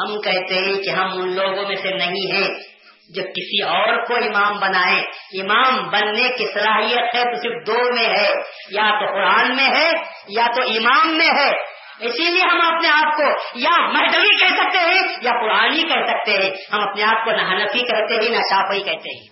[0.00, 2.71] ہم کہتے ہیں کہ ہم ان لوگوں میں سے نہیں ہیں۔
[3.14, 5.00] جو کسی اور کو امام بنائے،
[5.42, 8.28] امام بننے کی صلاحیت ہے تو صرف دو میں ہے،
[8.70, 9.90] یا تو قرآن میں ہے،
[10.28, 11.50] یا تو امام میں ہے۔
[11.98, 13.22] اسی لیے ہم اپنے آپ کو
[13.54, 17.42] یا مہدوی کہہ سکتے ہیں، یا قرآنی کہہ سکتے ہیں۔ ہم اپنے آپ کو نہ
[17.42, 19.26] حنفی کہتے ہیں، نہ شافی کہتے ہیں۔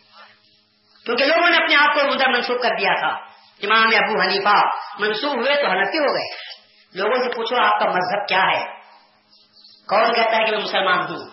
[1.05, 3.09] کیونکہ لوگوں نے اپنے آپ کو ادھر منسوخ کر دیا تھا۔
[3.63, 4.67] امام ابو حنیفہ
[4.99, 6.37] منسوخ ہوئے تو حنفی ہو گئے۔
[6.95, 8.65] لوگوں سے پوچھو آپ کا مذہب کیا ہے؟
[9.89, 11.31] کون کہتا ہے کہ میں مسلمان ہوں؟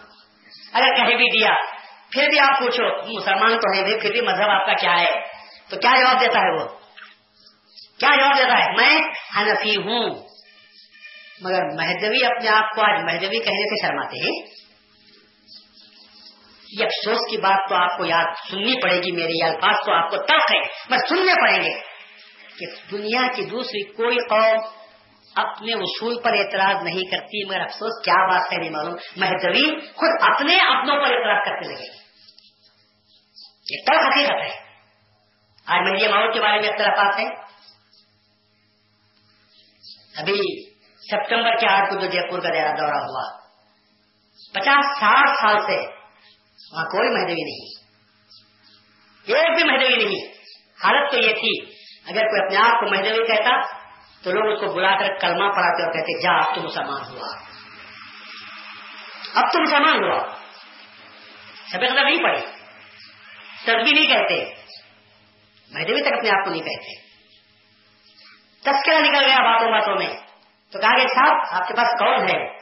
[0.73, 1.76] اگر کہہ بھی دیا
[2.17, 5.13] پھر بھی آپ پوچھو مسلمان تو ہے پھر بھی مذہب آپ کا کیا ہے؟
[5.69, 6.67] تو کیا جواب دیتا ہے وہ؟
[7.99, 9.01] کیا جواب دیتا ہے؟ میں
[9.37, 10.27] حنفی ہوں۔
[11.41, 14.45] مگر مہدوی اپنے آپ کو آج مہدوی کہنے سے شرماتے ہیں۔
[16.79, 20.09] یہ افسوس کی بات تو آپ کو یاد سننی پڑے گی میری الفاظ تو آپ
[20.09, 21.79] کو ترک ہے بس سننے پڑیں گے
[22.59, 24.77] کہ دنیا کی دوسری کوئی قوم
[25.35, 30.35] اپنے اصول پر اعتراض نہیں کرتی، مگر افسوس، کیا بات ہے، نہیں معلوم۔ مہدوی خود
[30.35, 32.06] اپنے اپنوں پر اعتراض کرتے لگے۔
[33.69, 34.67] یہ کل حقیقت ہے۔
[35.65, 37.29] آج مہدی ماحول کے بارے میں اختلافات ہیں۔
[40.15, 43.39] ابھی سپٹمبر کے آٹھ کو جو جے پور کا دورہ ہوا،
[44.53, 45.77] پچاس ساٹھ سال سے
[46.73, 47.87] وہاں کوئی مہدوی نہیں۔
[49.25, 50.27] ایک بھی مہدوی نہیں۔
[50.83, 51.65] حالت تو یہ تھی،
[52.05, 53.77] اگر کوئی اپنے آپ کو مہدوی کہتا
[54.23, 57.39] تو لوگ اس کو بلا کر کلمہ پڑھاتے اور کہتے، جا، اب تو مسلمان ہوا۔
[59.33, 60.33] اب تو مسلمان ہوا۔
[61.71, 62.56] سب نہیں پڑھی۔
[63.67, 64.53] سب بھی نہیں کہتے۔
[65.71, 67.07] مہدوی تک اپنے آپ کو نہیں کہتے۔
[68.61, 70.13] تذکرہ نکل گیا باتوں باتوں میں۔
[70.71, 72.59] تو کہا کہ صاحب، آپ کے پاس کون ہے؟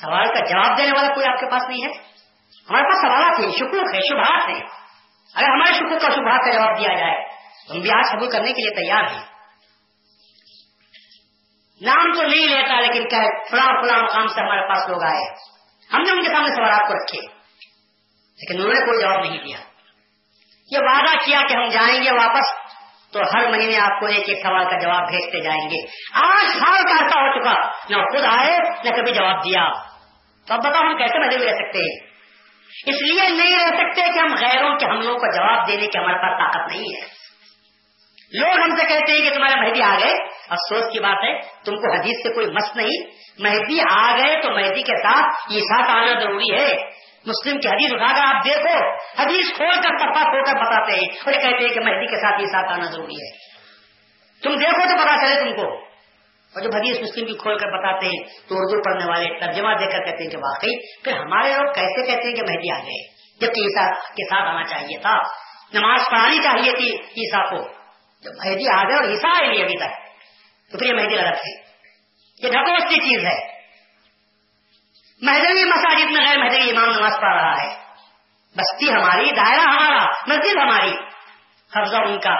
[0.00, 1.92] سوال کا جواب دینے والا کوئی آپ کے پاس نہیں ہے؟
[2.70, 4.60] ہمارے پاس سوالات ہیں شکوک ہے، شبہات ہیں۔
[5.34, 7.28] اگر ہمارے شکوک کا شبہات کا جواب دیا جائے،
[7.68, 9.26] تو ہم بھی آج قبول کرنے کے لیے تیار ہیں۔
[11.80, 13.16] نام تو نہیں لیتا، لیکن کہ
[13.50, 15.32] فلاں فلاں مقام سے ہمارے پاس لوگ آئے۔
[15.92, 17.20] ہم نے ان کے سامنے سوالات کو رکھے،
[18.36, 19.56] لیکن انہوں نے کوئی جواب نہیں دیا۔
[20.70, 22.74] یہ وعدہ کیا کہ ہم جائیں گے واپس؟
[23.12, 26.82] تو ہر مہینے آپ کو ایک ایک سوال کا جواب بھیجتے جائیں گے۔ آج سال
[26.82, 29.68] کا ایسا ہو چکا، نہ خود آئے، نہ کبھی جواب دیا۔
[30.46, 32.14] تو اب بتاؤ ہم کیسے مزے میں رہ سکتے ہیں؟
[32.86, 36.18] اس لیے نہیں رہ سکتے کہ ہم غیروں کے حملوں کو جواب دینے کی ہمارے
[36.18, 37.24] پاس طاقت نہیں ہے۔
[38.32, 40.12] لوگ ہم سے کہتے ہیں کہ تمہارے مہدی آ گئے۔
[40.48, 43.06] افسوس کی بات ہے، تم کو حدیث سے کوئی مس نہیں۔
[43.38, 47.92] مہدی آ گئے تو مہدی کے ساتھ عیسا کا آنا ضروری ہے۔ مسلم کی حدیث
[47.92, 48.90] اٹھا کر آپ دیکھو،
[49.22, 52.16] حدیث کھول کر پپا کھول کر بتاتے ہیں اور یہ کہتے ہیں کہ مہدی کے
[52.16, 53.54] ساتھ عیسا کا آنا ضروری ہے۔
[54.42, 55.84] تم دیکھو تو پتا چلے تم کو۔
[56.54, 59.92] اور جب حدیث مسلم کی کھول کر بتاتے ہیں تو اردو پڑھنے والے ترجمہ دیکھ
[59.92, 63.06] کر کہتے ہیں کہ واقعی پھر ہمارے لوگ کیسے کہتے ہیں کہ مہدی آ گئے؟
[63.40, 65.16] جبکہ عیسا کے ساتھ آنا چاہیے تھا،
[65.72, 67.68] نماز پڑھانی چاہیے تھی عیسا کو۔
[68.22, 70.04] جب مہدی آ گئے اور عیسا آئے نہیں ابھی تک،
[70.72, 71.64] تو پھر یہ مہدی غلط ہے۔
[72.42, 73.53] یہ ڈھکوستی چیز ہے۔
[75.24, 77.76] مہدوی مساجد میں غیر مہدوی امام نماز پڑھ رہا ہے۔
[78.56, 80.92] بستی ہماری، دائرہ ہمارا، مسجد ہماری۔
[81.76, 82.34] حفظہ ان کا۔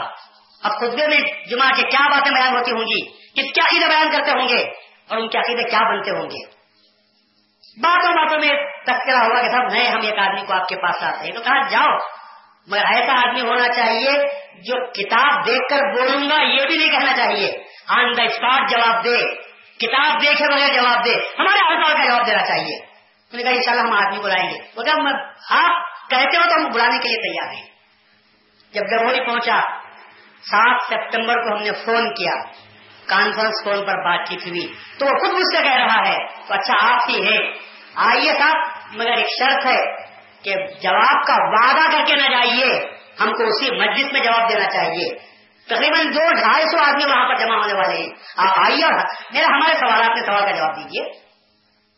[0.62, 4.10] اب خطبے میں جمعہ کے کیا باتیں بیان ہوتی ہوں گی؟ کس کیا عقیدے بیان
[4.10, 4.62] کرتے ہوں گے؟
[5.08, 6.46] اور ان کے عقیدے کیا بنتے ہوں گے؟
[7.80, 11.02] باتوں باتوں میں تذکرہ ہوا کہ صاحب نئے، ہم ایک آدمی کو آپ کے پاس
[11.02, 11.98] آتے ہیں۔ تو کہا، جاؤ۔
[12.66, 14.12] مگر ایسا آدمی ہونا چاہیے
[14.60, 17.52] جو کتاب دیکھ کر بولوں گا، یہ بھی نہیں کہنا چاہیے۔
[17.88, 19.43] آن دا اسپاٹ جواب دے۔
[19.78, 22.94] کتاب دیکھے بغیر جواب دے، ہمارے سوال کا جواب دینا چاہیے۔
[23.32, 24.82] نے کہا ان شاء اللہ ہم آدمی بلائیں گے۔ وہ
[25.50, 27.66] آپ کہتے ہو تو ہم بلانے کے لیے تیار ہیں۔
[28.72, 29.60] جب گروہی پہنچا،
[30.50, 32.42] سات سپٹمبر کو ہم نے فون کیا۔
[33.06, 36.18] کانفرنس کال پر بات چیت ہوئی۔ تو وہ خود مجھ سے کہہ رہا ہے،
[36.48, 37.52] تو اچھا آپ ہی ہے
[37.94, 38.56] آئیے صاحب،
[38.96, 39.96] مگر ایک شرط ہے
[40.42, 42.80] کہ جواب کا وعدہ کر کے نہ جائیے۔
[43.20, 45.33] ہم کو اسی مسجد میں جواب دینا چاہیے۔
[45.66, 48.94] تقریباً دو ڈھائی سو آدمی وہاں پر جمع ہونے والے ہیں۔ آپ آئیے اور
[49.32, 51.02] میرا ہمارے سوالات کے سوال کا جواب دیجیے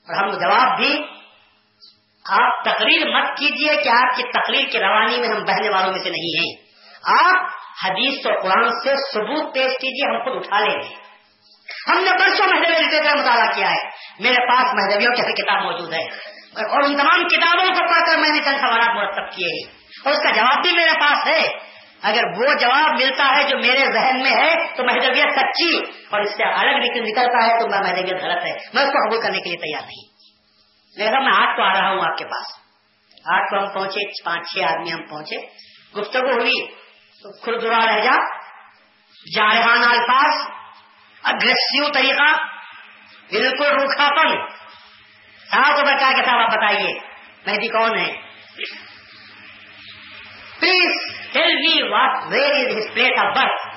[0.09, 1.03] اور ہم جواب بھی
[2.31, 6.01] آپ تقریر مت کیجیے کہ آپ کی تقریر کی روانی میں ہم بہنے والوں میں
[6.03, 6.67] سے نہیں ہیں۔
[7.21, 7.43] آپ
[7.85, 10.95] حدیث اور قرآن سے ثبوت پیش کیجیے ہم خود اٹھا لیں گے۔
[11.89, 13.91] ہم نے برسوں مہدوی لٹریچر کا مطالعہ کیا ہے۔
[14.21, 16.05] میرے پاس مہدویوں کی کتاب موجود ہے۔
[16.57, 20.13] اور ان تمام کتابوں کو پڑھ کر میں نے چند سوالات مرتب کیے ہیں۔ اور
[20.13, 21.66] اس کا جواب بھی میرے پاس ہے۔
[22.03, 25.79] اگر وہ جواب ملتا ہے جو میرے ذہن میں ہے، تو مہدویت سچی
[26.11, 29.23] اور اس سے الگ نکلتا ہے، تو میں مہدویت غلط ہے۔ میں اس کو قبول
[29.23, 30.17] کرنے کے لیے تیار نہیں۔
[30.99, 32.47] میں میں آج تو آ رہا ہوں آپ کے پاس۔
[33.33, 35.37] آج کو ہم پہنچے، پانچ، چھ آدمی ہم پہنچے۔
[36.01, 36.87] گفتگو ہوئی۔
[37.23, 38.37] تو خردرا رہ جا۔
[39.37, 40.51] جارحانہ الفاظ
[41.23, 42.45] اگریسو طریقہ۔
[43.31, 44.29] بالکل روکھا پن
[45.51, 46.95] صاحب کو بتا کے صاحب آپ بتائیے،
[47.47, 48.13] مہدی کون ہے
[50.61, 53.77] please tell me what where is his place of birth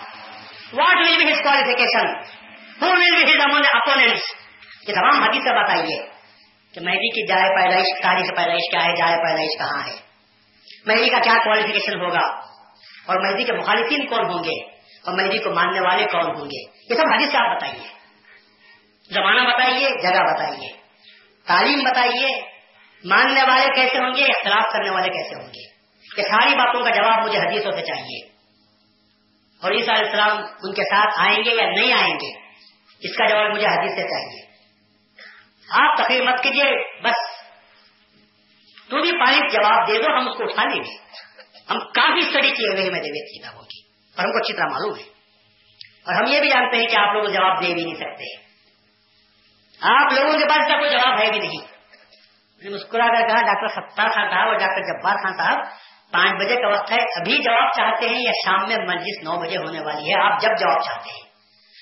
[0.73, 2.07] what will be his qualification
[2.81, 4.21] who will be his امون opponents
[4.87, 6.19] یہ تمام حدیث سے بتائیے
[6.73, 9.97] کہ مہدی کی جائے پیدائش تاریخ پیدائش کیا ہے؟ جائے پیدائش کہاں ہے؟
[10.85, 12.27] مہدی کا کیا کوالیفیکیشن ہوگا؟
[13.05, 14.65] اور مہدی کے مخالفین کون ہوں گے؟
[15.05, 17.87] اور مہدی کو ماننے والے کون ہوں گے؟ یہ سب حدیث سے آپ بتائیے۔
[19.13, 20.69] زمانہ بتائیے، جگہ بتائیے۔
[21.47, 22.41] تعلیم بتائیے،
[23.05, 25.68] ماننے والے کیسے ہوں گے؟ اختلاف کرنے والے کیسے ہوں گے؟
[26.19, 28.25] یہ ساری باتوں کا جواب مجھے حدیثوں سے چاہیے۔
[29.61, 32.47] اور عیسیٰ علیہ السلام ان کے ساتھ آئیں گے یا نہیں آئیں گے،
[32.99, 34.49] اس کا جواب مجھے حدیث سے چاہیے۔
[35.69, 37.39] آپ تقریر مت کیجیے بس۔
[38.89, 40.95] تو بھی پانی جواب دے دو، ہم اس کو اٹھا لیں گے۔
[41.69, 43.79] ہم کافی اسٹڈی کیے ہوئے میں دیویت کتابوں کی،
[44.15, 45.03] اور ہم کو اچھی طرح معلوم ہے۔
[46.05, 48.35] اور ہم یہ بھی جانتے ہیں کہ آپ لوگ جواب دے بھی نہیں سکتے۔
[49.81, 51.79] آپ لوگوں کے پاس کوئی جواب ہے بھی نہیں۔
[52.69, 55.57] مسکرا کر کہا، ڈاکٹر ستار خان صاحب اور ڈاکٹر جبار خان صاحب
[56.11, 59.57] پانچ بجے کا وقت ہے، ابھی جواب چاہتے ہیں یا شام میں مسجد نو بجے
[59.57, 61.29] ہونے والی ہے؟ آپ جب جواب چاہتے ہیں۔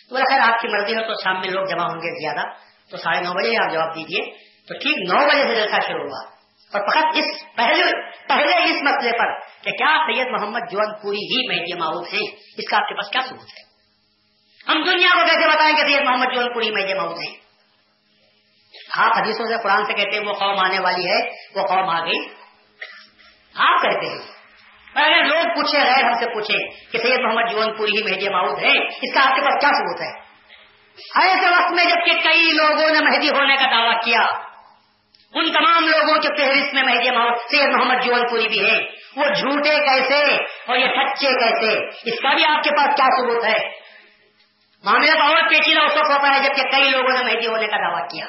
[0.10, 2.48] تو بولا خیر، آپ کی مرضی ہو تو شام میں لوگ جمع ہوں گے زیادہ۔
[2.92, 4.32] تو ساڑھے نو بجے آپ جواب دیجیے
[4.68, 6.38] تو ٹھیک نو بجے سے جلسہ شروع ہوا۔
[6.74, 7.84] اور فقط اس پہلے
[8.28, 12.70] پہلے اس مسئلے پر کہ کیا سید محمد جون پوری ہی مہدی معروف ہیں؟ اس
[12.70, 13.68] کا آپ کے پاس کیا ثبوت ہے؟
[14.72, 17.36] ہم دنیا کو کیسے بتائیں کہ سید محمد جون پوری مہدی معروف ہیں؟
[18.98, 22.06] آپ حدیثوں سے قرآن سے کہتے ہیں وہ قوم آنے والی ہے، وہ قوم آ
[22.06, 22.37] گئی۔
[23.58, 24.38] آپ کہتے ہیں۔
[24.96, 28.60] اگر لوگ پوچھے، غیر ہم سے پوچھے کہ سید محمد جون پوری ہی مہدی معروف
[28.60, 30.28] ہے اس کا آپ کے پاس کیا ثبوت ہے؟
[31.28, 34.22] ایسے وقت میں جبکہ کئی لوگوں نے مہدی ہونے کا دعویٰ کیا،
[35.34, 37.10] ان تمام لوگوں کے فہرست میں مہدی
[37.52, 38.78] سید محمد جون پوری بھی ہے
[39.16, 43.46] وہ جھوٹے کیسے اور یہ سچے کیسے؟ اس کا بھی آپ کے پاس کیا ثبوت
[43.46, 43.70] ہے؟
[44.84, 48.08] معاملہ بہت پیچیدہ اس وقت ہوتا ہے جبکہ کئی لوگوں نے مہدی ہونے کا دعویٰ
[48.08, 48.26] کیا۔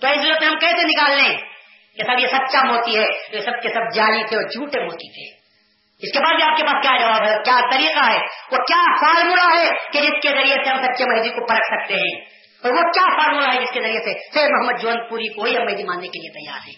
[0.00, 1.53] تو اس ضرورت ہم کیسے نکال لیں
[1.96, 5.12] کہ سب یہ سچا موتی ہے یہ سب کے سب جاری تھے اور جھوٹے موتی
[5.12, 5.44] تھے۔
[5.94, 8.18] اس کے بعد آپ کے پاس کیا جواب ہے؟ کیا طریقہ ہے؟
[8.52, 11.94] وہ کیا فارمولا ہے کہ جس کے ذریعے سے ہم سچے مہدی کو پرکھ سکتے
[11.94, 12.20] ہیں؟
[12.62, 15.58] اور وہ کیا فارمولا ہے جس کے ذریعے سے سید محمد جون پوری کو ہی
[15.58, 16.72] مہدی ماننے کے لیے تیار ہے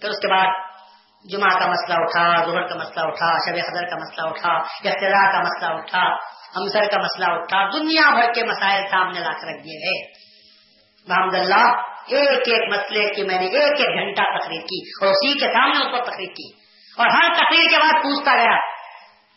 [0.00, 0.68] پھر اس کے بعد
[1.30, 5.38] جمعہ کا مسئلہ اٹھا، ظہر کا مسئلہ اٹھا، شب حضر کا مسئلہ اٹھا اختراع کا
[5.38, 6.02] مسئلہ اٹھا
[6.56, 10.12] ہمسر کا مسئلہ اٹھا، دنیا بھر کے مسائل سامنے لا کر رکھ دیے گئے۔
[11.08, 15.34] محمد اللہ ایک ایک مسئلے کی میں نے ایک ایک گھنٹہ تقریر کی اور اسی
[15.34, 18.56] کے سامنے اس پر تقریر کی۔ اور ہر تقریر کے بعد پوچھتا گیا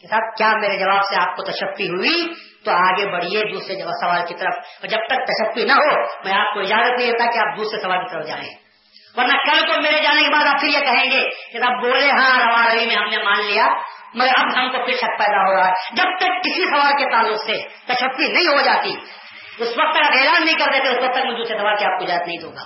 [0.02, 2.34] کہ صاحب، کیا میرے جواب سے آپ کو تشفی ہوئی؟
[2.66, 6.54] تو آگے بڑھیے دوسرے سوال کی طرف۔ اور جب تک تشفی نہ ہو، میں آپ
[6.54, 8.50] کو اجازت نہیں دیتا کہ آپ دوسرے سوال کی طرف جائیں۔
[9.18, 12.10] ورنہ کل کو میرے جانے کے بعد آپ پھر یہ کہیں گے کہ آپ بولے
[12.12, 13.68] ہاں روا روی میں ہم نے مان لیا،
[14.14, 17.12] مگر اب ہم کو پھر شک پیدا ہو رہا ہے۔ جب تک کسی سوال کے
[17.12, 18.96] تعلق سے تشفی نہیں ہو جاتی
[19.60, 22.00] اس وقت تک اعلان نہیں کر دیتے اس وقت تک میں دوسرے سوال کی آپ
[22.00, 22.62] کو اجازت نہیں دوں گا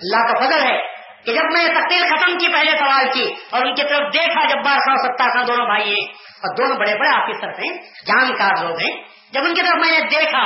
[0.00, 3.74] اللہ کا فضل ہے کہ جب میں تقریر ختم کی، پہلے سوال کی اور ان
[3.74, 7.08] کی طرف دیکھا جب بار خان ستار خان دونوں بھائی ہیں اور دونوں بڑے بڑے
[7.08, 7.72] آفیسر ہیں
[8.06, 10.42] جانکار لوگ ہیں۔ جب ان کی طرف میں نے دیکھا،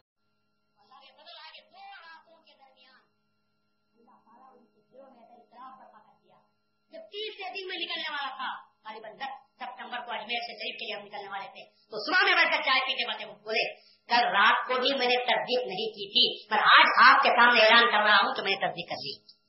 [6.93, 8.49] جب تیسرے دن میں نکلنے والا تھا
[8.89, 12.25] قریباً دس ستمبر کو اجمیر سے شریف کے لیے ہم نکلنے والے تھے۔ تو صبح
[12.25, 15.89] میں بیٹھ کر چائے پیتے باتیں بولے کل رات کو بھی میں نے تصدیق نہیں
[15.89, 18.89] کی تھی، پر آج آپ کے سامنے اعلان کر رہا ہوں کہ میں نے تصدیق
[18.89, 19.41] کر لی۔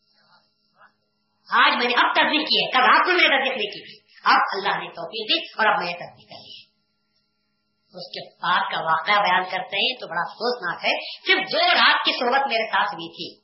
[1.50, 3.86] آج میں نے اب تصدیق کی ہے، کل رات کو میں نے تصدیق نہیں کی
[3.86, 6.62] تھی۔ اب اللہ نے توفیق دی اور اب میں نے تصدیق کر لی۔
[7.94, 10.92] اس کے بعد کا واقعہ بیان کرتے ہیں تو بڑا افسوسناک ہے۔
[11.28, 13.42] صرف دو رات کی صحبت میرے ساتھ ہوئی تھی۔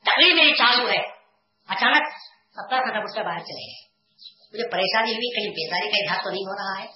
[0.00, 1.06] تقریب میری چالو ہے۔
[1.68, 2.06] اچانک
[2.50, 3.90] ستر خطرہ اس سے باہر چلے گئے۔
[4.52, 6.88] مجھے پریشانی ہوئی، کہیں بیداری کا اظہار تو نہیں ہو رہا ہے،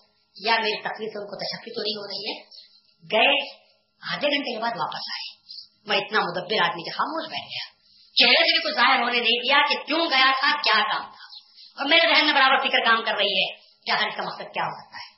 [0.45, 2.65] یا میری تقریب سے ان کو تشفی تو نہیں ہو رہی ہے۔
[3.13, 3.57] گئے،
[4.13, 5.35] آدھے گھنٹے کے بعد واپس آئے۔
[5.87, 7.75] میں اتنا مدبر آدمی کے خاموش بیٹھ گیا۔
[8.15, 11.25] چہرے سے بھی کچھ ظاہر ہونے نہیں دیا کہ کیوں گیا تھا، کیا کام تھا۔
[11.79, 14.65] اور میرے ذہن میں برابر فکر کام کر رہی ہے کیا اس کا مقصد کیا
[14.65, 15.15] ہو سکتا ہے۔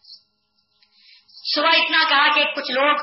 [1.55, 2.97] صبح اتنا کہا کہ کچھ لوگ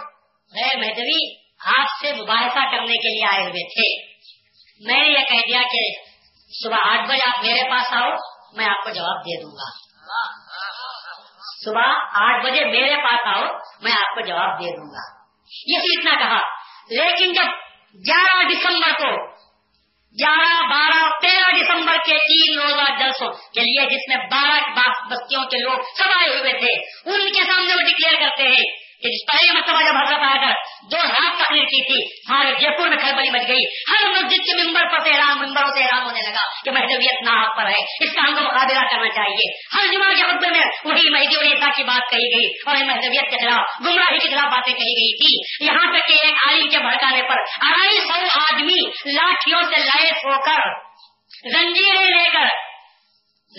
[0.55, 4.13] غیر مہدوی آپ سے مباحثہ کرنے کے لیے آئے ہوئے تھے۔
[4.85, 6.11] میں نے یہ کہہ دیا کہ
[6.63, 8.09] صبح آٹھ بجے آپ میرے پاس آؤ،
[8.53, 9.82] میں آپ کو جواب دے دوں گا۔
[11.65, 11.83] صبح
[12.13, 13.43] آٹھ بجے میرے پاس آؤ،
[13.81, 15.23] میں آپ کو جواب دے دوں گا۔
[15.67, 16.39] یہ اتنا کہا۔
[16.89, 17.45] لیکن جب
[17.93, 19.31] گیارہ دسمبر کو،
[20.13, 24.59] گیارہ، بارہ، تیرہ دسمبر کے تین روزہ جلسوں کے لیے جس میں بارہ
[25.09, 29.09] بستیوں کے لوگ سب آئے ہوئے تھے، ان کے سامنے وہ ڈکلیئر کرتے ہیں کہ
[29.09, 30.53] جس پہلے مرتبہ جب حضرت آ کر
[30.91, 34.63] دو رات تقریر کی تھی سارے جے پور میں کھڑبلی مچ گئی، ہر مسجد کے
[34.63, 38.05] ممبر پر سے اعلان، ممبروں سے اعلان ہونے لگا کہ مہدویت نہ حق پر ہے،
[38.05, 41.71] اس کا ہم کو مقابلہ کرنا چاہیے۔ ہر جمعہ کے خطبے میں وہی مہدی اور
[41.75, 45.65] کی بات کہی گئی اور مہدویت کے خلاف، گمراہی کے خلاف باتیں کہی گئی تھی۔
[45.65, 50.41] یہاں تک کہ ایک عالم کے بھڑکانے پر اڑائی سو آدمی لاٹھیوں سے لائس ہو
[50.41, 50.93] کر
[51.53, 52.45] زنجیریں لے کر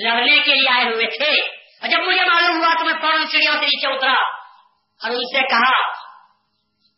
[0.05, 3.55] لڑنے کے لیے آئے ہوئے تھے۔ اور جب مجھے معلوم ہوا تو میں فوراً سیڑھیوں
[3.55, 4.44] سے نیچے اترا
[5.03, 5.93] اور ان سے کہا،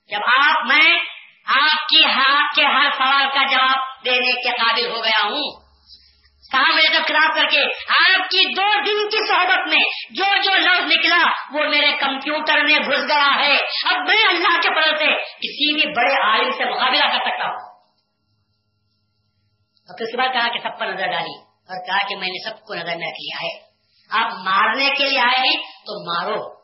[0.08, 0.98] جب آپ میں
[1.46, 5.66] آپ کی ہاتھ کے ہر سوال کا جواب دینے کے قابل ہو گیا ہوں۔
[6.52, 10.54] کہا میں جب خلاف کر کے، آپ کی دو دن کی صحبت میں جو جو
[10.54, 11.22] لفظ نکلا،
[11.52, 15.92] وہ میرے کمپیوٹر میں گھس گیا ہے۔ اب میں اللہ کے پڑھ سے کسی بھی
[15.92, 17.76] بڑے عالم سے مقابلہ کر سکتا ہوں۔
[19.88, 22.64] اور پھر بعد کہا کہ سب پر نظر ڈالی اور کہا کہ میں نے سب
[22.64, 23.66] کو نظر میں رکھ لیا ہے۔
[24.10, 26.55] آپ مارنے کے لیے آئے ہیں تو مارو۔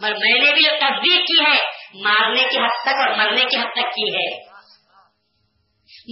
[0.00, 1.60] مگر میں نے بھی تصدیق کی ہے،
[2.02, 4.54] مارنے کی حد تک اور مرنے کی حد تک کی ہے۔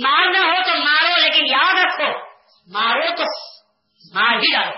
[0.04, 2.18] مارنا ہو تو مارو، لیکن یاد رکھو،
[2.72, 3.24] مارو تو
[4.14, 4.76] مار ہی ڈالو۔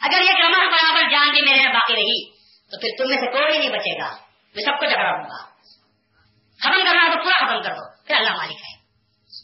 [0.00, 2.30] اگر یہ کمر برابر جان بھی میرے باقی رہی،
[2.70, 4.16] تو پھر تم میں سے کوئی نہیں بچے گا۔
[4.54, 5.44] میں سب کو جگڑا دوں گا۔
[6.60, 8.76] ختم کرنا ہو تو پورا ختم کر دو۔ پھر اللہ مالک ہے۔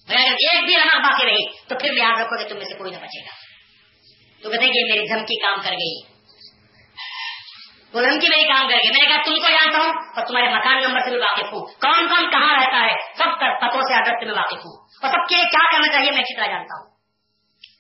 [0.09, 2.91] اگر ایک بھی رمر باقی رہی، تو پھر یاد رکھو کہ تم میں سے کوئی
[2.91, 3.35] نہ بچے گا۔
[4.43, 6.12] تو کہتے کہ میری دھمکی کام کر گئی۔
[7.95, 10.49] وہ کی میری کام کر کے میں نے کہا، تم کو جانتا ہوں، اور تمہارے
[10.49, 14.27] مکان نمبر سے بھی واقف ہوں۔ کون کون کہاں رہتا ہے؟ سب پتوں سے عدد
[14.27, 16.93] میں واقف ہوں۔ اور سب کے کیا کرنا چاہیے، میں اچھی طرح جانتا ہوں۔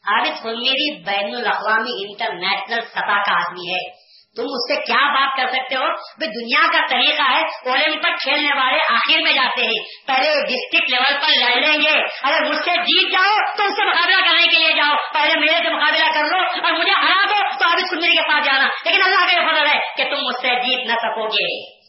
[0.05, 4.02] عابد میری بین الاقوامی انٹرنیشنل سطح کا آدمی ہے۔
[4.37, 8.55] تم اس سے کیا بات کر سکتے ہو؟ بھائی دنیا کا طریقہ ہے، اولمپک کھیلنے
[8.55, 12.71] والے آخر میں جاتے ہیں۔ پہلے ڈسٹرکٹ لیول پر لڑ لیں گے۔ اگر مجھ سے
[12.71, 16.25] جیت جاؤ، تو اس سے مقابلہ کرنے کے لیے جاؤ۔ پہلے میرے سے مقابلہ کر
[16.25, 19.47] لو اور مجھے ہرا دو تو ابھی سندری کے پاس جانا۔ لیکن اللہ کا یہ
[19.47, 21.83] فضل ہے کہ تم مجھ سے جیت نہ سکو گے۔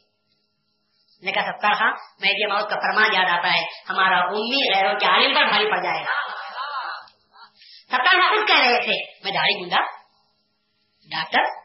[1.25, 1.85] نے کہا سکتا تھا
[2.19, 5.71] میں یہ موت کا فرمان یاد آتا ہے۔ ہمارا امی غیروں کے عالم پر بھاری
[5.71, 6.33] پڑ جائے گا۔
[7.87, 9.81] ستار خود کہہ رہے تھے، میں داڑھی گنڈا
[11.11, 11.62] ڈاکٹر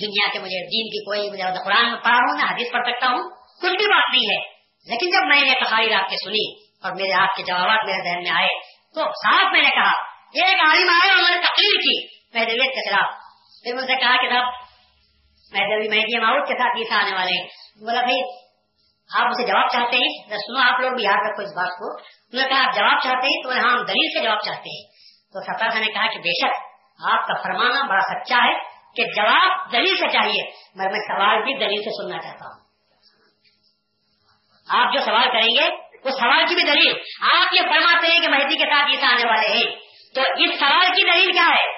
[0.00, 3.06] دنیا کے مجھے دین کی کوئی مجھے قرآن میں پڑھا ہوں نہ حدیث پڑھ سکتا
[3.06, 3.30] ہوں،
[3.62, 4.52] کچھ بھی بات نہیں ہے۔
[4.90, 8.22] لیکن جب میں نے تحریر آپ کے سنی اور میرے آپ کے جوابات میرے ذہن
[8.22, 8.48] میں آئے،
[8.94, 9.90] تو صاحب میں نے کہا
[10.34, 12.06] ایک عالم آئے اور میں نے تقریر کی
[12.38, 13.14] محدودیت کے خلاف۔
[13.62, 14.44] پھر مجھ سے کہا کہ صاحب
[15.52, 17.46] محدودی مہدی ماؤد کے ساتھ یہ آنے والے ہیں۔
[17.80, 18.20] بولا، بھائی،
[19.18, 22.48] آپ مجھے جواب چاہتے ہیں؟ سنو، آپ لوگ بھی یاد رکھو اس بات کو۔ انہوں
[22.48, 24.90] نے کہا، آپ جواب چاہتے ہیں؟ تو ہم دلیل سے جواب چاہتے ہیں۔
[25.32, 26.62] تو ستار نے کہا کہ بے شک،
[27.10, 30.42] آپ کا فرمانا بڑا سچا ہے۔ کہ جواب دلیل سے چاہیے،
[30.74, 32.62] مگر میں سوال بھی دلیل سے سننا چاہتا ہوں۔
[34.68, 36.94] آپ جو سوال کریں گے، وہ سوال کی بھی دلیل۔
[37.32, 39.76] آپ یہ فرماتے ہیں کہ مہدی کے ساتھ یہ آنے والے ہیں۔
[40.14, 41.72] تو اس سوال کی دلیل کیا ہے؟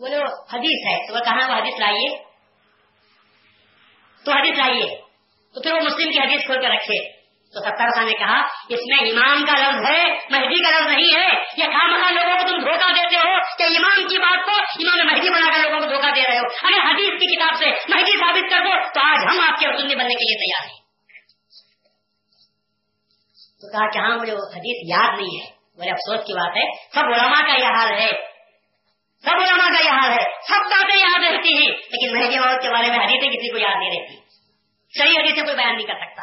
[0.00, 2.18] بولے وہ حدیث ہے، تو وہ کہاں وہ حدیث لائیے؟
[4.24, 4.96] تو حدیث لائیے۔
[5.54, 8.80] تو پھر وہ مسلم کی حدیث کھول کر رکھے۔ تو ستر خان نے کہا، اس
[8.86, 9.77] میں امام کا لفظ
[17.18, 20.14] حدیث کی کتاب سے مہدی ثابت کر دو، تو آج ہم آپ کے سننے بننے
[20.14, 20.88] کے لیے تیار ہیں۔
[23.60, 26.88] تو کہا کہ ہاں مجھے وہ حدیث یاد نہیں ہے۔ بڑے افسوس کی بات ہے۔
[26.94, 28.10] سب علماء کا یہ حال ہے۔
[29.24, 32.70] سب علماء کا یہ حال ہے۔ سب باتیں یاد رہتی ہیں، لیکن مہدی عورت کے
[32.70, 34.16] بارے میں حدیثیں کسی کو یاد نہیں رہتی۔
[34.98, 36.22] صحیح حدیثیں کوئی بیان نہیں کر سکتا۔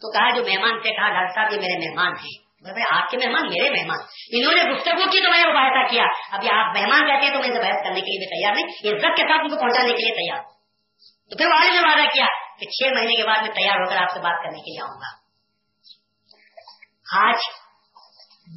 [0.00, 2.47] تو کہا، جو مہمان تھے، کہا، ڈاکٹر صاحب، یہ میرے مہمان ہیں۔
[2.90, 3.98] آپ کے مہمان میرے مہمان.
[4.32, 6.02] انہوں نے گفتگو کی تو میں نے مباحثہ کیا۔
[6.32, 9.16] ابھی آپ مہمان کہتے ہیں تو میں بحث کرنے کے لیے بھی تیار نہیں عزت
[9.16, 10.42] کے ساتھ ان کو پہنچانے کے لیے تیار۔
[11.30, 12.26] تو پھر والد نے وعدہ کیا
[12.58, 14.80] کہ چھ مہینے کے بعد میں تیار ہو کر آپ سے بات کرنے کے لیے
[14.82, 15.28] آؤں گا۔
[17.28, 17.34] آج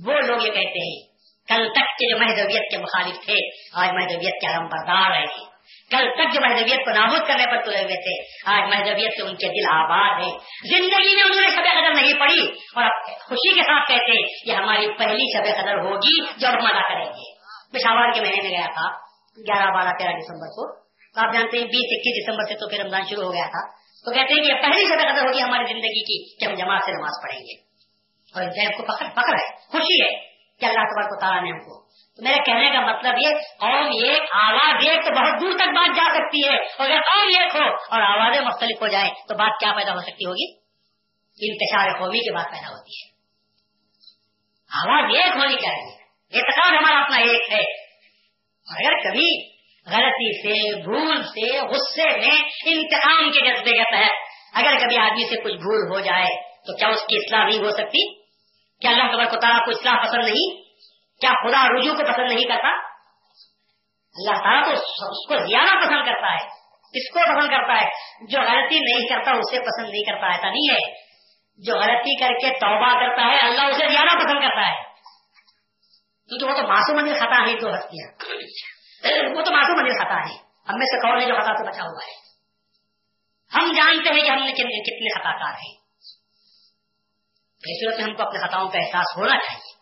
[0.08, 1.08] وہ لوگ یہ کہتے ہیں،
[1.48, 3.36] کل تک کے جو مہدویت کے مخالف تھے،
[3.74, 5.51] آج مہدویت کے علم بردار رہے
[5.92, 9.36] کل تک جو مہدویت کو نابود کرنے پر تلے ہوئے تھے، آج مہدویت سے ان
[9.36, 12.90] کے دل آباد ہیں۔ زندگی میں انہوں نے شب قدر نہیں پڑی اور
[13.20, 17.42] خوشی کے ساتھ کہتے یہ ہماری پہلی شب قدر ہوگی جو ہم ادا کریں گے۔
[17.74, 18.98] پشاور کے مہینے میں گیا تھا،
[19.38, 22.84] گیارہ بارہ تیرہ دسمبر کو۔ تو آپ جانتے ہیں، بیس اکیس دسمبر سے تو پھر
[22.84, 26.04] رمضان شروع ہو گیا تھا۔ تو کہتے ہیں کہ پہلی جگہ قدر ہوگی ہماری زندگی
[26.04, 27.54] کی کہ ہم جماعت سے نماز پڑھیں گے۔
[28.36, 30.20] اور ان کو پکڑ پکڑ ہے، خوشی ہے
[30.60, 31.81] کہ اللہ تبار کو تعالیٰ نے ہم کو
[32.16, 35.96] تو میرے کہنے کا مطلب یہ قوم ایک آواز ایک تو بہت دور تک بات
[35.96, 39.74] جا سکتی ہے۔ اگر قوم ایک ہو اور آوازیں مختلف ہو جائے تو بات کیا
[39.74, 40.62] پیدا ہو سکتی ہوگی؟
[41.50, 43.12] انتشار قومی کی بات پیدا ہوتی ہے۔
[44.84, 46.02] آواز ایک ہونی چاہیے۔
[46.34, 47.82] اعتقاد ہمارا اپنا ایک ہے۔
[48.62, 49.52] اور اگر کبھی
[49.88, 55.36] غلطی سے، بھول سے، غصے میں انتقام کے جذبے کے تحت اگر کبھی آدمی سے
[55.36, 58.22] کچھ بھول ہو جائے تو کیا اس کی اصلاح نہیں ہو سکتی؟
[58.82, 60.61] کیا اللہ تبارک تعالیٰ کو اصلاح پسند نہیں؟
[61.22, 62.78] کیا خدا رجوع کو پسند نہیں کرتا؟
[64.14, 66.62] اللہ تعالیٰ تو اس کو زیادہ پسند کرتا ہے
[66.94, 67.90] کس کو پسند کرتا ہے۔
[68.28, 70.94] جو غلطی نہیں کرتا، اسے پسند نہیں کرتا، ایسا نہیں ہے۔
[71.58, 74.84] جو غلطی کر کے توبہ کرتا ہے، اللہ اسے زیادہ پسند کرتا ہے۔
[76.28, 78.12] کیونکہ وہ تو معصوم منزل خطا ہے دو ہستیاں۔
[79.30, 80.38] وہ تو معصوم منزل خطا ہے
[80.70, 82.22] ہم میں سے کون ہے جو خطا سے بچا ہوا ہے؟
[83.56, 85.76] ہم جانتے ہیں کہ ہم نے کتنے خطا کار ہیں۔
[87.84, 89.81] صورت میں ہم کو اپنے خطاؤں کا احساس ہونا چاہیے۔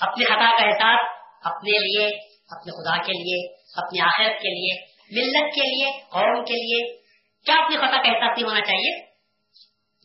[0.00, 1.08] اپنے خطا کا احساس
[1.42, 2.06] اپنے لیے،
[2.48, 6.96] اپنے خدا کے لیے، اپنی آخرت کے لیے، ملت کے لیے، قوم کے لیے۔
[7.44, 9.04] کیا اپنی خطا کا احساس نہیں ہونا چاہیے؟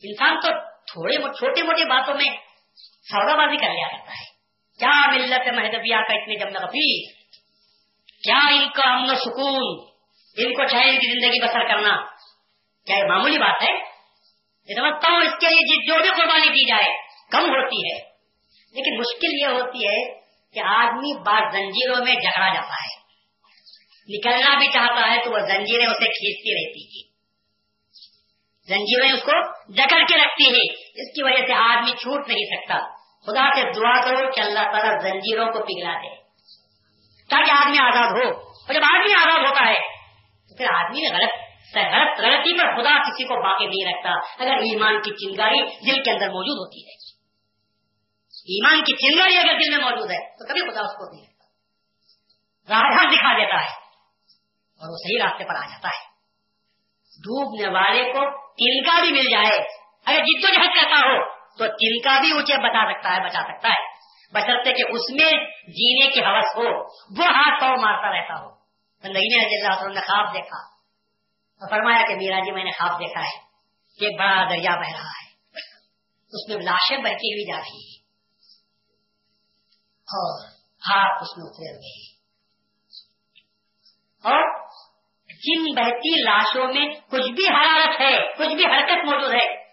[0.08, 2.36] انسان تو تھوڑے چھوٹی موٹی باتوں میں
[2.82, 4.34] سودا بازی کر لیا کرتا ہے۔
[4.78, 7.24] کیا ملت مہدبیہ کا اتنی جمن غفیر
[8.22, 9.88] کیا ان کا امن و سکون،
[10.36, 11.96] ان کو چاہے ان کی زندگی بسر کرنا؟
[12.86, 13.94] کیا یہ معمولی بات ہے؟
[14.74, 16.96] سمجھتا ہوں اس کے لیے جی، جو بھی قربانی دی جائے،
[17.30, 18.13] کم ہوتی ہے۔
[18.74, 20.20] لیکن مشکل یہ ہوتی ہے
[20.54, 23.04] کہ آدمی بعض زنجیروں میں جکڑا جاتا ہے۔
[24.08, 27.14] نکلنا بھی چاہتا ہے تو وہ زنجیریں اسے کھینچتی رہتی تھی
[28.68, 32.74] زنجیریں اس کو جکڑ کے رکھتی ہیں۔ اس کی وجہ سے آدمی چھوٹ نہیں سکتا۔
[33.26, 36.16] خدا سے دعا کرو کہ اللہ تعالیٰ زنجیروں کو پگھلا دے۔
[37.30, 39.80] تاکہ آدمی آزاد ہو۔ اور جب آدمی آزاد ہوتا ہے،
[40.48, 41.30] تو پھر آدمی غلط
[41.76, 46.10] غلط غلطی پر خدا کسی کو باقی نہیں رکھتا۔ اگر ایمان کی چنگاری دل کے
[46.10, 47.03] اندر موجود ہوتی ہے۔
[48.44, 51.34] ایمان کی چنگاری اگر دل میں موجود ہے، تو کبھی خدا اس کو نہیں رکھتا
[52.70, 53.70] راہ دکھا دیتا ہے
[54.80, 56.14] اور وہ صحیح راستے پر آ جاتا ہے۔
[57.16, 59.58] ڈوبنے والے کو تنکا بھی مل جائے۔
[60.06, 63.94] اگر جتو جہد کرتا ہو، تو تنکا بھی اونچے بتا سکتا ہے، بچا سکتا ہے۔
[64.32, 65.30] بچتے کہ اس میں
[65.68, 66.82] جینے کی حوث ہو،
[67.18, 68.50] وہ ہاتھ پاؤ مارتا رہتا ہو۔
[69.02, 70.74] زندگی نے خواب دیکھا۔
[71.70, 73.38] فرمایا کہ میرا جی میں نے خواب دیکھا ہے
[73.98, 75.24] کہ ایک بڑا دریا بہ رہا ہے۔
[76.32, 77.93] اس میں لاشیں بہتی ہوئی جا رہی ہے
[80.06, 80.46] اور
[80.90, 82.14] ہاتھ اس میں اترے ہوئے
[84.24, 84.64] اور
[85.44, 89.64] جن بہتی لاشوں میں کچھ بھی حرارت ہے، کچھ بھی حرکت موجود ہے،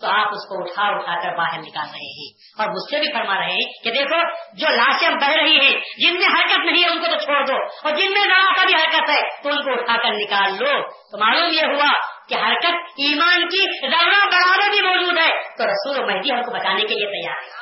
[0.00, 3.12] تو آپ اس کو اٹھا اٹھا کر باہر نکال رہے ہیں۔ اور مجھ سے بھی
[3.12, 6.88] فرما رہے ہیں کہ دیکھو، جو لاشیں بہ رہی ہیں، جن میں حرکت نہیں ہے،
[6.88, 9.62] ان کو تو چھوڑ دو۔ اور جن میں ذرا کا بھی حرکت ہے، تو ان
[9.62, 11.92] کو اٹھا کر نکال لو۔ تو معلوم یہ ہوا
[12.28, 16.50] کہ حرکت ایمان کی ذرا برابر بھی موجود ہے۔ تو رسول و مہدی ہم کو
[16.50, 17.61] بتانے کے لیے تیار ہے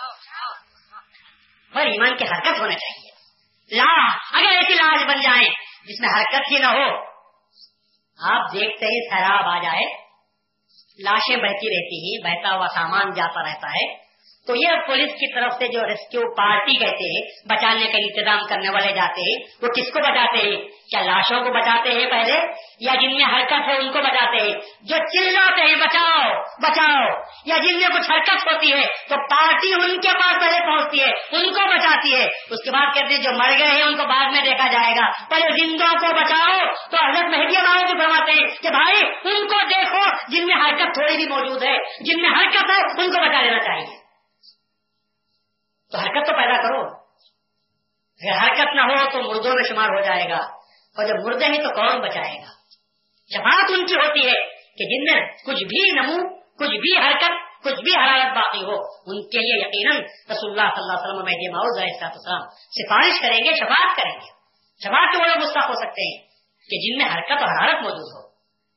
[1.75, 3.11] پر ایمان کی حرکت ہونا چاہیے۔
[3.77, 5.49] لا، اگر ایسی لاش بن جائے
[5.85, 7.11] جس میں حرکت ہی نہ ہو،
[8.31, 9.85] آپ دیکھتے ہی سیراب آ جائے،
[10.99, 14.10] لاشیں بہتی رہتی ہیں، بہتا ہوا سامان جاتا رہتا ہے۔
[14.47, 18.68] تو یہ پولیس کی طرف سے جو ریسکیو پارٹی کہتے ہیں، بچانے کا انتظام کرنے
[18.70, 22.41] والے جاتے ہیں، وہ کس کو بچاتے ہیں؟ کیا لاشوں کو بچاتے ہیں پہلے؟
[22.80, 27.57] یا جن میں حرکت ہے ان کو بچاتے ہیں؟ جو چلاتے ہیں، بچاؤ بچاؤ۔ یا
[27.57, 31.53] جن میں کچھ حرکت ہوتی ہے، تو پارٹی ان کے پاس پہلے پہنچتی ہے، ان
[31.53, 34.30] کو بچاتی ہے۔ اس کے بعد کہتے ہیں، جو مر گئے ہیں، ان کو بعد
[34.30, 36.59] میں دیکھا جائے گا۔ پہلے زندوں کو بچاؤ،
[36.91, 40.95] تو حضرت مہدی والے بھی فرماتے ہیں کہ بھائی، ان کو دیکھو، جن میں حرکت
[40.95, 43.99] تھوڑی بھی موجود ہے، جن میں حرکت ہے، ان کو بچا لینا چاہیے۔
[45.93, 46.80] تو حرکت تو پیدا کرو۔
[48.22, 50.61] اگر حرکت نہ ہو تو مردوں میں شمار ہو جائے گا۔
[50.91, 52.51] اور جب مردے نہیں تو کون بچائے گا؟
[53.34, 57.82] شفاعت ان کی ہوتی ہے کہ جن میں کچھ بھی نمو، کچھ بھی حرکت، کچھ
[57.82, 58.74] بھی حرارت باقی ہو،
[59.07, 63.97] ان کے لیے یقیناً رسول اللہ صلی اللہ علیہ وسلم السلام سفارش کریں گے، شفاعت
[63.97, 64.28] کریں گے۔
[64.84, 66.22] شفاعت تو وہ لوگ ہو سکتے ہیں
[66.70, 68.30] کہ جن میں حرکت اور حرارت موجود ہو۔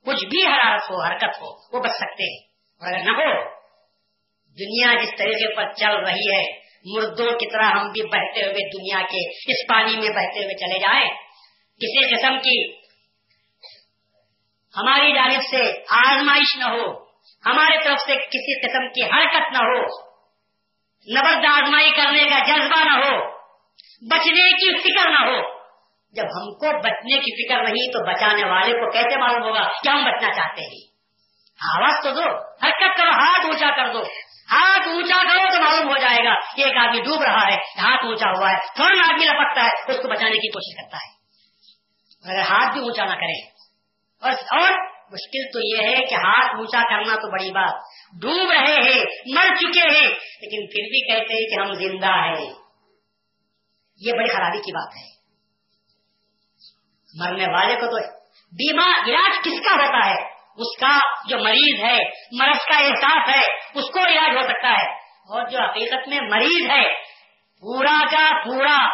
[0.06, 2.48] کچھ بھی حرارت ہو، حرکت ہو، وہ بچ سکتے ہیں۔
[2.80, 3.50] اور اگر نہ ہو،
[4.50, 9.02] دنیا جس طریقے پر چل رہی ہے مردوں کی طرح ہم بھی بہتے ہوئے دنیا
[9.02, 11.10] کے اس پانی میں بہتے ہوئے چلے جائیں۔
[11.76, 12.84] کسی قسم کی
[14.78, 17.04] ہماری جانب سے آزمائش نہ ہو،
[17.46, 19.82] ہمارے طرف سے کسی قسم کی حرکت نہ ہو،
[21.20, 23.32] نبرد آزمائی کرنے کا جذبہ نہ ہو،
[24.10, 25.64] بچنے کی فکر نہ ہو۔
[26.12, 29.90] جب ہم کو بچنے کی فکر نہیں تو بچانے والے کو کیسے معلوم ہوگا کہ
[29.90, 30.94] ہم بچنا چاہتے ہیں؟
[31.76, 34.04] آواز تو دو، حرکت کرو، ہاتھ اونچا کر دو۔
[34.52, 38.06] ہاتھ اونچا کرو تو معلوم ہو جائے گا کہ ایک آدمی ڈوب رہا ہے، ہاتھ
[38.06, 41.14] اونچا ہوا ہے تھوڑا آدمی لپکتا ہے، اس کو بچانے کی کوشش کرتا ہے۔
[42.32, 43.54] اگر ہاتھ بھی اونچا نہ کرے۔
[44.22, 44.72] اور
[45.12, 47.74] مشکل تو یہ ہے کہ ہاتھ اونچا کرنا تو بڑی بات۔
[48.22, 52.54] ڈوب رہے ہیں، مر چکے ہیں، لیکن پھر بھی کہتے ہیں کہ ہم زندہ ہیں۔
[54.00, 55.14] یہ بڑی خرابی کی بات ہے۔
[57.16, 62.00] مرنے والے کو تو بیمہ علاج کس کا ہوتا ہے؟ اس کا جو مریض ہے،
[62.32, 66.70] مرض کا احساس ہے اس کو علاج ہو سکتا ہے۔ اور جو حقیقت میں مریض
[66.70, 66.94] ہے،
[67.62, 68.88] پورا کا پورا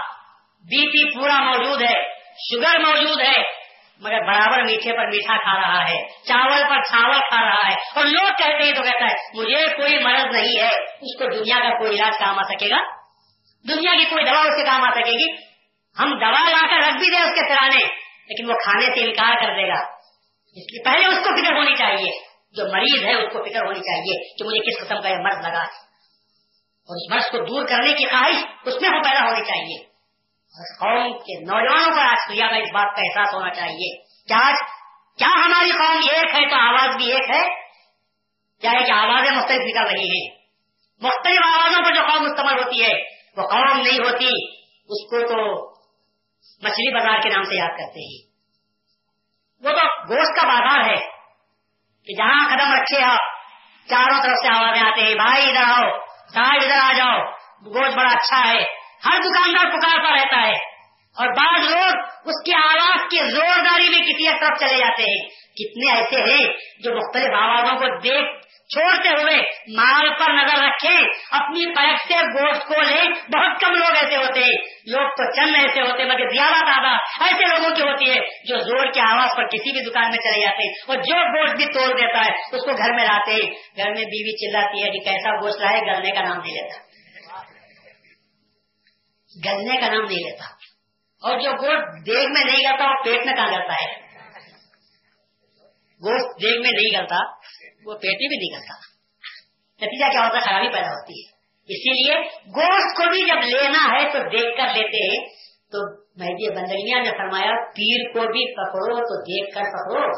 [0.59, 3.59] بی پی پورا موجود ہے، شوگر موجود ہے،
[3.99, 8.05] مگر برابر میٹھے پر میٹھا کھا رہا ہے، چاول پر چاول کھا رہا ہے۔ اور
[8.05, 10.69] لوگ کہتے ہیں تو کہتا ہے، مجھے کوئی مرض نہیں ہے،
[11.01, 12.77] اس کو دنیا کا کوئی علاج کام آ سکے گا؟
[13.69, 15.31] دنیا کی کوئی دوا اس کے کام آ سکے گی؟
[15.99, 17.85] ہم دوا لا کر رکھ بھی دیں اس کے سرانے،
[18.29, 19.81] لیکن وہ کھانے سے انکار کر دے گا۔
[20.55, 23.79] اس لیے پہلے اس کو فکر ہونی چاہیے۔ جو مریض ہے اس کو فکر ہونی
[23.79, 25.89] چاہیے کہ مجھے کس قسم کا یہ مرض لگا ہے۔
[26.87, 28.35] اور اس مرض کو دور کرنے کی خواہش
[28.65, 29.89] اس میں ہم پیدا ہونی چاہیے۔
[30.49, 34.51] اور قوم کے نوجوانوں کا آج کا اس بات کا احساس ہونا چاہیے کیا
[35.17, 37.55] کیا ہماری قوم ایک ہے تو آواز بھی ایک ہے؟
[38.61, 40.37] کیا ہے کہ آوازیں مختلف نکل رہی ہیں؟
[41.01, 43.03] مختلف آوازوں پر جو قوم مستمل ہوتی ہے،
[43.37, 44.27] وہ قوم نہیں ہوتی،
[44.89, 45.69] اس کو تو
[46.63, 48.29] مچھلی بازار کے نام سے یاد کرتے ہیں۔
[49.65, 51.18] وہ تو گوشت کا بازار ہے۔
[52.09, 53.17] کہ جہاں قدم رکھے آپ،
[53.89, 55.99] چاروں طرف سے آوازیں آتے ہیں بھائی ادھر آؤ
[56.33, 57.19] صاحب ادھر آ جاؤ،
[57.65, 58.63] گوشت بڑا اچھا ہے۔
[59.05, 60.79] ہر دکاندار پکارتا رہتا ہے۔
[61.09, 65.91] اور بعض لوگ اس کی آواز کی زورداری میں کسی طرف چلے جاتے ہیں۔ کتنے
[65.91, 66.53] ایسے ہیں
[66.83, 68.38] جو مختلف آوازوں کو دیکھ
[68.69, 69.37] چھوڑتے ہوئے
[69.75, 71.01] مال پر نظر رکھیں،
[71.31, 75.55] اپنی پیک سے گوشت کو لیں۔ بہت کم لوگ ایسے ہوتے ہیں۔ لوگ تو چند
[75.55, 79.29] ایسے ہوتے ہیں، مگر زیادہ تعداد ایسے لوگوں کی ہوتی ہے جو زور کی آواز
[79.37, 82.31] پر کسی بھی دکان میں چلے جاتے ہیں اور جو گوشت بھی توڑ دیتا ہے،
[82.31, 85.81] اس کو گھر میں لاتے ہیں۔ گھر میں بیوی چلاتی ہے کہ کیسا گوشت لائے،
[85.81, 86.79] گلنے کا نام نہیں لیتا۔
[89.45, 90.45] گلنے کا نام نہیں لیتا۔
[91.21, 93.99] اور جو گوشت دیگ میں نہیں گلتا، وہ پیٹ میں کہاں گلتا ہے؟
[96.05, 97.49] گوشت دیگ میں نہیں گلتا۔
[97.85, 98.89] وہ پیٹ میں بھی نہیں
[99.81, 101.31] نتیجہ کیا ہوتا ہے؟ خرابی پیدا ہوتی ہے۔
[101.67, 105.27] اسی لیے گوشت کو بھی جب لینا ہے تو دیکھ کر لیتے ہیں۔
[105.71, 110.09] تو مہدی بندگیا نے فرمایا، پیر کو بھی پکڑو تو دیکھ کر پکڑو۔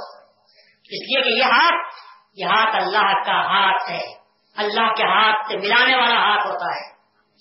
[0.84, 1.95] اس لیے کہ یہ ہاتھ
[2.34, 4.03] یہ ہاتھ اللہ کا ہاتھ ہے۔
[4.55, 6.91] اللہ کے ہاتھ سے ملانے والا ہاتھ ہوتا ہے۔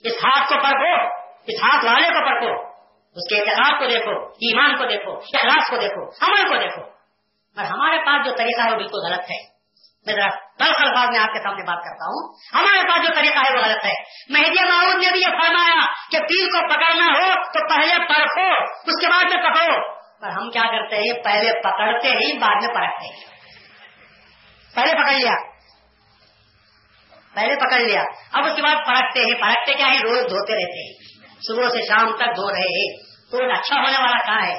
[0.04, 1.14] اس ہاتھ کو پرکھو،
[1.46, 2.70] اس ہاتھ والے کو پرکھو۔
[3.16, 6.82] اس کے اعتقاد کو دیکھو، ایمان کو دیکھو، اخلاص کو دیکھو، عمل کو دیکھو۔
[7.56, 9.49] اور ہمارے پاس جو طریقہ ہے وہ بالکل غلط ہے۔
[10.06, 10.26] میں ذرا
[10.58, 13.62] تلخ الفاظ میں آپ کے سامنے بات کرتا ہوں۔ ہمارے پاس جو طریقہ ہے وہ
[13.62, 13.94] غلط ہے۔
[14.28, 15.80] مہدی معاون نے بھی یہ فرمایا
[16.10, 20.50] کہ پیر کو پکڑنا ہو تو پہلے پرکھو، اس کے بعد میں پکڑو۔ پر ہم
[20.50, 23.24] کیا کرتے ہیں؟ پہلے پکڑتے ہی بعد میں پرکھتے ہیں۔
[24.74, 25.32] پہلے پکڑ لیا۔
[27.34, 30.86] پہلے پکڑ لیا۔ اب اس کے بعد پرکھتے ہیں۔ پرکھتے کیا ہے روز دھوتے رہتے
[30.86, 30.92] ہیں۔
[31.46, 32.96] صبح سے شام تک دھو رہے ہیں۔
[33.30, 34.58] تو اچھا ہونے والا کہاں ہے؟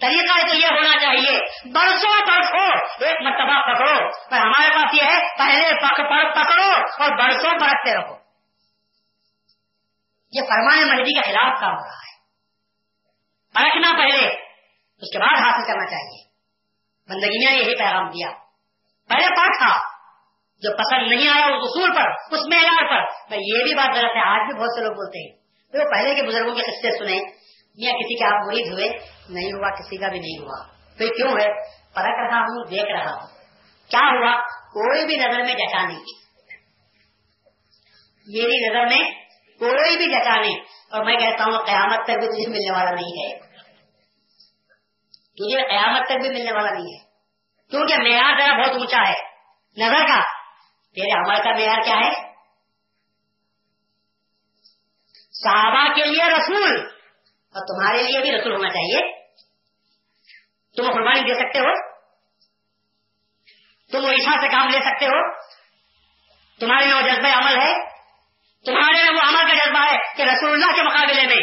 [0.00, 1.38] طریقہ تو یہ ہونا چاہیے۔
[1.72, 5.80] برسوں پرکھو ایک مرتبہ پکڑو پر ہمارے پاس یہ ہے، پہلے
[6.32, 6.70] پکڑو
[7.02, 8.22] اور برسوں پرکھتے رہو
[10.32, 12.12] یہ فرمانے مہدی کا خلاف کام ہو رہا ہے۔
[13.54, 14.28] پرکھنا پہلے،
[15.00, 16.24] اس کے بعد حاصل کرنا چاہیے۔
[17.08, 18.30] بندگی نے یہی پیغام دیا۔
[19.08, 19.92] پہلے پرکھا
[20.62, 24.28] جو پسند نہیں آیا اس اصول پر، اس معیار پر۔ یہ بھی بات غلط ہے،
[24.28, 25.36] آج بھی بہت سے لوگ بولتے ہیں۔
[25.72, 27.16] تو پہلے کے بزرگوں کے قصے سنے
[27.74, 28.88] یا کسی کے آپ مرید ہوئے،
[29.28, 30.66] نہیں ہوا، کسی کا بھی نہیں ہوا۔
[30.98, 33.26] تو کیوں ہے؟ پرکھ رہا ہوں، دیکھ رہا ہوں۔
[33.88, 34.41] کیا ہوا؟
[34.72, 36.00] کوئی بھی نظر میں جچا نہیں
[38.26, 39.10] میری نظر میں
[39.58, 40.58] کوئی بھی جچا نہیں
[40.90, 43.38] اور میں کہتا ہوں قیامت تک بھی تجھے ملنے والا نہیں ہے۔
[45.32, 47.04] تجھے قیامت تک بھی ملنے والا نہیں ہے۔
[47.70, 49.22] کیونکہ معیار ذرا بہت اونچا ہے۔
[49.76, 50.20] نظر کا۔
[50.94, 52.32] تیرے عمل کا معیار کیا ہے؟
[55.32, 56.86] صحابہ کے لیے رسول۔
[57.54, 59.22] اور تمہارے لیے بھی رسول ہونا چاہیے۔
[60.76, 61.91] تم قربانی دے سکتے ہو؟
[63.92, 65.32] تم عیشا سے کام لے سکتے ہو؟
[66.60, 67.72] تمہارے میں وہ جذبہ عمل ہے؟
[68.64, 71.40] تمہارے میں وہ عمل کا جذبہ ہے کہ رسول اللہ کے مقابلے میں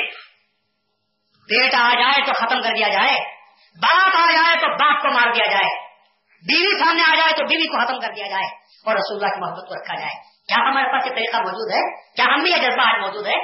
[1.49, 3.17] پیٹ آ جائے تو ختم کر دیا جائے،
[3.75, 5.69] باپ آ جائے تو باپ کو مار دیا جائے،
[6.43, 8.45] بیوی سامنے آ جائے تو بیوی کو ختم کر دیا جائے
[8.85, 10.13] اور رسول اللہ کی محبت کو رکھا جائے۔
[10.47, 11.81] کیا ہمارے پاس یہ طریقہ موجود ہے؟
[12.15, 13.39] کیا ہم بھی یہ جذبہ آج موجود ہے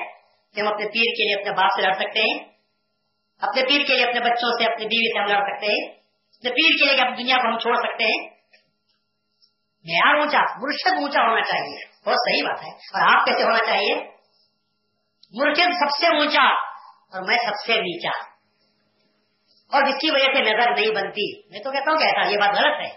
[0.55, 2.39] کہ ہم اپنے پیر کے لیے اپنے باپ سے لڑ سکتے ہیں؟
[3.41, 5.93] اپنے پیر کے لیے اپنے بچوں سے، اپنی بیوی سے ہم لڑ سکتے ہیں؟
[6.37, 8.34] اپنے پیر کے لیے اپنی دنیا کو ہم چھوڑ سکتے ہیں؟
[9.86, 13.97] معیار اونچا مرشد اونچا ہونا چاہیے بہت صحیح بات ہے اور آپ کیسے ہونا چاہیے
[15.33, 16.45] مرشد سب سے اونچا
[17.11, 18.13] اور میں سب سے نیچا
[19.71, 22.38] اور جس کی وجہ سے نظر نہیں بنتی میں تو کہتا ہوں کہ ایسا یہ
[22.38, 22.89] بات غلط ہے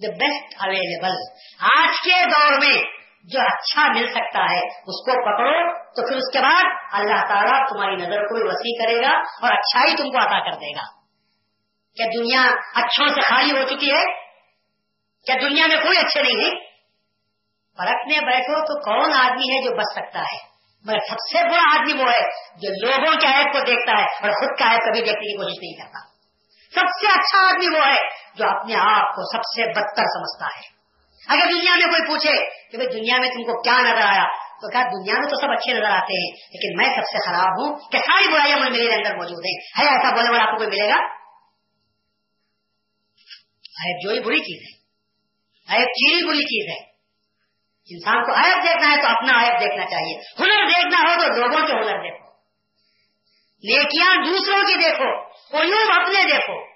[0.00, 1.16] دا بیسٹ اویلیبل
[1.70, 2.76] آج کے دور میں
[3.28, 5.54] جو اچھا مل سکتا ہے اس کو پکڑو
[5.94, 9.52] تو پھر اس کے بعد اللہ تعالیٰ تمہاری نظر کو بھی وسیع کرے گا اور
[9.52, 10.84] اچھائی تم کو عطا کر دے گا
[11.96, 12.44] کیا دنیا
[12.82, 14.04] اچھوں سے خالی ہو چکی ہے
[15.26, 16.50] کیا دنیا میں کوئی اچھے نہیں ہے
[17.76, 21.92] پرکھنے بیٹھو تو کون آدمی ہے جو بچ سکتا ہے؟ مگر سب سے بڑا آدمی
[21.92, 22.24] وہ ہے
[22.56, 25.58] جو لوگوں کے عیب کو دیکھتا ہے اور خود کا عیب کبھی دیکھنے کی کوشش
[25.62, 25.98] نہیں کرتا۔
[26.74, 28.00] سب سے اچھا آدمی وہ ہے
[28.34, 30.76] جو اپنے آپ کو سب سے بدتر سمجھتا ہے۔
[31.26, 32.32] اگر دنیا میں کوئی پوچھے
[32.70, 34.24] کہ بھائی دنیا میں تم کو کیا نظر آیا؟
[34.56, 37.48] تو کہا دنیا میں تو سب اچھے نظر آتے ہیں، لیکن میں سب سے خراب
[37.48, 40.68] ہوں کہ ساری برائیاں میرے اندر موجود ہیں۔ ہے ایسا بولنے والا آپ کو کوئی
[40.68, 41.16] ملے گا؟
[44.04, 44.75] جو ہی بری چیز ہے۔
[45.74, 46.96] چیز بری چیز ہے۔
[47.90, 51.66] انسان کو عیب دیکھنا ہے تو اپنا عیب دیکھنا چاہیے۔ ہنر دیکھنا ہو تو لوگوں
[51.66, 52.26] کے ہنر دیکھو۔
[53.64, 55.26] نیکیاں دوسروں کی دیکھو
[55.58, 56.66] علوم اپنے دیکھو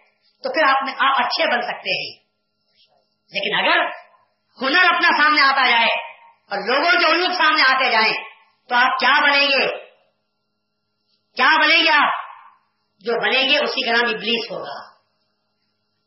[0.42, 2.20] تو پھر آپ آپ اچھے بن سکتے ہیں۔
[3.32, 3.86] لیکن اگر
[4.62, 6.10] ہنر اپنا سامنے آتا جائے
[6.50, 8.12] اور لوگوں کے علوم سامنے آتے جائیں
[8.68, 9.68] تو آپ کیا بنیں گے؟
[11.36, 12.12] کیا بنیں گے آپ؟
[12.98, 14.90] جو بنیں گے اسی کا نام ابلیس ہوگا۔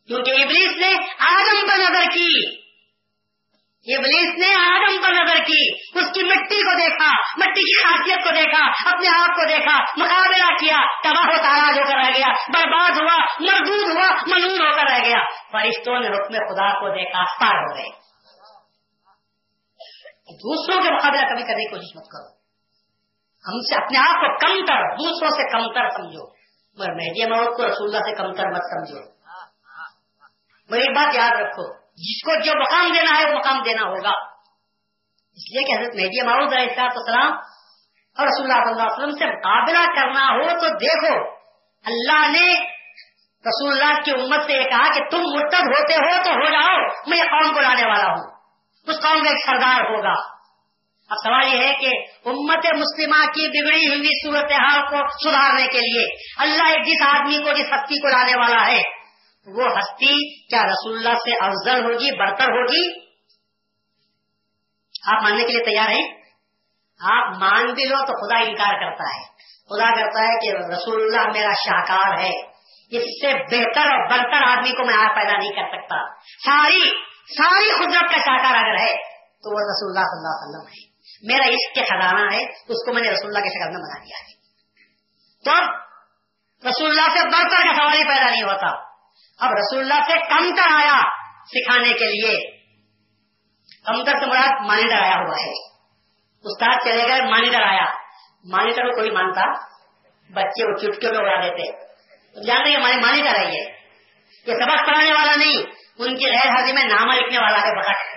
[0.07, 2.62] کیونکہ ابلیس نے آدم پر نظر کی۔
[3.87, 8.29] ابلیس نے آدم پر نظر کی، اس کی مٹی کو دیکھا، مٹی کی خاصیت کو
[8.29, 12.91] دیکھا، اپنے آپ کو دیکھا، مقابلہ کیا، تباہ و تاراج ہو کر رہ گیا، برباد
[12.91, 15.17] ہوا، مردود ہوا منور ہو کر رہ گیا۔
[15.51, 18.03] فرشتوں نے حکم خدا کو دیکھا پار ہو گئے۔
[20.33, 22.33] دوسروں کے مقابلہ کبھی کرنے کی کوشش مت کرو۔
[23.47, 26.27] ہم سے اپنے آپ کو کم کر دوسروں سے کم کر سمجھو۔
[26.79, 29.09] مگر مہدی موت کو رسول اللہ سے کم کر مت سمجھو۔
[30.69, 34.33] مگر ایک بات یاد رکھو۔ جس کو جو مقام دینا ہے، وہ مقام دینا ہوگا۔
[35.33, 37.31] اس لیے کہ حضرت مہدی معروض علیہ السلام
[38.17, 41.29] اور رسول اللہ صلی اللہ علیہ وسلم سے مقابلہ کرنا ہو تو دیکھو۔
[41.85, 42.73] اللہ نے
[43.45, 47.01] رسول اللہ کی امت سے یہ کہا کہ تم مرتب ہوتے ہو تو ہو جاؤ،
[47.07, 48.33] میں یہ قوم کو لانے والا ہوں۔
[48.87, 50.33] اس قوم کا ایک سردار ہوگا۔
[51.09, 51.87] اب سوال یہ ہے کہ
[52.25, 56.05] امت مسلمہ کی بگڑی ہوئی صورتحال کو سدھارنے کے لیے
[56.37, 59.02] اللہ جس آدمی کو، جس ہستی کو لانے والا ہے
[59.47, 62.99] وہ ہستی کیا رسول اللہ سے افضل ہوگی، برتر ہوگی؟
[65.07, 66.23] آپ ماننے کے لیے تیار ہیں؟
[67.09, 69.23] آپ مان بھی لو تو خدا انکار کرتا ہے۔
[69.69, 72.53] خدا کرتا ہے کہ رسول اللہ میرا شاہکار ہے۔
[72.91, 76.89] اس سے بہتر اور برتر آدمی کو میں آپ پیدا نہیں کر سکتا۔ ساری
[77.37, 80.93] ساری قدرت کا شاہکار اگر ہے تو وہ رسول اللہ صلی اللہ علیہ وسلم ہے۔
[81.23, 84.03] میرا عشق کے خزانہ ہے، اس کو میں نے رسول اللہ کے شکل میں بنا
[84.03, 84.33] دیا ہے۔
[85.43, 85.71] تو
[86.69, 88.92] رسول اللہ سے برتر کا سوال ہی پیدا نہیں ہوتا۔
[89.39, 90.99] اب رسول اللہ سے کمتر آیا
[91.45, 92.57] سکھانے کے لیے۔
[93.85, 95.51] کمتر سے مراد مانیٹر آیا ہوا ہے۔
[96.43, 97.85] استاد چلے گئے، مانیٹر آیا۔
[98.43, 99.51] مانیٹر کو کوئی مانتا؟
[100.29, 101.71] بچے وہ چٹکے میں اڑا دیتے۔
[102.47, 103.63] جانتے ہیں ہمارے مانیٹر ہے یہ۔
[104.45, 105.63] سبق پڑھانے والا نہیں،
[105.97, 108.12] ان کی غیر حاضری میں نامہ لکھنے والا ہے بکٹ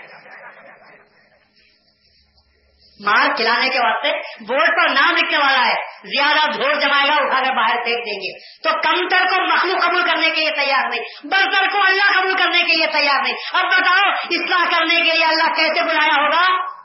[3.00, 4.10] مار کھلانے کے واسطے
[4.44, 5.74] بورڈ پر نام لکھنے والا ہے۔
[6.04, 10.02] زیادہ دھوڑ جمائے گا، اٹھا کر باہر پھینک دیں گے۔ تو کمتر کو مخلوق قبول
[10.02, 13.64] کرنے کے لیے تیار نہیں۔ برتر کو اللہ قبول کرنے کے لیے تیار نہیں۔ اب
[13.66, 16.76] بتاؤ، اصلاح کرنے کے لیے اللہ کیسے بلایا ہوگا؟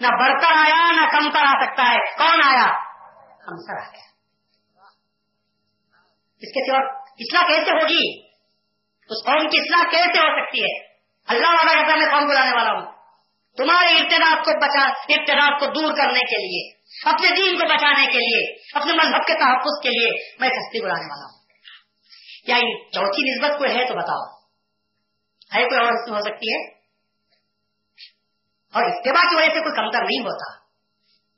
[0.00, 2.66] نہ برتر آیا، نہ کمتر آ سکتا ہے۔ کون آیا؟
[3.46, 4.10] کمتر آ گیا۔
[6.40, 8.26] اس کے سوا اصلاح کیسے ہوگی؟
[9.08, 10.86] اس قوم کی اصلاح کیسے ہو سکتی ہے؟
[11.28, 12.99] اللہ والا کہتا میں قوم بلانے والا ہوں؟
[13.56, 16.80] تمہارے ابتداد کو بچا ابتداد کو دور کرنے کے لیے،
[17.10, 21.04] اپنے دین کو بچانے کے لیے، اپنے مذہب کے تحفظ کے لیے میں کشتی بڑھانے
[21.04, 21.40] والا ہوں۔
[22.46, 22.56] کیا
[22.92, 24.40] چوتھی نسبت کوئی ہے تو بتاؤ۔
[25.54, 26.68] ہے کوئی اور ہو سکتی ہے؟
[28.74, 30.60] اور اتباع کی وجہ سے کوئی کمتر نہیں ہوتا۔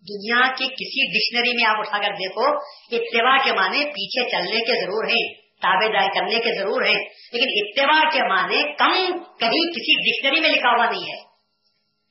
[0.02, 2.56] دنیا کی کسی ڈکشنری میں آپ اٹھا کر دیکھو،
[2.96, 7.46] اتباع کے معنی پیچھے چلنے کے ضرور ہیں، تابے داری کرنے کے ضرور ہیں، لیکن
[7.50, 11.31] اتباع کے معنی کم کہیں کسی ڈکشنری میں لکھا ہوا نہیں ہے۔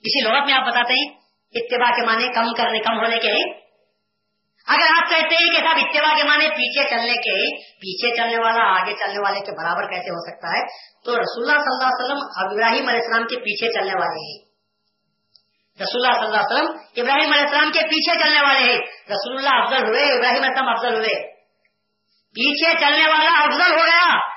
[0.03, 1.13] اسی لغت میں آپ بتاتے ہیں،
[1.53, 3.61] اتباع کے معنی کم کرنے، کم ہونے کے
[4.67, 8.81] اگر آپ کہتے ہیں کہ صاحب اتباع کے معنی پیچھے چلنے کے پیچھے چلنے والا،
[8.81, 10.63] آگے چلنے والے کے برابر کیسے ہو سکتا ہے؟
[11.05, 14.51] تو رسول اللہ صلی اللہ علیہ وسلم ابراہیم علیہ السلام کے پیچھے چلنے والے ہیں۔
[15.81, 18.79] رسول اللہ صلی اللہ علیہ وسلم ابراہیم علیہ السلام کے پیچھے چلنے والے ہیں۔
[19.09, 21.31] رسول اللہ افضل ہوئے، ابراہیم علیہ السلام افضل ہوئے۔
[22.35, 24.30] پیچھے چلنے والا افضل ہو گیا۔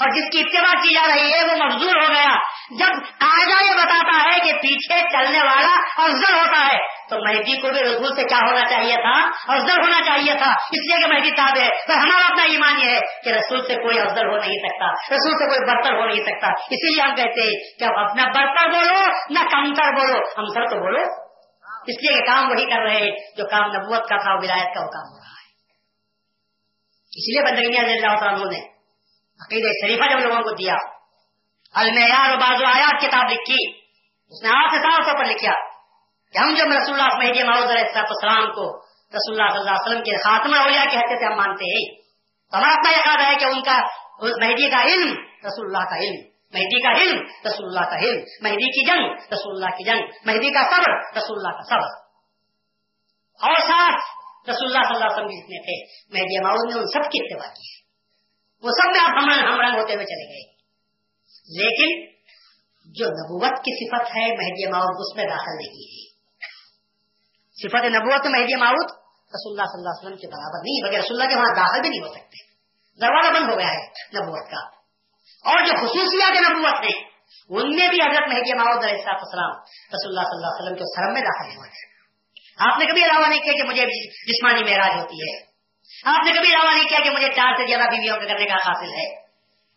[0.00, 2.36] اور جس کی اتباع کی جا رہی ہے وہ مفضول ہو گیا۔
[2.70, 6.78] جب قاعدہ یہ بتاتا ہے کہ پیچھے چلنے والا افضل ہوتا ہے،
[7.10, 10.90] تو مہدی کو بھی رسول سے کیا ہونا چاہیے تھا؟ افضل ہونا چاہیے تھا۔ اس
[10.90, 13.98] لیے کہ مہدی صاحب ہے۔ تو ہمارا اپنا ایمان یہ ہے کہ رسول سے کوئی
[13.98, 17.42] افضل ہو نہیں سکتا۔ رسول سے کوئی برتر ہو نہیں سکتا۔ اسی لیے ہم کہتے
[17.42, 21.30] ہیں کہ اپنا برتر بولو، نہ کمتر بولو۔ ہم سر تو بولو۔
[21.86, 24.80] اس لیے کہ کام وہی کر رہے ہیں جو کام نبوت کا تھا ولایت کا
[24.80, 25.40] وہ کام ہو رہا ہے۔
[27.16, 28.79] اس لیے بندگی اللہ تعالیٰ نے
[29.40, 30.74] عقید شریفہ جب لوگوں کو دیا،
[31.74, 33.80] المعیار بازو آیات کتاب لکھی،
[34.32, 35.52] اس نے آٹھ صاف طور پر لکھا
[36.32, 39.90] کہ ہم جب رسول اللہ مہدی محمود علیہ السلام کو رسول اللہ صلی اللہ علیہ
[39.90, 42.00] وسلم کے خاتمہ اولیاء کے حصے سے ہم مانتے ہیں،
[42.50, 43.78] تو ہمارا اپنا یہ ہے کہ ان کا
[44.46, 45.08] مہدی کا علم
[45.46, 46.20] رسول اللہ کا علم،
[46.52, 50.50] مہدی کا علم رسول اللہ کا علم، مہدی کی جنگ رسول اللہ کی جنگ، مہدی
[50.50, 51.98] کا صبر رسول اللہ کا صبر۔
[53.40, 54.00] اور ساتھ
[54.50, 55.76] رسول اللہ صلی اللہ علیہ وسلم جتنے تھے،
[56.18, 57.79] مہدی معاون نے ان سب کی اتباع کی۔ ہے
[58.62, 60.60] وہ سب میں آپ ہم ہم رنگ ہوتے ہوئے چلے گئے۔
[61.58, 62.10] لیکن
[62.84, 66.10] جو نبوت کی صفت ہے مہدی معاون اس میں داخل نہیں ہے۔
[67.62, 68.90] صفت نبوت مہدی معاؤد
[69.34, 71.80] رسول اللہ صلی اللہ علیہ وسلم کے برابر نہیں بغیر رسول اللہ کے وہاں داخل
[71.80, 72.50] بھی نہیں ہو سکتے۔
[73.00, 74.80] دروازہ بند ہو گیا ہے نبوت کا۔
[75.50, 77.10] اور جو خصوصیات نبوت ہیں
[77.48, 79.50] ان میں بھی حضرت مہدی محمد علیہ السلام
[79.94, 81.90] رسول اللہ صلی اللہ علیہ وسلم کے سرم میں داخل ہوئے۔ تھے
[82.70, 83.82] آپ نے کبھی علاوہ نہیں کیا کہ مجھے
[84.32, 85.49] جسمانی معراج ہوتی ہے۔
[86.04, 88.54] آپ نے کبھی علاوہ نہیں کیا کہ مجھے چار سے زیادہ بیویوں کا کرنے کا
[88.54, 89.20] حاصل ہے؟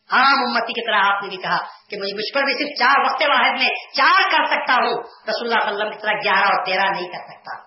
[0.10, 1.58] عام امتی کی طرح آپ نے بھی کہا
[1.90, 5.48] کہ مجھے مجھ پر بھی صرف چار وقت واحد میں چار کر سکتا ہوں۔ رسول
[5.48, 7.58] اللہ صلی اللہ علیہ وسلم کی طرح گیارہ اور تیرہ نہیں کر سکتا۔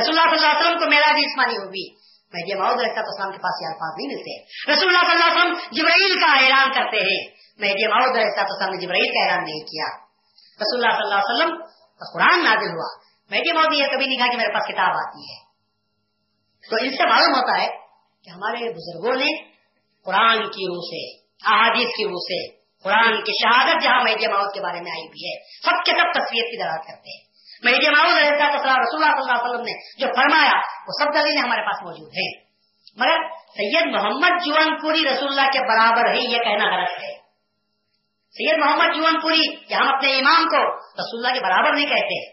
[0.00, 1.94] رسول اللہ صلی اللہ علیہ وسلم کو میرا بھی جسمانی ہوگی۔
[2.32, 5.32] مہدی معود رہتا تو اسلام کے پاس یہ الفاظ نہیں ملتے۔ رسول اللہ صلی اللہ
[5.32, 9.24] علیہ وسلم جبرائیل کا اعلان کرتے ہیں۔ مہدی معود رہتا تو اسلام نے جبرائیل کا
[9.24, 9.96] اعلان نہیں کیا۔
[10.62, 11.66] رسول اللہ صلی اللہ علیہ وسلم
[11.98, 12.98] کا قرآن نازل ہوا۔
[13.30, 15.52] مہدی معود یہ کبھی نہیں کہا کہ میرے پاس کتاب آتی ہے۔
[16.70, 17.81] تو ان سے معلوم ہوتا ہے
[18.24, 19.52] کہ ہمارے بزرگوں نے
[20.04, 21.18] قرآن کی روح سے،
[21.54, 25.28] احادیث کی روح سے، قرآن کی شہادت جہاں مہدی معود کے بارے میں آئی ہوئی
[25.28, 29.16] ہے، سب کے سب تصویر کی دراد کرتے ہیں۔ مہدی معود رہتا تو رسول اللہ
[29.16, 30.52] صلی اللہ علیہ وسلم نے جو فرمایا،
[30.88, 32.52] وہ سب دلیلیں ہمارے پاس موجود ہیں۔
[32.96, 37.14] مگر سید محمد جوان پوری رسول اللہ کے برابر ہے یہ کہنا غلط ہے۔
[38.32, 42.30] سید محمد جوان پوری کہ ہم اپنے امام کو رسول اللہ کے برابر نہیں کہتے۔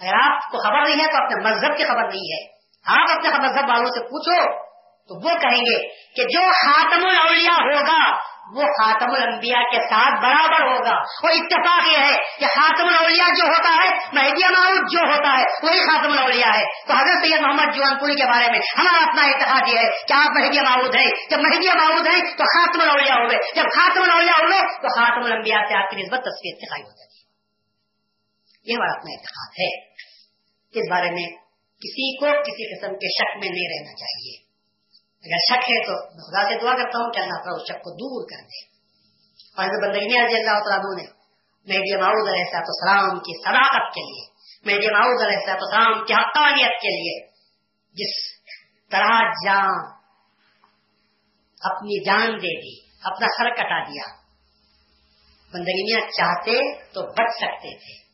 [0.00, 2.46] اگر آپ کو خبر نہیں ہے تو اپنے مذہب کی خبر نہیں ہے۔
[2.86, 4.67] آپ اپنے مذہب والوں سے پوچھو
[5.08, 10.72] تو وہ کہیں گے کہ جو خاتم الاولیاء ہوگا، وہ خاتم الانبیاء کے ساتھ برابر
[10.72, 15.38] ہوگا۔ وہ اتفاق یہ ہے کہ خاتم الاولیاء جو ہوتا ہے، مہدی معاؤد جو ہوتا
[15.38, 19.04] ہے، وہی خاتم الاولیاء ہے۔ تو حضرت سید محمد جوان پوری کے بارے میں ہمارا
[19.04, 22.80] اپنا اتحاد یہ ہے کہ آپ مہدی معاؤد ہیں۔ جب مہدی معاؤد ہیں تو خاتم
[22.80, 26.82] الاولیاء ہوئے۔ جب خاتم الاولیاء ہوئے تو خاتم الانبیاء سے آپ کی نسبت تصویر دکھائی
[26.82, 27.28] ہو جاتی ہے۔
[28.64, 29.84] یہ ہمارا اپنا اتحاد ہے۔
[30.80, 31.36] اس بارے میں
[31.78, 34.47] کسی کو کسی قسم کے شک میں نہیں رہنا چاہیے۔
[35.28, 37.90] اگر شک ہے تو خدا سے دعا کرتا ہوں کہ اللہ تعالیٰ اس شک کو
[37.94, 38.78] دور کر دے۔
[39.56, 41.18] اور حضرت بندگی رضی اللہ تعالیٰ نے
[41.68, 44.26] میڈی معاؤد علیہ صاحب السلام کی صداقت کے لیے
[44.64, 47.26] میڈی معاؤد علیہ صاحب السلام کی حقانیت کے لیے
[47.92, 48.14] جس
[48.90, 49.98] طرح جان
[51.60, 54.14] اپنی جان دے دی، اپنا سر کٹا دیا
[55.52, 58.08] بندگی میاں چاہتے تو بچ سکتے تھے۔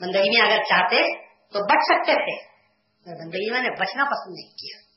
[0.00, 2.48] بندگی میاں اگر چاہتے تو بچ سکتے تھے
[3.10, 4.87] بندگی میں نے بچنا پسند نہیں کیا۔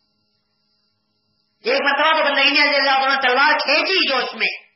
[1.64, 4.72] ایک مرتبہ تو بندگی اللہ نے تلوار کھینچی جوش میں۔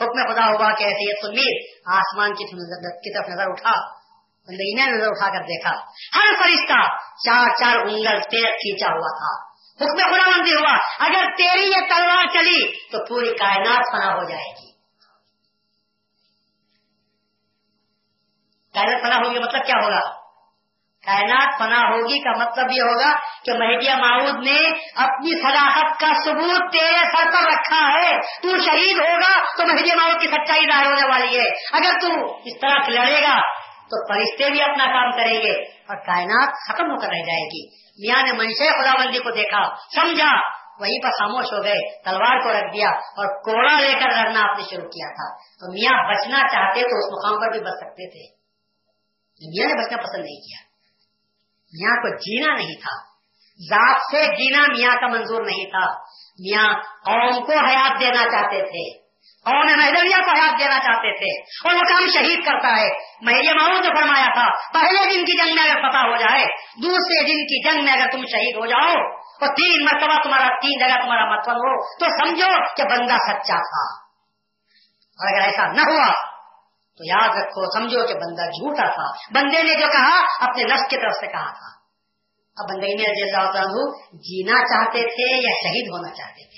[0.00, 4.00] حکم خدا ہوا کہ ایسے یہ آسمان کی طرف نظر اٹھا۔
[4.46, 5.70] بندگی نے نظر اٹھا کر دیکھا۔
[6.14, 9.50] ہر فرشتہ چار چار انگل تیز کھینچا ہوا تھا۔
[9.84, 14.50] حکم خدا مندی ہوا، اگر تیری یہ تلوار چلی تو پوری کائنات فنا ہو جائے
[14.50, 14.72] گی۔
[18.74, 20.19] کائنات فنا ہوگی مطلب کیا ہوگا؟
[21.06, 26.72] کائنات فنا ہوگی کا مطلب یہ ہوگا کہ مہدیہ معاؤد نے اپنی صلاحت کا ثبوت
[26.72, 31.08] تیرے سر پر رکھا ہے۔ تو شہید ہوگا تو مہدیہ معاؤد کی سچائی ظاہر ہونے
[31.08, 33.40] والی ہے۔ اگر تو اس طرح لڑے گا
[33.90, 37.68] تو فرشتے بھی اپنا کام کریں گے اور کائنات ختم ہو کر رہ جائے گی۔
[37.74, 42.52] میاں نے منشے خدا بندی کو دیکھا، سمجھا، وہیں پر خاموش ہو گئے، تلوار کو
[42.52, 46.48] رکھ دیا اور کوڑا لے کر لڑنا آپ نے شروع کیا تھا۔ تو میاں بچنا
[46.48, 48.36] چاہتے تو اس مقام پر بھی بچ سکتے تھے۔
[49.40, 50.69] میاں نے بچنا پسند نہیں کیا۔
[51.72, 53.10] میاں کو جینا نہیں تھا۔
[53.70, 55.86] ذات سے جینا میاں کا منظور نہیں تھا۔
[56.38, 59.10] میاں قوم کو حیات دینا چاہتے تھے۔
[59.44, 62.88] قوم محدویہ کو حیات دینا چاہتے تھے۔ اور وہ کام شہید کرتا ہے۔
[63.22, 66.44] مہیے ماؤں نے فرمایا تھا، پہلے دن کی جنگ میں اگر پتا ہو جائے،
[66.82, 69.02] دوسرے دن کی جنگ میں اگر تم شہید ہو جاؤ
[69.40, 74.10] اور تین مرتبہ تمہارا، تین جگہ تمہارا مطلب ہو۔ تو سمجھو کہ بندہ سچا تھا۔
[75.10, 76.29] اور اگر ایسا نہ ہوا
[77.00, 80.96] تو یاد رکھو، سمجھو کہ بندہ جھوٹا تھا۔ بندے نے جو کہا، اپنے نفس کی
[80.96, 81.80] طرف سے کہا تھا۔
[82.56, 83.52] اب بندے میں رضی اللہ
[84.12, 86.49] جینا چاہتے تھے یا شہید ہونا چاہتے تھے؟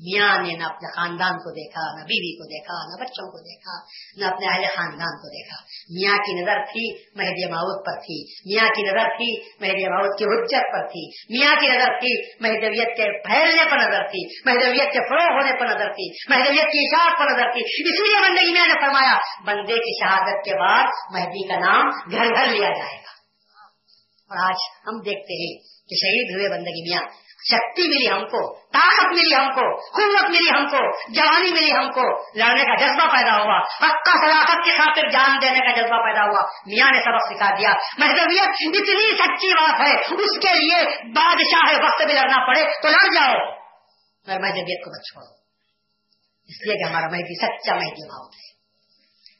[0.00, 3.72] میاں نے نہ اپنے خاندان کو دیکھا، نہ بیوی کو دیکھا، نہ بچوں کو دیکھا،
[4.16, 5.56] نہ اپنے اہل خاندان کو دیکھا۔
[5.90, 10.24] میاں کی نظر تھی مہدی ماؤد پر تھی۔ میاں کی نظر تھی مہدی ماؤد کی
[10.24, 11.08] حجت پر تھی۔
[11.38, 15.66] میاں کی نظر تھی مہدویت کے پھیلنے پر نظر تھی۔ مہدویت کے فروغ ہونے پر
[15.66, 19.74] نظر تھی۔ مہدویت کی اشاعت پر نظر تھی۔ اس لیے بندگی میاں نے فرمایا، بندے
[19.74, 23.10] کی شہادت کے بعد مہدی کا نام گھر گھر لیا جائے گا۔
[24.30, 24.56] اور آج
[24.86, 25.58] ہم دیکھتے ہیں
[25.88, 28.40] کہ شہید ہوئے بندگی میاں۔ شکتی ملی ہم کو
[28.72, 32.04] طاقت ملی ہم کو قوت ملی ہم کو جوانی ملی ہم کو
[32.34, 36.44] لڑنے کا جذبہ پیدا ہوا حقا صلاحت کی خاطر جان دینے کا جذبہ پیدا ہوا
[36.66, 40.84] میاں نے سبق سکھا دیا محدودیت اتنی سچی بات ہے اس کے لیے
[41.14, 43.40] بادشاہ وقت بھی لڑنا پڑے تو لڑ جاؤ
[44.26, 45.28] میں محدودیت کو بچ چھوڑو
[46.48, 48.48] اس لیے کہ ہمارا مہدی سچا مہدی ماؤت ہے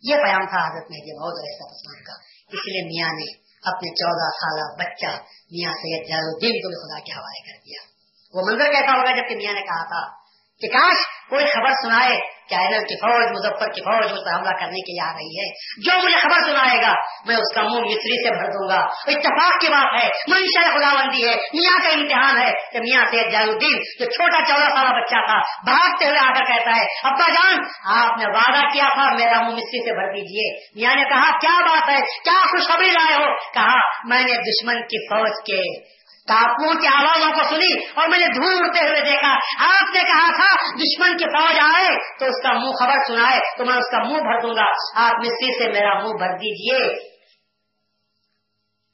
[0.05, 2.19] یہ پیام تھا حضرت مہدی بہت السلام کا
[2.51, 3.31] اس لیے میاں نے
[3.63, 5.15] اپنے چودہ سالہ بچہ
[5.55, 7.89] میاں سید جلال الدین کو بھی خدا کے حوالے کر دیا
[8.35, 10.21] وہ منظر کیسا ہوگا جبکہ میاں نے کہا تھا
[10.61, 10.97] کہ کاش
[11.31, 14.93] کوئی خبر سنائے کہ اینل کی فوج، مظفر کی فوج اس پر حملہ کرنے کے
[14.93, 15.53] لیے آ رہی ہے۔
[15.87, 16.95] جو مجھے خبر سنائے گا،
[17.27, 20.95] میں اس کا منہ مصری سے بھر دوں گا۔ اتفاق کی بات ہے، منشا خدا
[20.95, 25.01] بندی ہے، میاں کا امتحان ہے کہ میاں سید جال الدین جو چھوٹا چودہ سالہ
[25.01, 29.15] بچہ تھا، بھاگتے ہوئے آ کر کہتا ہے، ابا جان، آپ نے وعدہ کیا تھا،
[29.15, 33.15] میرا منہ مصری سے بھر دیجیے میاں نے کہا، کیا بات ہے؟ کیا خوشخبری لائے
[33.15, 35.91] ہو؟ کہا، میں نے دشمن کی فوج کے
[36.31, 39.35] ٹاپو کی آوازوں کو سنی اور میں نے دھول اڑتے ہوئے دیکھا۔
[39.65, 43.65] آپ نے کہا تھا، دشمن کی فوج آئے تو اس کا منہ خبر سنائے، تو
[43.65, 47.11] میں اس کا منہ بھر دوں گا۔ آپ مصری سے میرا منہ بھر دیجیے۔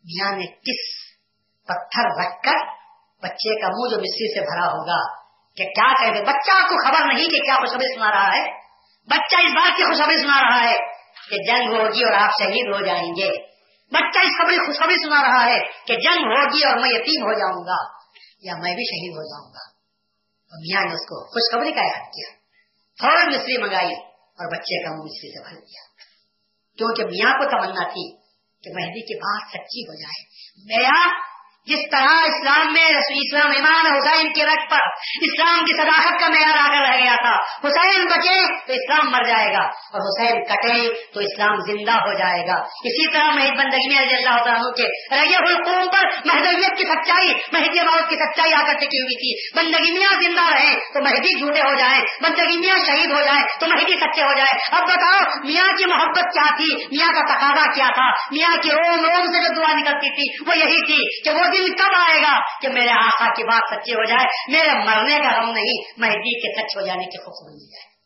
[0.08, 0.96] میاں نے کس
[1.64, 2.76] پتھر رکھ کر
[3.22, 5.26] بچے کا منہ جو مصری سے بھرا ہوگا؟
[5.56, 8.44] کہ کیا کہتے بچہ کو خبر نہیں کہ کیا خوشخبری سنا رہا ہے۔
[9.06, 10.74] بچہ اس بات کی خوشخبری سنا رہا ہے
[11.30, 13.55] کہ جنگ ہوگی اور آپ شہید ہو جائیں گے۔
[13.96, 17.64] بچہ اس خبری خوشخبری سنا رہا ہے کہ جنگ ہوگی اور میں یتیم ہو جاؤں
[17.64, 17.96] گا
[18.40, 19.76] یا میں بھی شہید ہو جاؤں گا۔
[20.50, 22.36] اور میاں نے اس کو خوشخبری کا یاد کیا۔
[23.00, 25.82] فوراً مصری منگائی اور بچے کا منہ مصری سے بھر دیا۔
[26.78, 28.16] کیونکہ میاں کو تمنا تھی
[28.62, 30.24] کہ مہندی کی بات سچی ہو جائے۔
[30.66, 31.35] میاں
[31.66, 34.78] جس طرح اسلام میں اسلام ایمان حسین کے رقط پر
[35.22, 37.34] اسلام کی صداقت کا معیار آ کر رہ گیا تھا،
[37.68, 42.46] حسین بچے تو اسلام مر جائے گا اور حسین کٹے تو اسلام زندہ ہو جائے
[42.46, 46.84] گا۔ اسی طرح مہد بندگی میں رضی اللہ تعالیٰ کے رگے القوم پر مہدویت کی
[46.84, 51.02] سچائی، مہدی موت کی سچائی آ کر ٹکی ہوئی تھی۔ بندگی میاں زندہ رہے تو
[51.02, 54.82] مہدی جھوٹے ہو جائیں، بندگی میاں شہید ہو جائے تو مہدی سچے ہو جائے اب
[54.88, 59.26] بتاؤ، میاں کی محبت کیا تھی؟ میاں کا تقاضا کیا تھا؟ میاں کی روم روم
[59.26, 62.68] سے جو دعا نکلتی تھی، وہ یہی تھی کہ وہ دن کب آئے گا کہ
[62.68, 66.60] میرے آقا کی بات سچی ہو جائے؟ میرے مرنے کا غم نہیں مہدی جی کے
[66.60, 67.96] سچ ہو جانے کی خوش مل جائے۔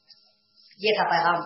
[0.79, 1.41] یہ تھا پیغام،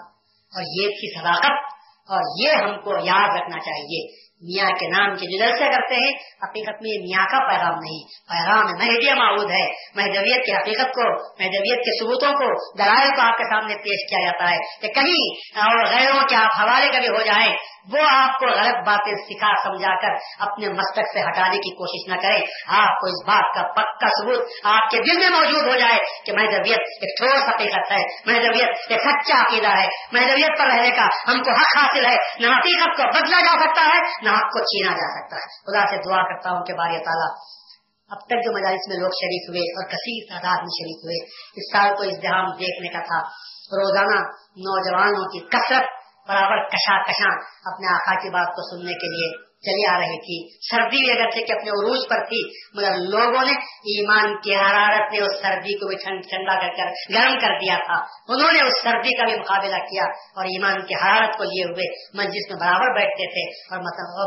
[0.53, 1.75] اور یہ تھی صداقت،
[2.09, 6.13] اور یہ ہم کو یاد رکھنا چاہیے۔ میاں کے نام کے جلسے کرتے ہیں،
[6.43, 11.35] حقیقت میں یہ میاں کا پیغام نہیں۔ پیغام مہدیہ معود ہے۔ مہدویت کی حقیقت کو،
[11.43, 15.25] مہدویت کے ثبوتوں کو دلائل کو آپ کے سامنے پیش کیا جاتا ہے کہ کہیں
[15.61, 17.57] اور غیروں کے آپ حوالے کبھی ہو جائیں۔
[17.93, 20.09] وہ آپ کو غلط باتیں سکھا، سمجھا کر
[20.39, 24.47] اپنے مستق سے ہٹانے کی کوشش نہ کرے آپ کو اس بات کا پکا ثبوت
[24.65, 29.01] آپ کے دل میں موجود ہو جائے کہ مہدویت ایک ٹھوس حقیقت ہے مہدویت ایک
[29.01, 33.03] سچا عقیدہ ہے مہدویت پر رہنے کا ہم کو حق حاصل ہے۔ نہ حقیقت کو
[33.03, 36.51] بدلا جا سکتا ہے، نہ حق کو چھینا جا سکتا ہے۔ خدا سے دعا کرتا
[36.51, 37.35] ہوں کہ بار تعالیٰ،
[38.11, 41.25] اب تک جو مجالس میں لوگ شریک ہوئے اور کثیر تعداد میں شریک ہوئے،
[41.57, 43.21] اس سال کو ازدحام دیکھنے کا تھا۔
[43.65, 44.21] روزانہ
[44.57, 49.87] نوجوانوں کی کثرت برابر کشا کشاں اپنے آقا کی بات کو سننے کے لیے۔ چلی
[49.87, 50.39] آ رہی تھی۔
[50.71, 52.43] سردی بھی اگر کہ اپنے عروج پر تھی،
[52.75, 53.53] مگر لوگوں نے
[53.95, 56.85] ایمان کی حرارت نے اس سردی کو بھی ٹھنڈا کر کر
[57.15, 57.97] گرم کر دیا تھا۔
[58.29, 60.03] انہوں نے اس سردی کا بھی مقابلہ کیا
[60.37, 63.79] اور ایمان کی حرارت کو لیے ہوئے مسجد میں برابر بیٹھتے تھے اور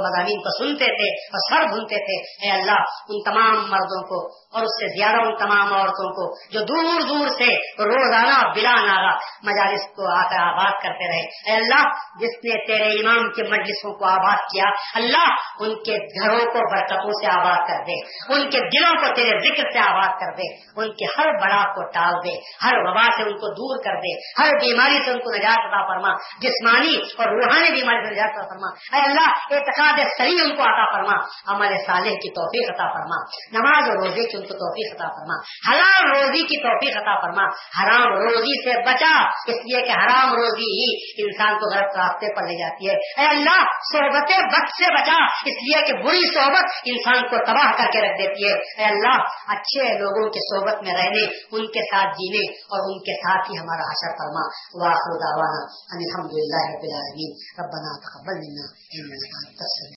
[0.04, 4.20] مضامین کو سنتے تھے اور سر بھونتے تھے۔ اے اللہ، ان تمام مردوں کو
[4.54, 7.50] اور اس سے زیادہ ان تمام عورتوں کو جو دور دور سے
[7.84, 11.84] روزانہ بلا ناگا مجالس کو آ کر آباد کرتے رہے۔ اے اللہ،
[12.20, 14.64] جس نے تیرے امام کے مجلسوں کو آباد کیا،
[14.96, 15.27] اللہ
[15.60, 17.94] ان کے گھروں کو برکتوں سے آباد کر دے،
[18.34, 21.92] ان کے دلوں کو تیرے ذکر سے آباد کر دے، ان کے ہر بڑا کو
[21.92, 25.36] ٹال دے، ہر وبا سے ان کو دور کر دے، ہر بیماری سے ان کو
[25.36, 30.38] نجات عطا فرما، جسمانی اور روحانی بیماری سے نجات عطا فرما۔ اے اللہ، اعتقاد صحیح
[30.44, 31.16] ان کو عطا فرما،
[31.48, 33.18] عمل صالح کی توفیق عطا فرما،
[33.52, 35.38] نماز اور روزے کی ان کو توفیق عطا فرما،
[35.70, 37.44] حلال روزی کی توفیق عطا فرما۔
[37.82, 39.16] حرام روزی سے بچا،
[39.48, 40.88] اس لیے کہ حرام روزی ہی
[41.26, 43.64] انسان کو غلط راستے پر لے جاتی ہے۔ اے اللہ
[43.94, 48.22] صحبت وقت سے بچا اس لیے کہ بری صحبت انسان کو تباہ کر کے رکھ
[48.22, 49.18] دیتی ہے۔ اے اللہ،
[49.48, 53.58] اچھے لوگوں کی صحبت میں رہنے، ان کے ساتھ جینے اور ان کے ساتھ ہی
[53.58, 54.48] ہمارا حشر فرما۔
[54.84, 55.64] واخر دعوانا
[55.98, 59.84] الحمد رب العالمین۔ ربنا تقبل منا انك انت